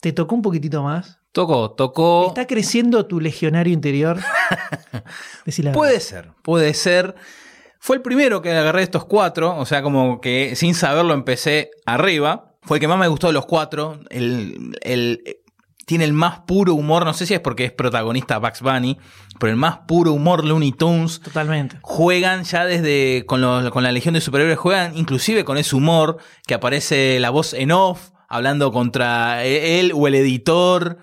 ¿Te 0.00 0.12
tocó 0.12 0.34
un 0.34 0.42
poquitito 0.42 0.82
más? 0.82 1.20
Tocó, 1.32 1.72
tocó. 1.72 2.28
¿Está 2.28 2.46
creciendo 2.46 3.06
tu 3.06 3.20
legionario 3.20 3.72
interior? 3.72 4.18
Puede 5.74 6.00
ser, 6.00 6.32
puede 6.42 6.74
ser. 6.74 7.14
Fue 7.78 7.96
el 7.96 8.02
primero 8.02 8.40
que 8.42 8.52
agarré 8.52 8.82
estos 8.82 9.04
cuatro, 9.04 9.56
o 9.56 9.66
sea, 9.66 9.82
como 9.82 10.20
que 10.20 10.56
sin 10.56 10.74
saberlo 10.74 11.14
empecé 11.14 11.70
arriba. 11.84 12.54
Fue 12.62 12.78
el 12.78 12.80
que 12.80 12.88
más 12.88 12.98
me 12.98 13.06
gustó 13.08 13.28
de 13.28 13.32
los 13.34 13.46
cuatro. 13.46 14.00
El, 14.10 14.76
el- 14.80 15.22
tiene 15.86 16.04
el 16.04 16.12
más 16.12 16.40
puro 16.40 16.74
humor, 16.74 17.04
no 17.06 17.14
sé 17.14 17.24
si 17.26 17.32
es 17.34 17.40
porque 17.40 17.64
es 17.64 17.72
protagonista 17.72 18.38
Bugs 18.38 18.60
Bunny, 18.60 18.98
pero 19.38 19.50
el 19.52 19.56
más 19.56 19.78
puro 19.86 20.12
humor 20.12 20.44
Looney 20.44 20.72
Tunes. 20.72 21.20
Totalmente. 21.20 21.78
Juegan 21.80 22.42
ya 22.44 22.64
desde 22.66 23.24
con, 23.26 23.40
los- 23.40 23.70
con 23.70 23.82
la 23.84 23.92
Legión 23.92 24.12
de 24.14 24.20
Superhéroes, 24.20 24.58
juegan 24.58 24.96
inclusive 24.98 25.44
con 25.44 25.56
ese 25.58 25.74
humor 25.76 26.18
que 26.46 26.54
aparece 26.54 27.18
la 27.20 27.30
voz 27.30 27.54
en 27.54 27.70
off, 27.70 28.10
hablando 28.28 28.72
contra 28.72 29.44
él 29.44 29.92
o 29.94 30.08
el 30.08 30.16
editor, 30.16 30.98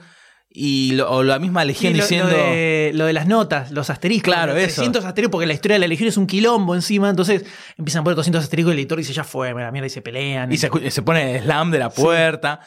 y 0.56 0.92
lo- 0.96 1.10
o 1.10 1.24
la 1.24 1.40
misma 1.40 1.64
Legión 1.66 1.94
Sí, 1.94 1.98
lo, 1.98 2.04
diciendo... 2.04 2.30
lo 2.30 2.38
de, 2.38 2.92
lo 2.94 3.06
de 3.06 3.14
las 3.14 3.26
notas, 3.26 3.72
los 3.72 3.90
asteriscos. 3.90 4.34
Claro, 4.34 4.54
los 4.54 4.62
eso. 4.62 4.76
300 4.82 5.06
asteriscos, 5.06 5.32
porque 5.32 5.48
la 5.48 5.54
historia 5.54 5.76
de 5.76 5.80
la 5.80 5.88
Legión 5.88 6.10
es 6.10 6.18
un 6.18 6.28
quilombo 6.28 6.76
encima, 6.76 7.10
entonces 7.10 7.44
empiezan 7.78 8.02
a 8.02 8.04
poner 8.04 8.18
200 8.18 8.44
asteriscos 8.44 8.72
y 8.72 8.74
el 8.74 8.80
editor 8.80 8.98
dice, 9.00 9.14
ya 9.14 9.24
fue, 9.24 9.54
la 9.54 9.72
mierda, 9.72 9.88
y 9.88 9.90
se 9.90 10.02
pelean. 10.02 10.52
Y 10.52 10.58
se, 10.58 10.70
se 10.92 11.02
pone 11.02 11.38
el 11.38 11.44
slam 11.44 11.72
de 11.72 11.80
la 11.80 11.90
puerta. 11.90 12.60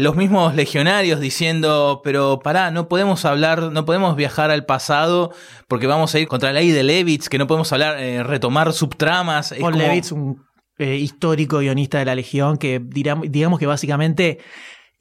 Los 0.00 0.16
mismos 0.16 0.54
legionarios 0.54 1.20
diciendo, 1.20 2.00
pero 2.02 2.40
pará, 2.42 2.70
no 2.70 2.88
podemos 2.88 3.24
hablar, 3.24 3.70
no 3.72 3.84
podemos 3.84 4.16
viajar 4.16 4.50
al 4.50 4.64
pasado 4.64 5.32
porque 5.68 5.86
vamos 5.86 6.14
a 6.14 6.18
ir 6.18 6.28
contra 6.28 6.52
la 6.52 6.60
ley 6.60 6.70
de 6.70 6.82
Levitz, 6.82 7.28
que 7.28 7.38
no 7.38 7.46
podemos 7.46 7.72
hablar, 7.72 7.98
eh, 8.00 8.22
retomar 8.22 8.72
subtramas. 8.72 9.50
Paul 9.60 9.72
como- 9.72 9.84
Levitz, 9.84 10.12
un 10.12 10.44
eh, 10.78 10.96
histórico 10.96 11.58
guionista 11.58 11.98
de 11.98 12.06
la 12.06 12.14
Legión, 12.14 12.56
que 12.56 12.80
digamos 12.82 13.58
que 13.58 13.66
básicamente 13.66 14.38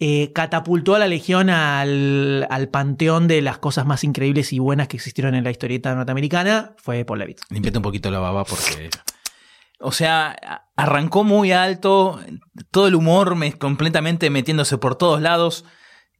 eh, 0.02 0.32
catapultó 0.34 0.95
a 0.95 1.00
la 1.00 1.08
Legión 1.08 1.50
al, 1.50 2.45
al 2.50 2.68
panteón 2.70 3.28
de 3.28 3.41
las 3.41 3.58
cosas 3.58 3.86
más 3.86 4.04
increíbles 4.04 4.52
y 4.54 4.60
buenas 4.60 4.88
que 4.88 4.97
existieron 4.97 5.36
en 5.36 5.43
la 5.43 5.52
historieta 5.52 5.93
norteamericana, 5.95 6.74
fue 6.78 7.06
Paul 7.06 7.20
Levitz. 7.20 7.41
Limpiate 7.50 7.78
un 7.78 7.84
poquito 7.84 8.12
la 8.12 8.20
baba 8.20 8.43
porque. 8.45 8.89
O 9.82 9.93
sea, 9.93 10.36
arrancó 10.80 11.26
muy 11.26 11.52
alto, 11.52 12.22
todo 12.72 12.88
el 12.88 12.96
humor 12.96 13.36
me, 13.36 13.52
completamente 13.52 14.30
metiéndose 14.30 14.78
por 14.78 14.96
todos 14.96 15.22
lados. 15.22 15.66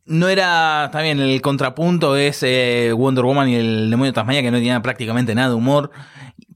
No 0.06 0.28
era, 0.28 0.90
también 0.92 1.20
el 1.22 1.42
contrapunto 1.42 2.18
es 2.18 2.44
eh, 2.44 2.92
Wonder 2.94 3.24
Woman 3.24 3.48
y 3.48 3.56
el 3.56 3.90
demonio 3.90 4.12
de 4.12 4.16
Tasmania 4.16 4.42
que 4.42 4.52
no 4.52 4.58
tenía 4.58 4.82
prácticamente 4.82 5.34
nada 5.34 5.50
de 5.50 5.56
humor, 5.56 5.92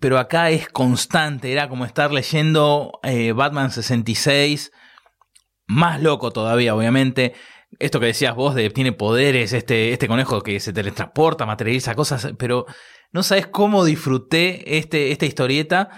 pero 0.01 0.20
acá 0.20 0.49
es 0.49 0.68
constante, 0.68 1.51
era 1.51 1.70
como 1.70 1.86
estar 1.86 2.12
leyendo 2.12 2.99
eh, 3.04 3.32
Batman 3.32 3.72
66, 3.72 4.74
más 5.68 6.01
loco 6.01 6.32
todavía, 6.32 6.76
obviamente. 6.76 7.34
Esto 7.80 7.99
que 7.99 8.08
decías 8.08 8.36
vos 8.36 8.54
de 8.54 8.70
tiene 8.70 8.91
poderes, 8.91 9.54
este, 9.54 9.93
este 9.93 10.08
conejo 10.10 10.41
que 10.41 10.60
se 10.60 10.74
teletransporta, 10.74 11.45
materializa 11.45 11.95
cosas, 11.95 12.34
pero 12.38 12.66
no 13.14 13.24
sabes 13.24 13.47
cómo 13.47 13.86
disfruté 13.86 14.78
este, 14.78 15.12
esta 15.12 15.26
historieta. 15.26 15.89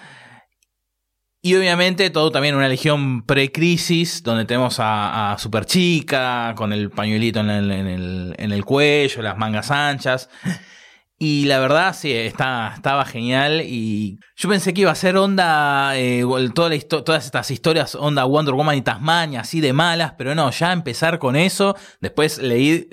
Y 1.45 1.53
obviamente 1.53 2.09
todo 2.09 2.31
también 2.31 2.55
una 2.55 2.67
legión 2.67 3.21
pre-crisis, 3.21 4.23
donde 4.23 4.45
tenemos 4.45 4.79
a, 4.79 5.33
a 5.33 5.37
Superchica 5.37 6.55
con 6.57 6.73
el 6.73 6.89
pañuelito 6.89 7.41
en 7.41 7.51
el, 7.51 7.71
en, 7.71 7.85
el, 7.85 8.35
en 8.39 8.51
el 8.51 8.65
cuello, 8.65 9.21
las 9.21 9.37
mangas 9.37 9.69
anchas. 9.69 10.27
Y 11.19 11.45
la 11.45 11.59
verdad, 11.59 11.95
sí, 11.95 12.11
está, 12.11 12.73
estaba 12.75 13.05
genial. 13.05 13.61
Y 13.61 14.17
yo 14.35 14.49
pensé 14.49 14.73
que 14.73 14.81
iba 14.81 14.91
a 14.91 14.95
ser 14.95 15.17
onda, 15.17 15.95
eh, 15.95 16.23
todas 16.55 17.25
estas 17.25 17.51
historias, 17.51 17.93
onda 17.93 18.23
Wonder 18.23 18.55
Woman 18.55 18.77
y 18.77 18.81
Tasmania, 18.81 19.41
así 19.41 19.61
de 19.61 19.71
malas, 19.71 20.13
pero 20.17 20.33
no, 20.33 20.49
ya 20.49 20.73
empezar 20.73 21.19
con 21.19 21.35
eso. 21.35 21.75
Después 22.01 22.39
leí, 22.39 22.89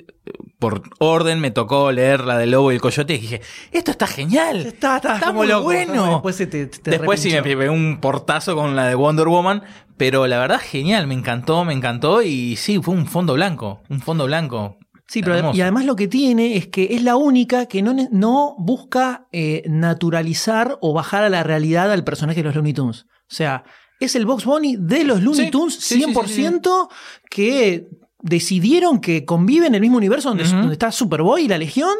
por 0.59 0.83
orden, 0.99 1.39
me 1.39 1.51
tocó 1.51 1.91
leer 1.91 2.21
la 2.21 2.37
del 2.37 2.51
lobo 2.51 2.71
y 2.71 2.75
el 2.75 2.81
coyote 2.81 3.15
y 3.15 3.17
dije, 3.19 3.41
esto 3.71 3.91
está 3.91 4.07
genial. 4.07 4.65
Está, 4.65 4.97
está, 4.97 5.31
muy 5.33 5.47
loco. 5.47 5.63
bueno. 5.63 6.13
Después, 6.13 6.35
se 6.35 6.47
te, 6.47 6.67
te 6.67 6.91
Después 6.91 7.19
sí 7.19 7.31
me 7.31 7.43
pegué 7.43 7.69
un 7.69 7.99
portazo 7.99 8.55
con 8.55 8.75
la 8.75 8.87
de 8.87 8.95
Wonder 8.95 9.27
Woman, 9.27 9.63
pero 9.97 10.25
la 10.27 10.39
verdad 10.39 10.61
genial, 10.61 11.07
me 11.07 11.13
encantó, 11.13 11.65
me 11.65 11.73
encantó 11.73 12.21
y 12.21 12.55
sí, 12.55 12.79
fue 12.81 12.93
un 12.95 13.07
fondo 13.07 13.33
blanco, 13.33 13.81
un 13.89 13.99
fondo 13.99 14.25
blanco. 14.25 14.77
Sí, 15.07 15.21
pero 15.21 15.35
Hermoso. 15.35 15.57
y 15.57 15.61
además 15.61 15.85
lo 15.85 15.95
que 15.95 16.07
tiene 16.07 16.55
es 16.55 16.67
que 16.67 16.95
es 16.95 17.03
la 17.03 17.17
única 17.17 17.65
que 17.65 17.81
no, 17.81 17.93
no 18.11 18.55
busca 18.57 19.27
eh, 19.31 19.63
naturalizar 19.67 20.77
o 20.81 20.93
bajar 20.93 21.23
a 21.23 21.29
la 21.29 21.43
realidad 21.43 21.91
al 21.91 22.05
personaje 22.05 22.39
de 22.39 22.45
los 22.45 22.55
Looney 22.55 22.73
Tunes. 22.73 23.05
O 23.29 23.35
sea, 23.35 23.63
es 23.99 24.15
el 24.15 24.25
Box 24.25 24.45
Bunny 24.45 24.75
de 24.79 25.03
los 25.03 25.21
Looney 25.21 25.45
Sí, 25.45 25.51
Tunes 25.51 25.75
sí, 25.75 26.01
sí, 26.01 26.05
100% 26.05 26.89
que 27.29 27.87
decidieron 28.23 28.99
que 28.99 29.25
convive 29.25 29.67
en 29.67 29.75
el 29.75 29.81
mismo 29.81 29.97
universo 29.97 30.29
donde 30.29 30.73
está 30.73 30.91
Superboy 30.91 31.43
y 31.43 31.47
la 31.47 31.57
Legión, 31.59 31.93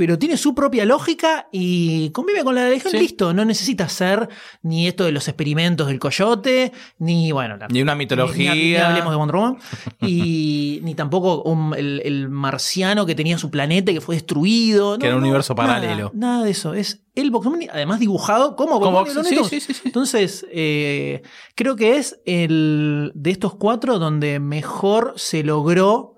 pero 0.00 0.18
tiene 0.18 0.38
su 0.38 0.54
propia 0.54 0.86
lógica 0.86 1.48
y 1.52 2.08
convive 2.12 2.42
con 2.42 2.54
la 2.54 2.66
Legión, 2.70 2.90
Sí. 2.92 2.98
listo. 2.98 3.34
No 3.34 3.44
necesita 3.44 3.86
ser 3.90 4.30
ni 4.62 4.88
esto 4.88 5.04
de 5.04 5.12
los 5.12 5.28
experimentos 5.28 5.88
del 5.88 5.98
coyote, 5.98 6.72
ni, 6.98 7.32
bueno, 7.32 7.58
la- 7.58 7.68
Ni 7.68 7.82
una 7.82 7.94
mitología. 7.94 8.54
Ni, 8.54 8.70
ni 8.70 8.76
hablemos 8.76 9.10
de 9.12 9.16
Wonder 9.18 9.36
Woman. 9.36 9.58
Y 10.00 10.80
ni 10.84 10.94
tampoco 10.94 11.42
un- 11.42 11.74
el, 11.76 12.00
el 12.02 12.30
marciano 12.30 13.04
que 13.04 13.14
tenía 13.14 13.36
su 13.36 13.50
planeta 13.50 13.90
y 13.90 13.94
que 13.96 14.00
fue 14.00 14.14
destruido. 14.14 14.98
Que 14.98 15.08
era 15.08 15.16
un 15.16 15.22
universo 15.22 15.54
paralelo. 15.54 16.10
Nada, 16.14 16.44
de 16.44 16.50
eso. 16.52 16.72
Es 16.72 17.02
el 17.14 17.30
Box 17.30 17.44
Bunny, 17.46 17.68
además 17.70 18.00
dibujado 18.00 18.56
como 18.56 18.80
Box 18.80 18.84
Como- 18.86 19.04
Bunny 19.22 19.30
de 19.30 19.36
los 19.36 19.48
sí, 19.48 19.60
sí, 19.60 19.74
sí. 19.74 19.82
Entonces, 19.84 20.46
eh, 20.50 21.20
creo 21.54 21.76
que 21.76 21.98
es 21.98 22.18
el 22.24 23.12
de 23.14 23.30
estos 23.32 23.54
cuatro 23.56 23.98
donde 23.98 24.40
mejor 24.40 25.12
se 25.16 25.42
logró 25.44 26.09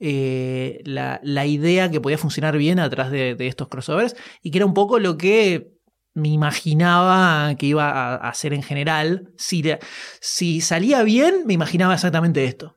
eh, 0.00 0.80
la, 0.84 1.20
la 1.22 1.46
idea 1.46 1.90
que 1.90 2.00
podía 2.00 2.18
funcionar 2.18 2.56
bien 2.56 2.78
atrás 2.78 3.10
de, 3.10 3.34
de 3.34 3.46
estos 3.48 3.68
crossovers 3.68 4.14
y 4.42 4.50
que 4.50 4.58
era 4.58 4.66
un 4.66 4.74
poco 4.74 4.98
lo 4.98 5.16
que 5.18 5.72
me 6.14 6.28
imaginaba 6.28 7.54
que 7.56 7.66
iba 7.66 7.90
a, 7.90 8.14
a 8.16 8.28
hacer 8.28 8.52
en 8.52 8.62
general. 8.62 9.30
Si, 9.36 9.62
si 10.20 10.60
salía 10.60 11.02
bien, 11.02 11.42
me 11.46 11.54
imaginaba 11.54 11.94
exactamente 11.94 12.44
esto. 12.44 12.76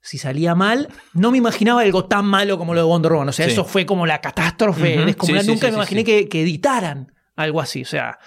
Si 0.00 0.16
salía 0.16 0.54
mal, 0.54 0.88
no 1.12 1.30
me 1.30 1.38
imaginaba 1.38 1.82
algo 1.82 2.04
tan 2.06 2.24
malo 2.24 2.56
como 2.56 2.72
lo 2.72 2.80
de 2.80 2.86
Wonder 2.86 3.12
Woman. 3.12 3.28
O 3.28 3.32
sea, 3.32 3.46
Sí. 3.46 3.52
eso 3.52 3.64
fue 3.64 3.84
como 3.84 4.06
la 4.06 4.20
catástrofe. 4.20 4.94
Sí, 5.20 5.26
sí, 5.42 5.48
Nunca 5.48 5.68
me 5.68 5.74
imaginé. 5.74 6.04
Que, 6.04 6.28
que 6.28 6.42
editaran 6.42 7.12
algo 7.36 7.60
así. 7.60 7.82
O 7.82 7.86
sea, 7.86 8.18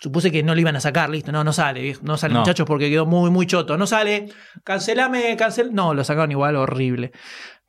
supuse 0.00 0.30
que 0.30 0.42
no 0.42 0.54
lo 0.54 0.60
iban 0.60 0.76
a 0.76 0.80
sacar, 0.80 1.08
listo. 1.10 1.32
No, 1.32 1.42
no 1.42 1.52
sale, 1.52 1.96
no 2.02 2.16
sale, 2.18 2.34
No. 2.34 2.40
muchachos, 2.40 2.66
porque 2.66 2.90
quedó 2.90 3.06
muy, 3.06 3.30
muy 3.30 3.46
choto. 3.46 3.76
No 3.78 3.86
sale, 3.86 4.28
cancelame, 4.64 5.34
cancel. 5.36 5.72
No, 5.74 5.94
lo 5.94 6.04
sacaron 6.04 6.30
igual, 6.30 6.56
horrible. 6.56 7.10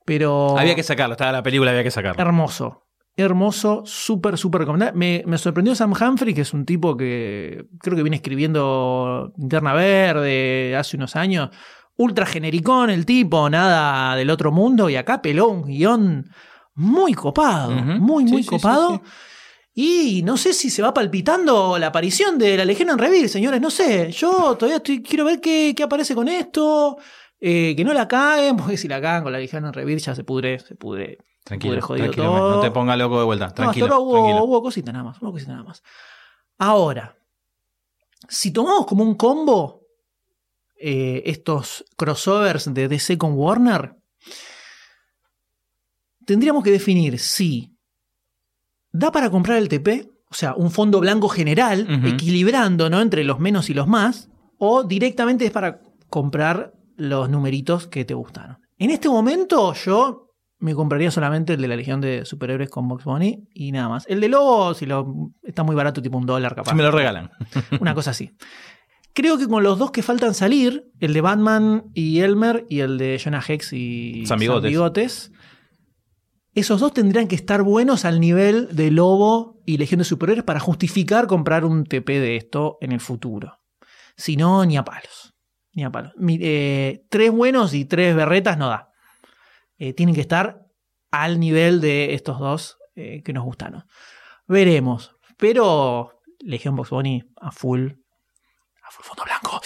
Pero. 0.06 0.58
Había 0.58 0.76
que 0.76 0.84
sacarlo, 0.84 1.14
estaba 1.14 1.32
la 1.32 1.44
película, 1.44 1.72
había 1.72 1.84
que 1.84 1.92
sacarlo. 1.92 2.22
Hermoso. 2.22 2.84
Hermoso, 3.18 3.82
súper, 3.86 4.38
súper 4.38 4.62
recomendable. 4.62 4.98
Me, 4.98 5.24
me 5.26 5.38
sorprendió 5.38 5.74
Sam 5.74 5.94
Humphrey, 6.00 6.34
que 6.34 6.42
es 6.42 6.54
un 6.54 6.66
tipo 6.66 6.96
que 6.98 7.66
creo 7.80 7.96
que 7.96 8.04
viene 8.04 8.18
escribiendo 8.18 9.32
Linterna 9.38 9.74
Verde 9.74 10.76
hace 10.76 10.98
unos 10.98 11.16
años. 11.16 11.50
Ultra 11.98 12.26
genericón 12.26 12.90
el 12.90 13.06
tipo, 13.06 13.50
nada 13.50 14.18
del 14.18 14.30
otro 14.30 14.52
mundo. 14.52 14.90
Y 14.90 14.98
acá 14.98 15.22
peló 15.22 15.48
un 15.48 15.64
guion 15.64 16.30
muy 16.74 17.14
copado. 17.14 17.72
Muy, 17.72 18.26
Sí, 18.28 18.34
muy 18.34 18.44
sí, 18.44 18.50
copado. 18.50 19.02
sí, 19.74 20.20
Y 20.20 20.22
no 20.24 20.36
sé 20.36 20.52
si 20.52 20.70
se 20.70 20.82
va 20.82 20.94
palpitando 20.94 21.78
la 21.80 21.88
aparición 21.88 22.38
de 22.38 22.58
la 22.58 22.66
Legión 22.66 22.90
en 22.90 22.98
Revir, 22.98 23.30
señores. 23.30 23.62
No 23.62 23.70
sé. 23.70 24.12
Yo 24.12 24.56
todavía 24.58 24.78
estoy, 24.78 25.02
quiero 25.02 25.24
ver 25.24 25.40
qué, 25.40 25.74
qué 25.74 25.84
aparece 25.84 26.14
con 26.16 26.28
esto. 26.28 26.98
Eh, 27.40 27.76
que 27.76 27.84
no 27.84 27.94
la 27.94 28.08
caguen, 28.08 28.58
porque 28.58 28.78
si 28.78 28.88
la 28.88 29.02
cagan 29.02 29.24
con 29.24 29.32
la 29.32 29.40
Legión 29.40 29.66
en 29.66 29.74
Revir 29.74 30.00
ya 30.00 30.16
se 30.16 30.24
pudre, 30.24 30.60
se 30.60 30.76
pudre. 30.76 31.20
Tranquilo, 31.44 31.74
Pudre 31.74 31.82
jodido 31.82 32.06
tranquilo, 32.06 32.26
todo. 32.26 32.56
no 32.56 32.62
te 32.62 32.72
ponga 32.72 32.96
loco 32.96 33.20
de 33.20 33.26
vuelta. 33.26 33.54
Tranquilo, 33.54 33.88
no, 33.88 34.00
hubo, 34.00 34.14
tranquilo. 34.14 34.44
hubo 34.46 34.64
cositas 34.64 34.94
nada 34.94 35.06
más. 35.06 35.22
Hubo 35.22 35.32
cositas 35.32 35.54
nada 35.54 35.64
más. 35.64 35.84
Ahora, 36.58 37.16
si 38.28 38.52
tomamos 38.52 38.88
como 38.88 39.04
un 39.04 39.14
combo 39.14 39.84
eh, 40.78 41.22
estos 41.28 41.86
crossovers 41.96 42.74
de 42.74 42.88
DC 42.88 43.20
con 43.20 43.34
Warner, 43.34 43.96
tendríamos 46.26 46.64
que 46.64 46.72
definir 46.72 47.20
si 47.20 47.76
da 48.92 49.12
para 49.12 49.30
comprar 49.30 49.58
el 49.58 49.70
TP, 49.70 50.10
o 50.30 50.34
sea, 50.34 50.56
un 50.56 50.72
fondo 50.72 51.00
blanco 51.00 51.30
general, 51.30 51.88
equilibrando 52.06 52.90
¿no? 52.90 53.02
entre 53.02 53.24
los 53.24 53.40
menos 53.40 53.70
y 53.70 53.74
los 53.74 53.88
más, 53.88 54.30
o 54.58 54.84
directamente 54.84 55.46
es 55.46 55.52
para 55.52 55.82
comprar 56.10 56.74
los 56.96 57.30
numeritos 57.30 57.88
que 57.88 58.06
te 58.06 58.14
gustaron. 58.14 58.58
En 58.78 58.90
este 58.90 59.10
momento 59.10 59.74
yo 59.74 60.26
me 60.60 60.74
compraría 60.74 61.12
solamente 61.12 61.54
el 61.54 61.62
de 61.62 61.68
la 61.68 61.76
Legión 61.76 62.02
de 62.02 62.26
Superhéroes 62.26 62.70
con 62.70 62.88
Box 62.88 63.04
Bunny 63.04 63.48
y 63.54 63.72
nada 63.72 63.90
más. 63.90 64.06
El 64.08 64.22
de 64.22 64.30
Lobo, 64.30 64.74
si 64.74 64.86
lo 64.86 65.32
está 65.44 65.64
muy 65.64 65.76
barato, 65.76 66.02
tipo 66.02 66.18
un 66.18 66.26
dólar 66.26 66.56
capaz. 66.56 66.72
Si 66.72 66.76
me 66.76 66.84
lo 66.84 66.92
regalan. 66.92 67.30
Una 67.80 67.94
cosa 67.94 68.12
así. 68.12 68.32
Creo 69.14 69.38
que 69.38 69.48
con 69.48 69.64
los 69.64 69.80
dos 69.80 69.92
que 69.92 70.04
faltan 70.04 70.34
salir, 70.34 70.92
el 71.00 71.14
de 71.14 71.22
Batman 71.22 71.86
y 71.94 72.20
Elmer 72.20 72.66
y 72.70 72.80
el 72.80 72.98
de 72.98 73.20
Jonah 73.24 73.44
Hex 73.48 73.72
y 73.74 74.26
Sam 74.26 74.40
Bigotes. 74.40 74.70
Bigotes, 74.70 75.32
esos 76.54 76.80
dos 76.80 76.94
tendrían 76.94 77.28
que 77.28 77.36
estar 77.36 77.64
buenos 77.64 78.04
al 78.04 78.20
nivel 78.20 78.76
de 78.76 78.92
Lobo 78.92 79.62
y 79.66 79.78
Legión 79.78 80.00
de 80.00 80.06
Superhéroes 80.06 80.46
para 80.46 80.60
justificar 80.60 81.28
comprar 81.28 81.64
un 81.64 81.86
TP 81.86 82.20
de 82.20 82.38
esto 82.38 82.78
en 82.82 82.92
el 82.92 83.00
futuro. 83.00 83.60
Si 84.18 84.36
no, 84.38 84.66
ni 84.66 84.78
a 84.78 84.84
palos. 84.84 85.35
Ni 85.76 85.84
a 85.84 85.92
palos. 85.92 86.14
Mi- 86.18 86.40
eh, 86.42 87.06
tres 87.10 87.30
buenos 87.32 87.74
y 87.76 87.86
tres 87.86 88.16
berretas 88.16 88.58
no 88.58 88.70
da. 88.70 88.90
Eh, 89.78 89.94
tienen 89.94 90.16
que 90.16 90.22
estar 90.22 90.62
al 91.12 91.40
nivel 91.40 91.82
de 91.82 92.14
estos 92.16 92.40
dos 92.40 92.78
eh, 92.96 93.22
que 93.24 93.34
nos 93.34 93.44
gustaron. 93.44 93.86
Veremos. 94.48 95.16
Pero 95.38 96.22
Legión 96.40 96.76
Box 96.76 96.90
Bunny 96.92 97.24
a 97.42 97.52
full. 97.52 97.90
A 98.84 98.92
full 98.92 99.04
fondo 99.06 99.24
blanco. 99.26 99.60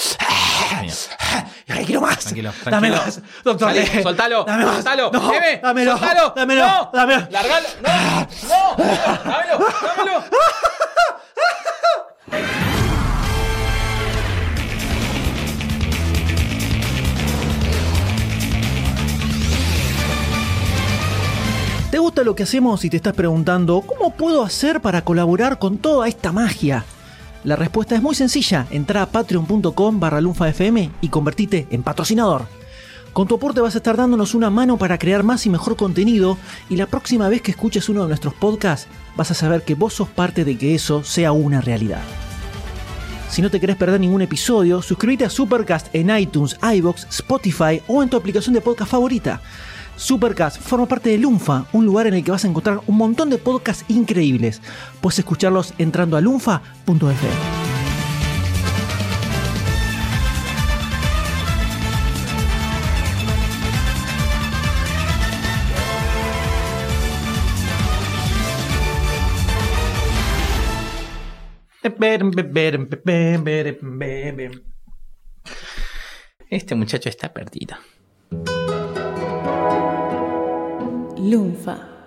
¡Ay, 0.71 0.89
quiero 1.85 2.01
más! 2.01 2.19
Tranquilo, 2.19 2.51
Dame 2.65 2.89
tranquilo. 2.89 2.95
más. 2.97 3.21
Doctor, 3.43 3.73
Salí, 3.73 3.85
soltalo, 4.03 4.43
dame 4.45 4.65
más. 4.65 4.75
soltalo, 4.75 5.11
No, 5.11 5.33
Eve, 5.33 5.59
dámelo, 5.61 5.91
soltalo, 5.97 6.33
dámelo, 6.35 6.61
no, 6.67 6.91
dámelo. 6.93 7.27
Largalo, 7.29 7.67
no, 7.81 8.27
no, 8.47 8.75
dámelo, 9.23 9.67
dámelo. 9.95 10.23
¿Te 21.91 21.97
gusta 21.97 22.23
lo 22.23 22.35
que 22.35 22.43
hacemos 22.43 22.85
y 22.85 22.89
te 22.91 22.97
estás 22.97 23.15
preguntando 23.15 23.81
cómo 23.81 24.11
puedo 24.11 24.43
hacer 24.43 24.79
para 24.79 25.03
colaborar 25.03 25.57
con 25.57 25.79
toda 25.79 26.07
esta 26.07 26.31
magia? 26.31 26.85
La 27.43 27.55
respuesta 27.55 27.95
es 27.95 28.01
muy 28.03 28.13
sencilla, 28.13 28.67
entra 28.69 29.01
a 29.01 29.05
patreon.com 29.07 29.99
barra 29.99 30.21
lunfafm 30.21 30.91
y 31.01 31.09
convertite 31.09 31.65
en 31.71 31.81
patrocinador. 31.81 32.45
Con 33.11 33.27
tu 33.27 33.35
aporte 33.35 33.61
vas 33.61 33.73
a 33.73 33.79
estar 33.79 33.97
dándonos 33.97 34.35
una 34.35 34.51
mano 34.51 34.77
para 34.77 34.99
crear 34.99 35.23
más 35.23 35.47
y 35.47 35.49
mejor 35.49 35.75
contenido 35.75 36.37
y 36.69 36.75
la 36.75 36.85
próxima 36.85 37.27
vez 37.27 37.41
que 37.41 37.51
escuches 37.51 37.89
uno 37.89 38.03
de 38.03 38.09
nuestros 38.09 38.35
podcasts 38.35 38.87
vas 39.17 39.31
a 39.31 39.33
saber 39.33 39.63
que 39.63 39.73
vos 39.73 39.95
sos 39.95 40.09
parte 40.09 40.45
de 40.45 40.59
que 40.59 40.75
eso 40.75 41.03
sea 41.03 41.31
una 41.31 41.59
realidad. 41.59 42.03
Si 43.29 43.41
no 43.41 43.49
te 43.49 43.59
querés 43.59 43.77
perder 43.77 43.99
ningún 43.99 44.21
episodio, 44.21 44.83
suscríbete 44.83 45.25
a 45.25 45.29
Supercast 45.31 45.87
en 45.93 46.15
iTunes, 46.15 46.55
iBox, 46.61 47.07
Spotify 47.09 47.81
o 47.87 48.03
en 48.03 48.09
tu 48.09 48.17
aplicación 48.17 48.53
de 48.53 48.61
podcast 48.61 48.91
favorita. 48.91 49.41
Supercast 49.99 50.61
forma 50.61 50.87
parte 50.87 51.09
de 51.09 51.17
Lunfa, 51.17 51.65
un 51.73 51.85
lugar 51.85 52.07
en 52.07 52.13
el 52.13 52.23
que 52.23 52.31
vas 52.31 52.45
a 52.45 52.47
encontrar 52.47 52.79
un 52.87 52.95
montón 52.95 53.29
de 53.29 53.37
podcasts 53.37 53.83
increíbles. 53.89 54.61
Puedes 55.01 55.19
escucharlos 55.19 55.73
entrando 55.77 56.15
a 56.15 56.21
lunfa.fm. 56.21 57.17
Este 76.49 76.75
muchacho 76.75 77.09
está 77.09 77.33
perdido. 77.33 77.75
Lunfa. 81.19 81.98